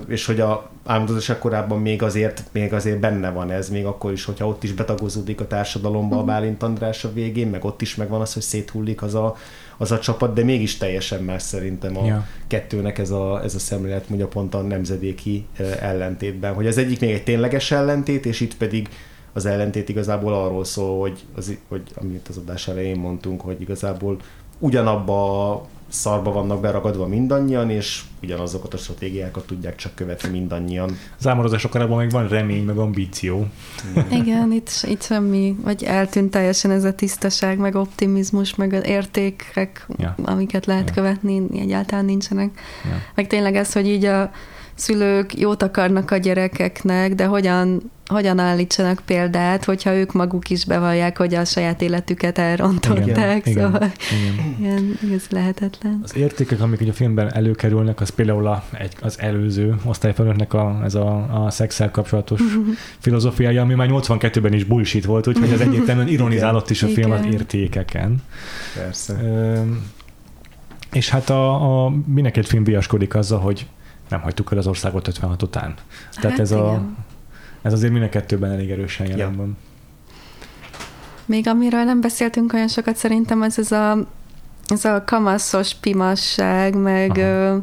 és 0.07 0.25
hogy 0.25 0.39
a 0.39 0.69
álmodozás 0.85 1.37
korábban 1.39 1.81
még 1.81 2.03
azért, 2.03 2.43
még 2.51 2.73
azért 2.73 2.99
benne 2.99 3.29
van 3.29 3.51
ez, 3.51 3.69
még 3.69 3.85
akkor 3.85 4.11
is, 4.11 4.25
hogyha 4.25 4.47
ott 4.47 4.63
is 4.63 4.73
betagozódik 4.73 5.41
a 5.41 5.47
társadalomba 5.47 6.15
uh-huh. 6.15 6.19
a 6.19 6.23
mhm. 6.23 6.31
Bálint 6.31 6.63
András 6.63 7.03
a 7.03 7.13
végén, 7.13 7.47
meg 7.47 7.65
ott 7.65 7.81
is 7.81 7.95
megvan 7.95 8.21
az, 8.21 8.33
hogy 8.33 8.43
széthullik 8.43 9.01
az 9.01 9.15
a, 9.15 9.35
az 9.77 9.91
a 9.91 9.99
csapat, 9.99 10.33
de 10.33 10.43
mégis 10.43 10.77
teljesen 10.77 11.23
más 11.23 11.41
szerintem 11.41 11.97
a 11.97 12.05
Ja. 12.05 12.27
kettőnek 12.47 12.97
ez 12.97 13.09
a, 13.09 13.43
ez 13.43 13.55
a 13.55 13.59
szemlélet, 13.59 14.09
mondja 14.09 14.27
pont 14.27 14.53
a 14.53 14.61
nemzedéki 14.61 15.45
ellentétben, 15.79 16.53
hogy 16.53 16.67
az 16.67 16.77
egyik 16.77 16.99
még 16.99 17.11
egy 17.11 17.23
tényleges 17.23 17.71
ellentét, 17.71 18.25
és 18.25 18.39
itt 18.39 18.57
pedig 18.57 18.89
az 19.33 19.45
ellentét 19.45 19.89
igazából 19.89 20.33
arról 20.33 20.63
szól, 20.63 20.99
hogy, 20.99 21.25
az, 21.35 21.57
hogy 21.67 21.81
amit 21.95 22.27
az 22.27 22.37
adás 22.37 22.67
elején 22.67 22.99
mondtunk, 22.99 23.41
hogy 23.41 23.61
igazából 23.61 24.17
ugyanabba 24.59 25.67
szarba 25.95 26.31
vannak 26.31 26.61
beragadva 26.61 27.07
mindannyian, 27.07 27.69
és 27.69 28.01
ugyanazokat 28.23 28.73
a 28.73 28.77
stratégiákat 28.77 29.45
tudják 29.45 29.75
csak 29.75 29.95
követni 29.95 30.29
mindannyian. 30.29 30.97
Az 31.19 31.27
álmodozások 31.27 31.71
korában 31.71 31.97
még 31.97 32.11
van 32.11 32.27
remény, 32.27 32.63
meg 32.63 32.77
ambíció. 32.77 33.45
Igen, 34.11 34.51
itt, 34.51 34.69
itt 34.83 35.01
semmi, 35.03 35.55
vagy 35.63 35.83
eltűnt 35.83 36.31
teljesen 36.31 36.71
ez 36.71 36.83
a 36.83 36.93
tisztaság, 36.93 37.57
meg 37.57 37.75
optimizmus, 37.75 38.55
meg 38.55 38.73
az 38.73 38.85
értékek, 38.85 39.87
Ja. 39.97 40.15
amiket 40.23 40.65
lehet 40.65 40.87
Ja. 40.87 40.93
követni, 40.93 41.43
egyáltalán 41.59 42.05
nincsenek. 42.05 42.59
Ja. 42.83 43.01
Meg 43.15 43.27
tényleg 43.27 43.55
ez, 43.55 43.73
hogy 43.73 43.87
így 43.87 44.05
a 44.05 44.31
szülők 44.75 45.39
jót 45.39 45.63
akarnak 45.63 46.11
a 46.11 46.17
gyerekeknek, 46.17 47.15
de 47.15 47.25
hogyan, 47.25 47.91
hogyan 48.05 48.39
állítsanak 48.39 49.01
példát, 49.05 49.65
hogyha 49.65 49.93
ők 49.93 50.13
maguk 50.13 50.49
is 50.49 50.65
bevallják, 50.65 51.17
hogy 51.17 51.33
a 51.33 51.45
saját 51.45 51.81
életüket 51.81 52.37
elrontották. 52.37 53.45
Igen, 53.47 53.63
szóval 53.63 53.91
igen. 54.59 54.59
igen, 54.59 54.99
ez 55.13 55.25
lehetetlen. 55.29 55.99
Az 56.03 56.15
értékek, 56.15 56.61
amik 56.61 56.81
ugye 56.81 56.91
a 56.91 56.93
filmben 56.93 57.33
előkerülnek, 57.33 58.01
az 58.01 58.09
például 58.09 58.47
a, 58.47 58.63
egy, 58.71 58.93
az 59.01 59.19
előző 59.19 59.75
osztályfelnőttnek 59.85 60.53
a, 60.53 60.81
ez 60.83 60.95
a, 60.95 61.43
a 61.45 61.49
szexel 61.49 61.91
kapcsolatos 61.91 62.41
filozófiája, 63.03 63.61
ami 63.61 63.73
már 63.73 63.87
82-ben 63.91 64.53
is 64.53 64.63
bullshit 64.63 65.05
volt, 65.05 65.27
úgyhogy 65.27 65.51
ez 65.51 65.59
egyértelműen 65.59 66.07
ironizálott 66.17 66.69
is 66.69 66.83
a 66.83 66.87
film 66.87 67.11
az 67.11 67.19
Igen. 67.19 67.31
értékeken. 67.31 68.23
Persze. 68.75 69.19
Ö, 69.23 69.61
és 70.91 71.09
hát 71.09 71.29
a, 71.29 71.85
a 71.85 71.93
mindenki 72.05 72.39
egy 72.39 72.47
film 72.47 72.63
viaskodik 72.63 73.15
azzal, 73.15 73.39
hogy 73.39 73.65
nem 74.09 74.21
hagytuk 74.21 74.51
el 74.51 74.57
az 74.57 74.67
országot 74.67 75.07
56 75.07 75.41
után. 75.41 75.73
Tehát 76.15 76.31
Hát 76.31 76.39
ez, 76.39 76.51
a, 76.51 76.57
igen. 76.57 76.97
ez 77.61 77.73
azért 77.73 77.91
mind 77.91 78.03
a 78.03 78.09
kettőben 78.09 78.51
elég 78.51 78.71
erősen 78.71 79.07
jelen 79.07 79.31
Ja. 79.31 79.35
van. 79.37 79.57
Még 81.25 81.47
amiről 81.47 81.83
nem 81.83 82.01
beszéltünk 82.01 82.53
olyan 82.53 82.67
sokat, 82.67 82.95
szerintem 82.95 83.41
az 83.41 83.59
ez 83.59 83.71
a, 83.71 83.97
ez 84.67 84.85
a 84.85 85.03
kamaszos 85.05 85.73
pimasság, 85.73 86.75
meg, 86.75 87.09
Aha. 87.09 87.19
ö, 87.21 87.57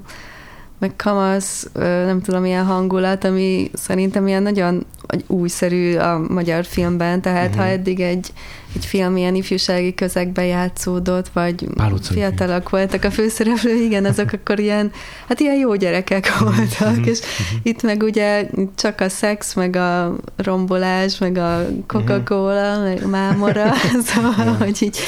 meg 0.79 0.93
kamasz, 0.97 1.69
ö, 1.73 2.05
nem 2.05 2.21
tudom, 2.21 2.45
ilyen 2.45 2.65
hangulat, 2.65 3.25
ami 3.25 3.71
szerintem 3.75 4.27
ilyen 4.27 4.43
nagyon 4.43 4.87
újszerű 5.27 5.97
a 5.97 6.19
magyar 6.19 6.65
filmben, 6.65 7.21
tehát 7.21 7.49
uh-huh. 7.49 7.61
ha 7.61 7.65
Mhm. 7.69 7.73
eddig 7.79 8.01
egy, 8.01 8.33
egy 8.75 8.85
film 8.87 9.17
ilyen 9.17 9.35
ifjúsági 9.35 9.95
közegben 9.95 10.45
játszódott, 10.45 11.29
vagy 11.33 11.67
Pál 11.75 11.93
utcai 11.93 12.17
fiatalak 12.17 12.71
voltak 12.71 13.05
a 13.05 13.11
főszereplő, 13.11 13.75
igen, 13.75 14.05
azok 14.05 14.33
akkor 14.43 14.59
ilyen, 14.59 14.91
hát 15.29 15.41
ilyen 15.41 15.55
jó 15.59 15.75
gyerekek 15.75 16.39
voltak, 16.39 16.97
Mhm. 16.97 17.09
és 17.09 17.19
itt 17.63 17.83
meg 17.83 18.03
ugye 18.03 18.47
csak 18.77 19.01
a 19.01 19.09
szex, 19.09 19.55
meg 19.55 19.77
a 19.77 20.17
rombolás, 20.37 21.19
meg 21.19 21.37
a 21.37 21.67
Coca-Cola, 21.87 22.83
meg 22.83 23.07
mámora, 23.09 23.73
szóval, 24.07 24.55
hogy 24.55 24.77
így, 24.83 24.99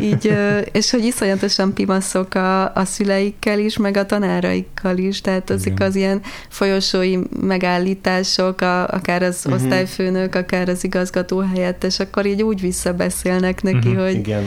így, 0.00 0.32
és 0.72 0.90
hogy 0.90 1.04
iszonyatosan 1.04 1.74
pimaszok 1.74 2.34
a, 2.34 2.74
a 2.74 2.84
szüleikkel 2.84 3.58
is, 3.58 3.76
meg 3.76 3.96
a 3.96 4.06
tanáraikkal 4.06 4.96
is, 4.96 5.20
tehát 5.20 5.50
azok 5.50 5.66
Igen. 5.66 5.88
az 5.88 5.94
ilyen 5.96 6.20
folyosói 6.48 7.18
megállítások, 7.40 8.60
a, 8.60 8.86
akár 8.88 9.22
az 9.22 9.44
Mhm. 9.44 9.54
osztályfőnök, 9.54 10.34
akár 10.34 10.68
az 10.68 10.84
igazgató 10.84 11.38
helyettes, 11.38 12.00
akkor 12.00 12.26
így 12.26 12.42
úgy 12.42 12.60
visszabeszélnek 13.08 13.62
neki, 13.62 13.88
Mhm. 13.88 13.98
hogy, 13.98 14.14
Igen. 14.14 14.44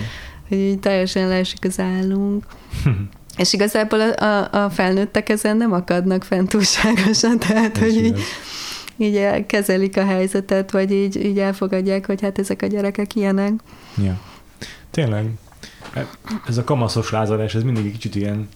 hogy 0.48 0.58
így 0.58 0.80
teljesen 0.80 1.28
leesik 1.28 1.66
az 1.66 1.80
állunk. 1.80 2.46
És 3.38 3.54
igazából 3.54 4.02
a, 4.02 4.24
a, 4.24 4.64
a 4.66 4.70
felnőttek 4.70 5.30
ezen 5.30 5.58
nem 5.58 5.72
akadnak 5.74 6.24
fent 6.24 6.50
túlságosan, 6.50 7.40
tehát 7.48 7.78
Ez 7.78 7.82
hogy 7.84 8.06
így, 8.06 8.20
így 8.98 9.16
el- 9.16 9.46
kezelik 9.46 9.98
a 9.98 10.06
helyzetet, 10.06 10.72
vagy 10.72 10.92
így, 10.92 11.26
így 11.26 11.40
elfogadják, 11.40 12.06
hogy 12.06 12.22
hát 12.22 12.40
ezek 12.40 12.62
a 12.62 12.66
gyerekek 12.68 13.16
ilyenek. 13.16 13.52
Ja. 14.04 14.20
Tényleg. 14.92 15.26
Ez 16.48 16.58
a 16.58 16.64
kamaszos 16.64 17.12
lázadás, 17.12 17.56
ez 17.56 17.64
mindig 17.64 17.86
egy 17.86 17.92
kicsit 17.92 18.16
ilyen 18.16 18.50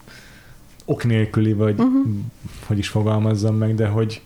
ok 0.85 1.03
nélküli, 1.03 1.53
vagy 1.53 1.79
uh-huh. 1.79 2.05
hogy 2.65 2.77
is 2.77 2.87
fogalmazzam 2.87 3.55
meg, 3.55 3.75
de 3.75 3.87
hogy 3.87 4.21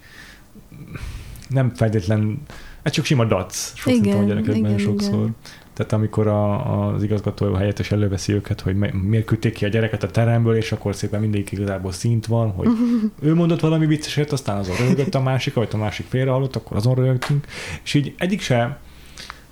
nem 1.50 1.72
feltétlen, 1.76 2.42
ez 2.82 2.92
csak 2.92 3.06
sima 3.06 3.26
dac, 3.26 3.72
sok 3.76 3.94
Igen, 3.94 4.18
a 4.18 4.24
gyerekekben 4.24 4.72
igen, 4.72 4.78
sokszor. 4.78 5.14
igen. 5.14 5.36
Tehát 5.80 5.94
amikor 5.94 6.28
a, 6.28 6.88
az 6.94 7.04
igazgató 7.04 7.54
helyettes 7.54 7.92
előveszi 7.92 8.34
őket, 8.34 8.62
hogy 8.62 8.76
mi- 8.76 8.92
miért 9.04 9.26
küldték 9.26 9.54
ki 9.54 9.66
a 9.66 9.68
gyereket 9.68 10.04
a 10.04 10.08
teremből, 10.12 10.56
és 10.56 10.72
akkor 10.72 10.96
szépen 10.96 11.20
mindig 11.22 11.48
igazából 11.52 11.92
szint 11.92 12.26
van, 12.26 12.52
hogy 12.52 12.68
ő 13.22 13.36
mondott 13.36 13.60
valami 13.60 13.86
vicceset, 13.86 14.32
aztán 14.32 14.58
azon 14.58 14.76
röhögött 14.76 15.16
a 15.16 15.22
másik, 15.22 15.54
vagy 15.54 15.68
a 15.74 15.78
másik 15.78 16.06
félrehallott, 16.10 16.56
akkor 16.56 16.78
azon 16.78 16.96
röhögtünk. 16.96 17.46
És 17.84 17.94
így 17.94 18.14
egyik 18.18 18.42
se 18.42 18.80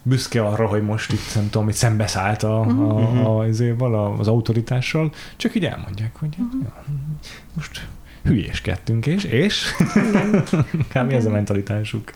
büszke 0.03 0.41
arra, 0.45 0.67
hogy 0.67 0.81
most 0.83 1.11
itt 1.11 1.35
nem 1.35 1.43
tudom, 1.49 1.65
hogy 1.65 1.73
szembeszállt 1.73 2.43
a, 2.43 2.63
Mhm. 2.63 2.79
a, 3.25 3.43
a, 3.83 4.19
az 4.19 4.27
autoritással, 4.27 5.11
csak 5.35 5.55
így 5.55 5.65
elmondják, 5.65 6.15
hogy 6.15 6.29
Mhm. 6.37 6.61
ja, 6.63 6.83
most 7.53 7.87
hülyéskedtünk, 8.23 9.05
és, 9.05 9.23
és 9.23 9.65
kb. 10.93 11.11
ez 11.11 11.25
a 11.25 11.29
mentalitásuk. 11.29 12.11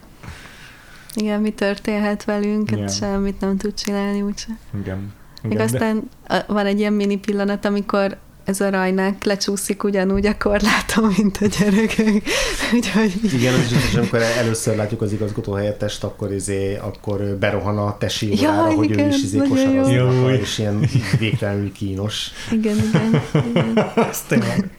Igen, 1.14 1.40
mi 1.40 1.50
történhet 1.50 2.24
velünk, 2.24 2.70
Igen. 2.70 2.82
hát 2.82 2.96
semmit 2.96 3.40
nem 3.40 3.56
tud 3.56 3.74
csinálni 3.74 4.22
úgyse. 4.22 4.46
Igen. 4.80 5.12
Még 5.42 5.52
Igen, 5.52 5.66
de- 5.66 5.72
aztán 5.72 6.08
van 6.46 6.66
egy 6.66 6.78
ilyen 6.78 6.92
mini 6.92 7.16
pillanat, 7.18 7.64
amikor 7.64 8.16
ez 8.44 8.60
a 8.60 8.70
rajnák 8.70 9.24
lecsúszik 9.24 9.84
ugyanúgy 9.84 10.26
a 10.26 10.36
korláton, 10.38 11.12
mint 11.16 11.38
a 11.40 11.46
gyerekek. 11.46 12.22
Úgyhogy 12.74 13.12
Igen, 13.32 13.54
és, 13.54 13.70
és 13.88 13.94
amikor 13.94 14.22
először 14.22 14.76
látjuk 14.76 15.02
az 15.02 15.12
igazgató 15.12 15.52
helyettest, 15.52 16.04
akkor, 16.04 16.32
izé, 16.32 16.76
akkor 16.76 17.36
berohan 17.40 17.78
a 17.78 17.98
tesi 17.98 18.40
Ja, 18.40 18.50
órára, 18.50 18.74
hogy 18.74 18.90
ő 18.90 18.92
igen, 18.92 19.08
is 19.08 19.22
izé 19.22 19.38
akar, 19.38 20.32
és 20.32 20.58
ilyen 20.58 20.88
végtelenül 21.18 21.72
kínos. 21.72 22.30
igen, 22.50 22.76
igen, 22.76 23.22
igen. 23.50 23.92
Ez 24.10 24.22
tényleg. 24.22 24.70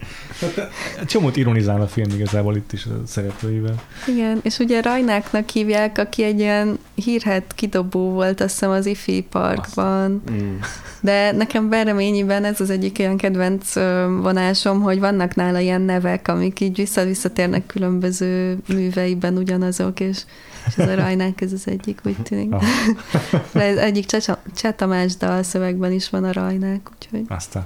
Csomót 1.05 1.35
ironizál 1.37 1.81
a 1.81 1.87
film 1.87 2.09
igazából 2.09 2.55
itt 2.55 2.73
is 2.73 2.85
a 2.85 3.01
szereplőivel. 3.07 3.83
Igen, 4.07 4.39
és 4.41 4.57
ugye 4.59 4.81
Rajnáknak 4.81 5.49
hívják, 5.49 5.97
aki 5.97 6.23
egy 6.23 6.39
ilyen 6.39 6.79
hírhet 6.95 7.53
kidobó 7.55 8.09
volt, 8.09 8.41
azt 8.41 8.51
hiszem 8.51 8.69
az 8.69 8.85
IFI 8.85 9.21
parkban. 9.29 10.23
Mm. 10.31 10.55
De 11.01 11.31
nekem 11.31 11.69
Bereményiben 11.69 12.43
ez 12.43 12.59
az 12.61 12.69
egyik 12.69 12.99
ilyen 12.99 13.17
kedvenc 13.17 13.73
vonásom, 14.21 14.81
hogy 14.81 14.99
vannak 14.99 15.35
nála 15.35 15.59
ilyen 15.59 15.81
nevek, 15.81 16.27
amik 16.27 16.59
így 16.59 16.75
vissza-visszatérnek 16.75 17.65
különböző 17.65 18.57
műveiben 18.67 19.37
ugyanazok, 19.37 19.99
és, 19.99 20.23
és 20.67 20.77
ez 20.77 20.87
a 20.89 20.95
Rajnák, 20.95 21.41
ez 21.41 21.53
az 21.53 21.63
egyik, 21.67 21.99
úgy 22.05 22.15
tűnik. 22.23 22.51
Ah, 22.53 22.63
De 23.53 23.61
ez 23.61 23.77
egyik 23.77 24.05
Cseh- 24.05 24.37
Cseh 24.55 24.71
Tamás 24.75 25.15
dalszövegben 25.17 25.91
is 25.91 26.09
van 26.09 26.23
a 26.23 26.31
Rajnák, 26.31 26.89
úgyhogy 26.95 27.25
aztán. 27.27 27.65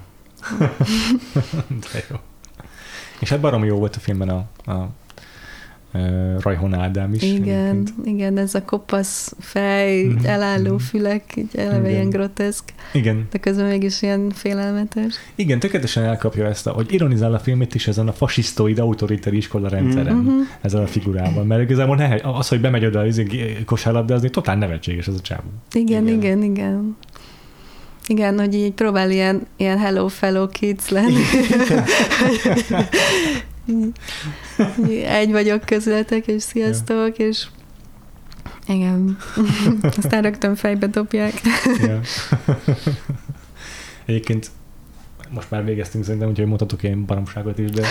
De 1.92 2.06
jó. 2.10 2.16
És 3.20 3.30
hát 3.30 3.40
baromi 3.40 3.68
jó 3.68 3.78
volt 3.78 3.96
a 3.96 4.00
filmben 4.00 4.30
a, 4.30 4.46
a, 4.72 4.90
Rajhon 6.40 6.74
Ádám 6.74 7.14
is. 7.14 7.22
igen, 7.24 7.66
egyébként. 7.66 7.94
igen, 8.08 8.38
ez 8.38 8.56
a 8.56 8.64
kopasz 8.64 9.34
fej, 9.40 9.98
így 10.00 10.14
Mhm, 10.16 10.26
elálló 10.26 10.74
mhm. 10.74 10.84
fülek, 10.84 11.24
így 11.36 11.50
eleve 11.56 11.78
Igen. 11.80 11.90
ilyen 11.92 12.10
groteszk, 12.10 12.64
Igen, 12.94 13.28
de 13.32 13.38
közben 13.38 13.66
mégis 13.66 14.02
ilyen 14.02 14.30
félelmetes. 14.30 15.14
igen, 15.36 15.60
tökéletesen 15.60 16.04
elkapja 16.04 16.46
ezt, 16.46 16.68
a, 16.68 16.72
hogy 16.72 16.94
ironizál 16.94 17.34
a 17.34 17.40
filmet 17.40 17.76
is 17.76 17.88
ezen 17.88 18.08
a 18.08 18.12
fasisztoid, 18.14 18.80
autoritári 18.80 19.38
iskola 19.38 19.70
rendszeren, 19.70 20.16
Mhm. 20.16 20.32
ezzel 20.62 20.82
a 20.82 20.88
figurával. 20.88 21.44
Mert 21.44 21.62
igazából 21.62 21.96
ne, 21.96 22.16
az, 22.24 22.48
hogy 22.48 22.62
bemegy 22.62 22.86
oda 22.86 23.00
az 23.00 23.22
kosárlabdázni, 23.66 24.30
totál 24.30 24.58
nevetséges 24.58 25.08
ez 25.08 25.14
a 25.16 25.22
csávó. 25.22 25.50
Igen, 25.74 26.08
Igen. 26.08 26.18
igen, 26.18 26.44
igen. 26.44 26.98
Igen, 28.08 28.40
hogy 28.40 28.54
így 28.54 28.72
próbál 28.74 29.12
ilyen, 29.12 29.48
ilyen 29.58 29.78
hello 29.80 30.08
fellow 30.08 30.48
kids 30.48 30.90
lenni. 30.90 31.22
Egy 35.08 35.32
vagyok 35.32 35.66
közületek, 35.66 36.28
és 36.28 36.42
sziasztok, 36.44 37.18
és 37.18 37.46
igen. 38.68 39.18
Aztán 39.98 40.22
rögtön 40.22 40.56
fejbe 40.56 40.88
dobják. 40.88 41.34
Ja. 41.82 42.00
Egyébként 44.06 44.50
most 45.30 45.52
már 45.52 45.66
végeztünk 45.66 46.04
szerintem, 46.04 46.30
úgyhogy 46.30 46.46
mondhatok 46.48 46.84
ilyen 46.84 47.06
baromságot 47.06 47.58
is, 47.60 47.70
de 47.70 47.88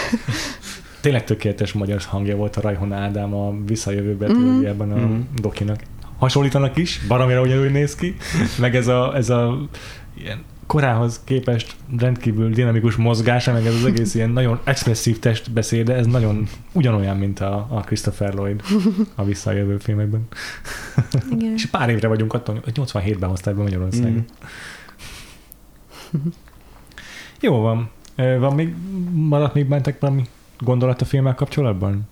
tényleg 1.01 1.25
tökéletes 1.25 1.73
magyar 1.73 2.01
hangja 2.03 2.37
volt 2.37 2.57
a 2.57 2.61
Rajhon 2.61 2.93
Ádám 2.93 3.35
a 3.35 3.55
Visszajövőbe 3.67 4.27
Mhm. 4.27 4.35
trilógiában 4.37 4.93
a 4.93 4.97
Mhm. 4.97 5.19
dokinak. 5.41 5.81
Hasonlítanak 6.19 6.77
is, 6.77 7.01
baromira 7.09 7.41
ugyanúgy 7.41 7.71
néz 7.71 7.95
ki, 7.95 8.17
meg 8.59 8.77
ez 8.77 8.87
a, 8.87 9.17
ez 9.17 9.31
a 9.31 9.69
ilyen 10.19 10.45
korához 10.67 11.21
képest 11.25 11.77
rendkívül 11.99 12.51
dinamikus 12.51 12.97
mozgása, 12.97 13.53
meg 13.53 13.67
ez 13.67 13.75
az 13.75 13.85
egész 13.85 14.15
ilyen 14.15 14.31
nagyon 14.31 14.61
expresszív 14.65 15.19
testbeszéde, 15.19 15.95
ez 15.95 16.07
nagyon 16.07 16.49
ugyanolyan, 16.73 17.17
mint 17.17 17.41
a, 17.41 17.67
a 17.71 17.81
Christopher 17.81 18.35
Lloyd 18.35 18.63
a 19.15 19.25
Visszajövő 19.25 19.79
filmekben. 19.79 20.27
Igen. 21.31 21.53
És 21.53 21.67
pár 21.67 21.89
évre 21.89 22.09
vagyunk 22.09 22.33
attól, 22.33 22.61
hogy 22.65 22.73
87-ben 22.77 23.29
hozták 23.29 23.55
be 23.55 23.63
Magyarországon. 23.63 24.25
Mm. 26.17 26.29
Jó 27.41 27.61
van. 27.61 27.91
Van 28.17 28.55
még, 28.55 28.75
maradt 29.13 29.55
még 29.55 29.67
bentek 29.67 30.01
valami 30.01 30.25
gondolat 30.59 31.01
a 31.01 31.05
filmmel 31.05 31.35
kapcsolatban? 31.35 32.09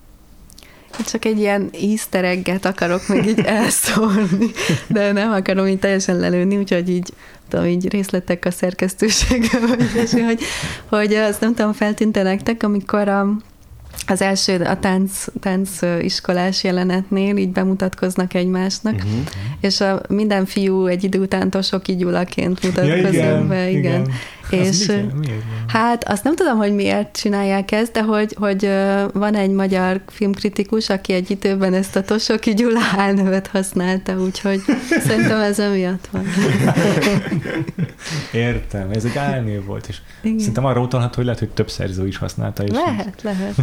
Csak 1.05 1.25
egy 1.25 1.39
ilyen 1.39 1.69
easter 1.81 2.23
egget 2.23 2.65
akarok 2.65 3.07
még 3.07 3.25
így 3.25 3.39
elszólni, 3.59 4.51
de 4.87 5.11
nem 5.11 5.31
akarom 5.31 5.67
így 5.67 5.79
teljesen 5.79 6.17
lelőni, 6.17 6.57
úgyhogy 6.57 6.89
így, 6.89 7.13
tudom, 7.49 7.65
így 7.65 7.89
részletek 7.89 8.45
a 8.45 8.51
szerkesztőséggel, 8.51 9.61
vagy 9.67 10.11
hogy, 10.11 10.39
hogy 10.89 11.13
azt 11.13 11.41
nem 11.41 11.53
tudom, 11.53 11.73
feltűnte 11.73 12.23
nektek, 12.23 12.63
amikor 12.63 13.07
a, 13.07 13.27
az 14.07 14.21
első, 14.21 14.55
a 14.55 14.79
tánc, 15.39 15.79
iskolás 16.01 16.63
jelenetnél 16.63 17.37
így 17.37 17.51
bemutatkoznak 17.51 18.33
egymásnak, 18.33 18.93
uh-huh. 18.93 19.19
és 19.61 19.81
a, 19.81 20.01
minden 20.09 20.45
fiú 20.45 20.85
egy 20.85 21.03
idő 21.03 21.19
után 21.19 21.49
Tosoki 21.49 21.95
Gyulaként 21.95 22.63
mutatkozik 22.63 23.13
ja, 23.13 23.29
igen, 23.29 23.47
be. 23.47 23.69
Igen. 23.69 23.79
igen. 23.79 24.11
És 24.49 24.85
miért, 24.85 25.13
miért? 25.13 25.41
hát 25.67 26.03
azt 26.03 26.23
nem 26.23 26.35
tudom, 26.35 26.57
hogy 26.57 26.75
miért 26.75 27.17
csinálják 27.17 27.71
ezt, 27.71 27.91
de 27.91 28.01
hogy, 28.01 28.35
hogy 28.39 28.69
van 29.13 29.35
egy 29.35 29.49
magyar 29.49 30.01
filmkritikus, 30.07 30.89
aki 30.89 31.13
egy 31.13 31.31
időben 31.31 31.73
ezt 31.73 31.95
a 31.95 32.01
Tosoki 32.01 32.53
Gyula 32.53 32.79
álnevet 32.97 33.47
használta, 33.47 34.19
úgyhogy 34.19 34.61
szerintem 35.07 35.39
ez 35.39 35.59
emiatt 35.59 36.07
van. 36.11 36.25
Értem, 38.31 38.91
ez 38.91 39.05
egy 39.05 39.17
álnév 39.17 39.65
volt, 39.65 39.87
és 39.87 39.97
Igen. 40.21 40.39
szerintem 40.39 40.65
arra 40.65 40.81
utalhat, 40.81 41.15
hogy 41.15 41.23
lehet, 41.23 41.39
hogy 41.39 41.49
több 41.49 41.69
szerző 41.69 42.07
is 42.07 42.17
használta. 42.17 42.63
És 42.63 42.71
lehet, 42.71 43.13
így. 43.17 43.23
lehet. 43.23 43.55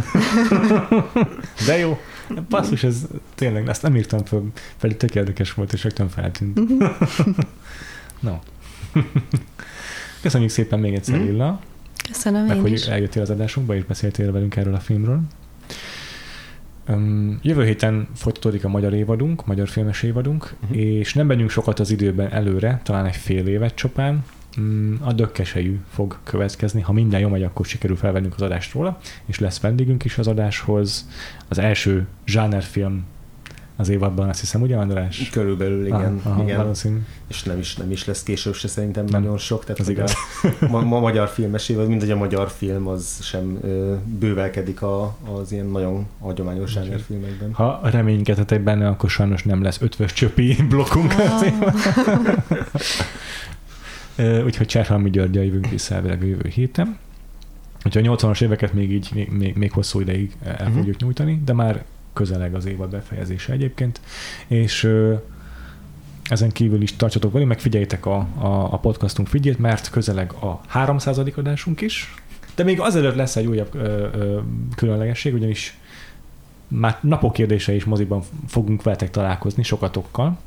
De 1.67 1.77
jó, 1.77 1.99
basszus, 2.49 2.83
ez 2.83 2.95
tényleg, 3.35 3.67
ezt 3.67 3.81
nem 3.81 3.95
írtam 3.95 4.25
föl, 4.25 4.51
pedig 4.79 4.97
tök 4.97 5.15
érdekes 5.15 5.53
volt, 5.53 5.73
és 5.73 5.83
rögtön 5.83 6.09
feltűnt. 6.09 6.59
no. 8.19 8.33
Köszönjük 10.23 10.49
szépen 10.49 10.79
még 10.79 10.93
egyszer, 10.93 11.19
mm. 11.19 11.27
Illa. 11.27 11.59
Köszönöm 12.07 12.45
meg, 12.45 12.55
én 12.55 12.61
hogy 12.61 12.71
is. 12.71 12.85
eljöttél 12.85 13.21
az 13.21 13.29
adásunkba, 13.29 13.75
és 13.75 13.83
beszéltél 13.83 14.31
velünk 14.31 14.55
erről 14.55 14.75
a 14.75 14.79
filmről. 14.79 15.19
Um, 16.89 17.39
jövő 17.41 17.65
héten 17.65 18.07
folytatódik 18.15 18.65
a 18.65 18.67
magyar 18.67 18.93
évadunk, 18.93 19.45
magyar 19.45 19.67
filmes 19.67 20.03
évadunk, 20.03 20.55
uh-huh. 20.63 20.77
és 20.77 21.13
nem 21.13 21.25
megyünk 21.25 21.49
sokat 21.49 21.79
az 21.79 21.91
időben 21.91 22.31
előre, 22.31 22.81
talán 22.83 23.05
egy 23.05 23.15
fél 23.15 23.47
évet 23.47 23.75
csopán. 23.75 24.23
Um, 24.57 24.97
a 25.01 25.13
dökkesejű 25.13 25.79
fog 25.89 26.17
következni. 26.23 26.81
Ha 26.81 26.91
minden 26.91 27.19
jó 27.19 27.29
megy, 27.29 27.43
akkor 27.43 27.65
sikerül 27.65 27.95
felvennünk 27.95 28.33
az 28.35 28.41
adást 28.41 28.73
róla, 28.73 28.99
és 29.25 29.39
lesz 29.39 29.59
vendégünk 29.59 30.03
is 30.03 30.17
az 30.17 30.27
adáshoz. 30.27 31.09
Az 31.47 31.57
első 31.57 32.07
zsánerfilm 32.25 33.05
az 33.75 33.89
évadban, 33.89 34.29
azt 34.29 34.39
hiszem, 34.39 34.61
ugye 34.61 34.75
András? 34.75 35.29
Körülbelül, 35.29 35.85
igen. 35.85 36.21
Aha, 36.23 36.43
igen. 36.43 36.57
Valószínű. 36.57 36.97
És 37.27 37.43
nem 37.43 37.59
is, 37.59 37.75
nem 37.75 37.91
is 37.91 38.05
lesz 38.05 38.23
később 38.23 38.53
se 38.53 38.67
szerintem 38.67 39.05
nem. 39.05 39.21
nagyon 39.21 39.37
sok. 39.37 39.63
Tehát 39.63 39.79
az 39.79 39.89
igaz. 39.89 40.13
A, 40.61 40.67
ma, 40.71 40.81
ma 40.81 40.99
magyar 40.99 41.27
filmes 41.27 41.69
évad, 41.69 41.87
mindegy 41.87 42.11
a 42.11 42.15
magyar 42.15 42.49
film, 42.49 42.87
az 42.87 43.17
sem 43.21 43.59
ö, 43.61 43.95
bővelkedik 44.19 44.81
a, 44.81 45.17
az 45.41 45.51
ilyen 45.51 45.65
nagyon 45.65 46.05
hagyományos 46.19 46.77
filmekben. 47.05 47.53
Ha 47.53 47.79
reménykedhetek 47.83 48.61
benne, 48.61 48.87
akkor 48.87 49.09
sajnos 49.09 49.43
nem 49.43 49.63
lesz 49.63 49.81
ötvös 49.81 50.13
csöpi 50.13 50.55
blokkunk. 50.69 51.13
Ah. 51.13 51.47
Úgyhogy 54.45 54.67
Cserhalmi 54.67 55.09
Györgyel 55.09 55.43
jövünk 55.43 55.69
vissza 55.69 55.95
a 55.95 56.01
jövő 56.07 56.49
héten. 56.53 56.97
Úgyhogy 57.85 58.07
a 58.07 58.15
80-as 58.15 58.41
éveket 58.41 58.73
még 58.73 58.91
így, 58.91 59.09
még, 59.13 59.29
még, 59.29 59.55
még 59.55 59.71
hosszú 59.71 59.99
ideig 59.99 60.35
el 60.43 60.53
uh-huh. 60.53 60.75
fogjuk 60.75 60.97
nyújtani, 60.97 61.41
de 61.45 61.53
már 61.53 61.83
közeleg 62.13 62.55
az 62.55 62.65
évad 62.65 62.89
befejezése 62.89 63.53
egyébként, 63.53 64.01
és 64.47 64.89
ezen 66.23 66.51
kívül 66.51 66.81
is 66.81 66.95
tartsatok 66.95 67.31
velünk, 67.31 67.49
meg 67.49 67.59
figyeljétek 67.59 68.05
a, 68.05 68.27
a, 68.37 68.73
a 68.73 68.77
podcastunk 68.77 69.27
figyét, 69.27 69.59
mert 69.59 69.89
közeleg 69.89 70.31
a 70.31 70.61
300. 70.67 71.17
adásunk 71.17 71.81
is, 71.81 72.13
de 72.55 72.63
még 72.63 72.79
azelőtt 72.79 73.15
lesz 73.15 73.35
egy 73.35 73.45
újabb 73.45 73.75
ö, 73.75 74.07
ö, 74.13 74.39
különlegesség, 74.75 75.33
ugyanis 75.33 75.77
már 76.67 76.97
napok 77.01 77.33
kérdése 77.33 77.73
is 77.73 77.83
moziban 77.83 78.21
fogunk 78.47 78.83
veletek 78.83 79.09
találkozni 79.09 79.63
sokatokkal. 79.63 80.37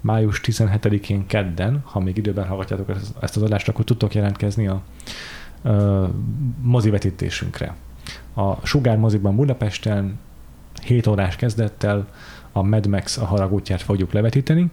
Május 0.00 0.40
17-én 0.44 1.26
kedden, 1.26 1.80
ha 1.84 2.00
még 2.00 2.16
időben 2.16 2.46
hallgatjátok 2.46 2.90
ezt 3.20 3.36
az 3.36 3.42
adást, 3.42 3.68
akkor 3.68 3.84
tudtok 3.84 4.14
jelentkezni 4.14 4.66
a, 4.66 4.82
a 5.68 6.10
mozivetítésünkre. 6.62 7.74
A 8.34 8.66
Sugár 8.66 8.96
moziban 8.96 9.36
Budapesten 9.36 10.18
7 10.82 11.06
órás 11.06 11.36
kezdettel 11.36 12.06
a 12.52 12.62
Mad 12.62 12.86
Max 12.86 13.16
a 13.16 13.24
haragútját 13.24 13.82
fogjuk 13.82 14.12
levetíteni. 14.12 14.66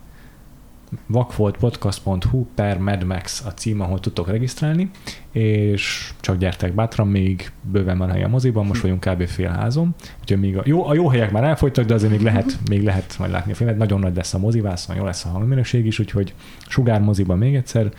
vakfoltpodcast.hu 1.08 2.46
per 2.56 2.78
Mad 2.78 3.04
Max 3.04 3.44
a 3.46 3.50
cím, 3.50 3.82
ahol 3.82 4.00
tudtok 4.00 4.28
regisztrálni, 4.28 4.90
és 5.32 6.14
csak 6.20 6.38
gyertek 6.38 6.74
bátran, 6.74 7.08
még 7.08 7.52
bőven 7.62 7.98
van 7.98 8.12
hely 8.12 8.24
a 8.24 8.28
moziban, 8.28 8.66
most 8.66 8.82
vagyunk 8.82 9.06
kb. 9.06 9.28
félházon, 9.28 9.96
úgyhogy 10.22 10.40
még 10.40 10.58
a 10.58 10.62
jó, 10.66 10.88
a 10.88 10.94
jó 10.94 11.08
helyek 11.08 11.32
már 11.32 11.44
elfogytak, 11.44 11.86
de 11.86 11.94
azért 11.94 12.12
még 12.12 12.22
lehet, 12.22 12.58
még 12.70 12.84
lehet 12.84 13.16
majd 13.20 13.32
látni 13.32 13.52
a 13.52 13.56
filmet, 13.56 13.78
nagyon 13.78 14.00
nagy 14.00 14.16
lesz 14.16 14.34
a 14.34 14.38
mozivászon, 14.38 14.96
jó 14.96 15.04
lesz 15.04 15.26
a 15.26 15.30
hangminőség 15.30 15.86
is, 15.86 16.00
úgyhogy 16.00 16.34
Sugár 16.68 17.02
moziban 17.02 17.38
még 17.38 17.56
egyszer, 17.56 17.92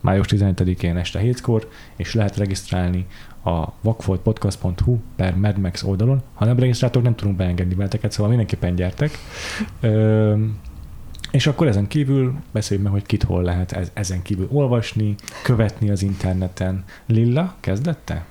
május 0.00 0.26
17-én 0.30 0.96
este 0.96 1.20
7-kor, 1.22 1.68
és 1.96 2.14
lehet 2.14 2.36
regisztrálni 2.36 3.06
a 3.58 3.72
vakfoltpodcast.hu 3.80 4.98
per 5.16 5.36
Mad 5.36 5.58
Max 5.58 5.82
oldalon. 5.82 6.22
Ha 6.34 6.44
nem 6.44 6.58
regisztráltok, 6.58 7.02
nem 7.02 7.14
tudunk 7.14 7.36
beengedni 7.36 7.74
veleteket, 7.74 8.12
szóval 8.12 8.28
mindenképpen 8.28 8.74
gyertek. 8.74 9.10
Ö, 9.80 10.34
és 11.30 11.46
akkor 11.46 11.66
ezen 11.66 11.86
kívül 11.86 12.34
beszéljünk 12.52 12.90
meg, 12.90 12.98
hogy 13.00 13.08
kit 13.08 13.22
hol 13.22 13.42
lehet 13.42 13.90
ezen 13.92 14.22
kívül 14.22 14.48
olvasni, 14.52 15.14
követni 15.42 15.90
az 15.90 16.02
interneten. 16.02 16.84
Lilla, 17.06 17.54
kezdette? 17.60 18.24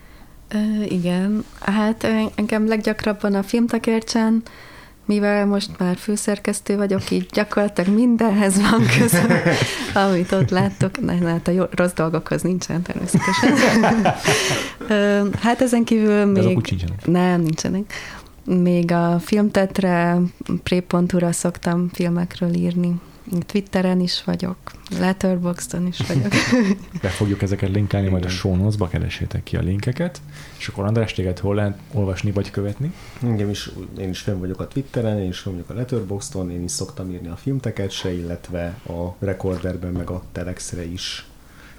Ö, 0.48 0.84
igen, 0.84 1.44
hát 1.60 2.08
engem 2.36 2.68
leggyakrabban 2.68 3.34
a 3.34 3.44
filmtakércsen, 3.44 4.44
mivel 5.10 5.46
most 5.46 5.70
már 5.78 5.98
főszerkesztő 5.98 6.78
vagyok, 6.78 7.12
így 7.12 7.26
gyakorlatilag 7.32 7.94
mindenhez 7.94 8.62
van 8.62 8.86
közöm, 9.00 9.32
amit 10.08 10.32
ott 10.32 10.50
láttok. 10.50 11.00
Nem, 11.00 11.26
hát 11.26 11.48
a 11.48 11.52
jó, 11.52 11.64
rossz 11.72 11.94
dolgokhoz 11.94 12.42
nincsen 12.42 12.82
természetesen. 12.82 14.16
hát 15.46 15.62
ezen 15.62 15.84
kívül 15.84 16.26
még... 16.26 16.44
De 16.44 16.50
azok 16.50 17.06
Nem, 17.06 17.42
nincsenek. 17.42 17.94
Még 18.46 18.92
a 18.92 19.20
filmtetre, 19.20 20.18
pré.hu-ra 20.64 21.32
szoktam 21.32 21.90
filmekről 21.94 22.54
írni. 22.54 22.96
Twitteren 23.46 24.00
is 24.00 24.24
vagyok, 24.24 24.58
Letterboxdon 25.00 25.88
is 25.88 26.00
vagyok. 26.08 26.32
Be 27.02 27.08
fogjuk 27.08 27.42
ezeket 27.42 27.70
linkelni, 27.70 28.08
majd 28.08 28.26
a 28.26 28.30
show 28.30 28.56
notes-ba 28.56 28.88
keresétek 28.88 29.44
ki 29.44 29.58
a 29.58 29.62
linkeket, 29.62 30.22
és 30.58 30.68
akkor 30.68 30.86
András, 30.86 31.14
téged 31.14 31.40
hol 31.40 31.56
lehet 31.56 31.78
olvasni 31.94 32.32
vagy 32.32 32.52
követni? 32.52 32.94
Engem 33.22 33.50
is, 33.50 33.70
én 34.00 34.10
is 34.10 34.20
fenn 34.20 34.40
vagyok 34.40 34.60
a 34.60 34.68
Twitteren, 34.68 35.20
én 35.20 35.28
is 35.28 35.40
fenn 35.40 35.54
vagyok 35.54 35.70
a 35.70 35.74
Letterboxdon, 35.74 36.52
én 36.52 36.64
is 36.64 36.72
szoktam 36.72 37.12
írni 37.12 37.28
a 37.28 37.36
filmteket 37.36 37.92
se, 37.92 38.14
illetve 38.14 38.78
a 38.88 39.16
Recorderben, 39.20 39.92
meg 39.92 40.10
a 40.10 40.24
Telexre 40.32 40.86
is. 40.86 41.26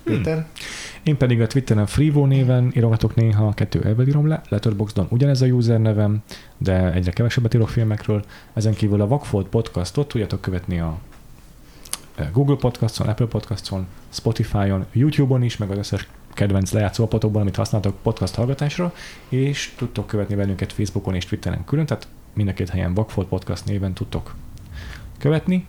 Péter? 0.02 0.34
Hmm. 0.34 0.46
Én 1.02 1.16
pedig 1.16 1.40
a 1.40 1.46
Twitteren 1.46 1.86
Freevo 1.86 2.26
néven 2.26 2.72
írogatok 2.74 3.14
néha, 3.14 3.46
a 3.46 3.54
kettő 3.54 3.82
elvel 3.82 4.06
írom 4.06 4.26
le, 4.26 4.42
Letterboxdon 4.48 5.06
ugyanez 5.10 5.42
a 5.42 5.46
user 5.46 5.80
nevem, 5.80 6.22
de 6.58 6.92
egyre 6.92 7.10
kevesebbet 7.10 7.54
írok 7.54 7.68
filmekről. 7.68 8.24
Ezen 8.54 8.74
kívül 8.74 9.00
a 9.00 9.06
Vagfolt 9.06 9.46
podcastot 9.46 10.08
tudjátok 10.08 10.40
követni 10.40 10.80
a 10.80 10.98
Google 12.32 12.56
Podcaston, 12.56 13.08
Apple 13.08 13.26
Podcaston, 13.26 13.86
Spotify-on, 14.08 14.86
YouTube-on 14.92 15.42
is, 15.42 15.56
meg 15.56 15.70
az 15.70 15.78
összes 15.78 16.08
kedvenc 16.34 16.72
lejátszóapatokban, 16.72 17.40
amit 17.40 17.56
használtok 17.56 17.96
podcast 18.02 18.34
hallgatásra, 18.34 18.92
és 19.28 19.72
tudtok 19.76 20.06
követni 20.06 20.34
bennünket 20.34 20.72
Facebookon 20.72 21.14
és 21.14 21.24
Twitteren 21.24 21.64
külön, 21.64 21.86
tehát 21.86 22.08
mind 22.34 22.48
a 22.48 22.52
két 22.52 22.68
helyen 22.68 22.94
Vagfolt 22.94 23.28
Podcast 23.28 23.64
néven 23.64 23.92
tudtok 23.92 24.34
követni. 25.18 25.66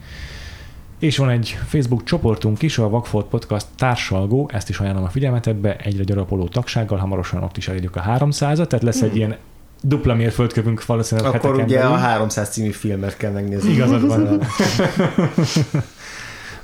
És 0.99 1.17
van 1.17 1.29
egy 1.29 1.57
Facebook 1.65 2.03
csoportunk 2.03 2.61
is, 2.61 2.77
a 2.77 2.89
Vagfolt 2.89 3.25
Podcast 3.25 3.67
társalgó, 3.75 4.49
ezt 4.53 4.69
is 4.69 4.79
ajánlom 4.79 5.03
a 5.03 5.09
figyelmetedbe, 5.09 5.75
egyre 5.75 6.03
gyarapoló 6.03 6.47
tagsággal, 6.47 6.97
hamarosan 6.97 7.43
ott 7.43 7.57
is 7.57 7.67
elérjük 7.67 7.95
a 7.95 8.01
300-at, 8.01 8.67
tehát 8.67 8.81
lesz 8.83 9.01
egy 9.01 9.09
hmm. 9.09 9.17
ilyen 9.17 9.37
dupla 9.83 10.15
mérföldkövünk 10.15 10.85
valószínűleg 10.85 11.35
Akkor 11.35 11.55
ugye 11.55 11.77
belül. 11.77 11.91
a 11.91 11.97
300 11.97 12.49
című 12.49 12.69
filmet 12.69 13.17
kell 13.17 13.31
megnézni. 13.31 13.71
Igazad 13.71 14.07
van. 14.07 14.41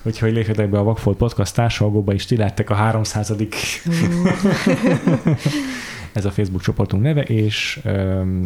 Úgyhogy 0.08 0.34
lépjetek 0.34 0.70
be 0.70 0.78
a 0.78 0.84
Vagfolt 0.84 1.18
Podcast 1.18 1.54
társalgóba, 1.54 2.14
és 2.14 2.26
ti 2.26 2.38
lettek 2.38 2.70
a 2.70 2.74
300 2.74 3.34
ez 6.14 6.26
a 6.26 6.32
Facebook 6.32 6.62
csoportunk 6.62 7.04
neve, 7.04 7.22
és 7.22 7.80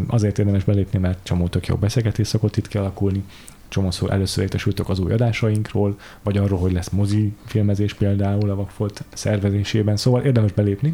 azért 0.08 0.40
érdemes 0.40 0.64
belépni, 0.64 1.00
mert 1.00 1.20
csomó 1.24 1.48
tök 1.48 1.68
jó 1.68 1.76
beszélgetés 1.76 2.28
szokott 2.28 2.58
itt 2.58 2.68
kialakulni, 2.68 3.24
csomószor 3.68 4.12
először 4.12 4.44
értesültök 4.44 4.90
az 4.90 5.00
új 5.00 5.12
adásainkról, 5.12 5.98
vagy 6.24 6.38
arról, 6.38 6.60
hogy 6.60 6.72
lesz 6.72 6.90
mozi 6.90 7.34
filmezés 7.46 7.94
például 7.94 8.50
a 8.50 8.56
Vagfolt 8.56 9.04
szervezésében, 9.14 9.98
szóval 9.98 10.22
érdemes 10.22 10.52
belépni. 10.52 10.94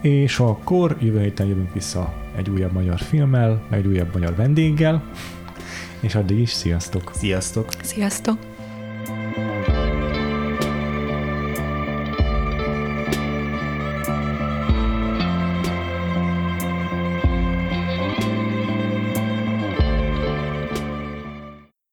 És 0.00 0.38
akkor 0.38 0.96
jövő 1.00 1.20
héten 1.20 1.46
jövünk 1.46 1.72
vissza 1.74 2.14
egy 2.36 2.50
újabb 2.50 2.72
magyar 2.72 3.00
filmmel, 3.00 3.62
egy 3.70 3.86
újabb 3.86 4.12
magyar 4.12 4.34
vendéggel, 4.34 5.10
és 6.00 6.14
addig 6.14 6.38
is 6.38 6.50
sziasztok! 6.50 7.10
Sziasztok! 7.14 7.66
Sziasztok! 7.82 8.49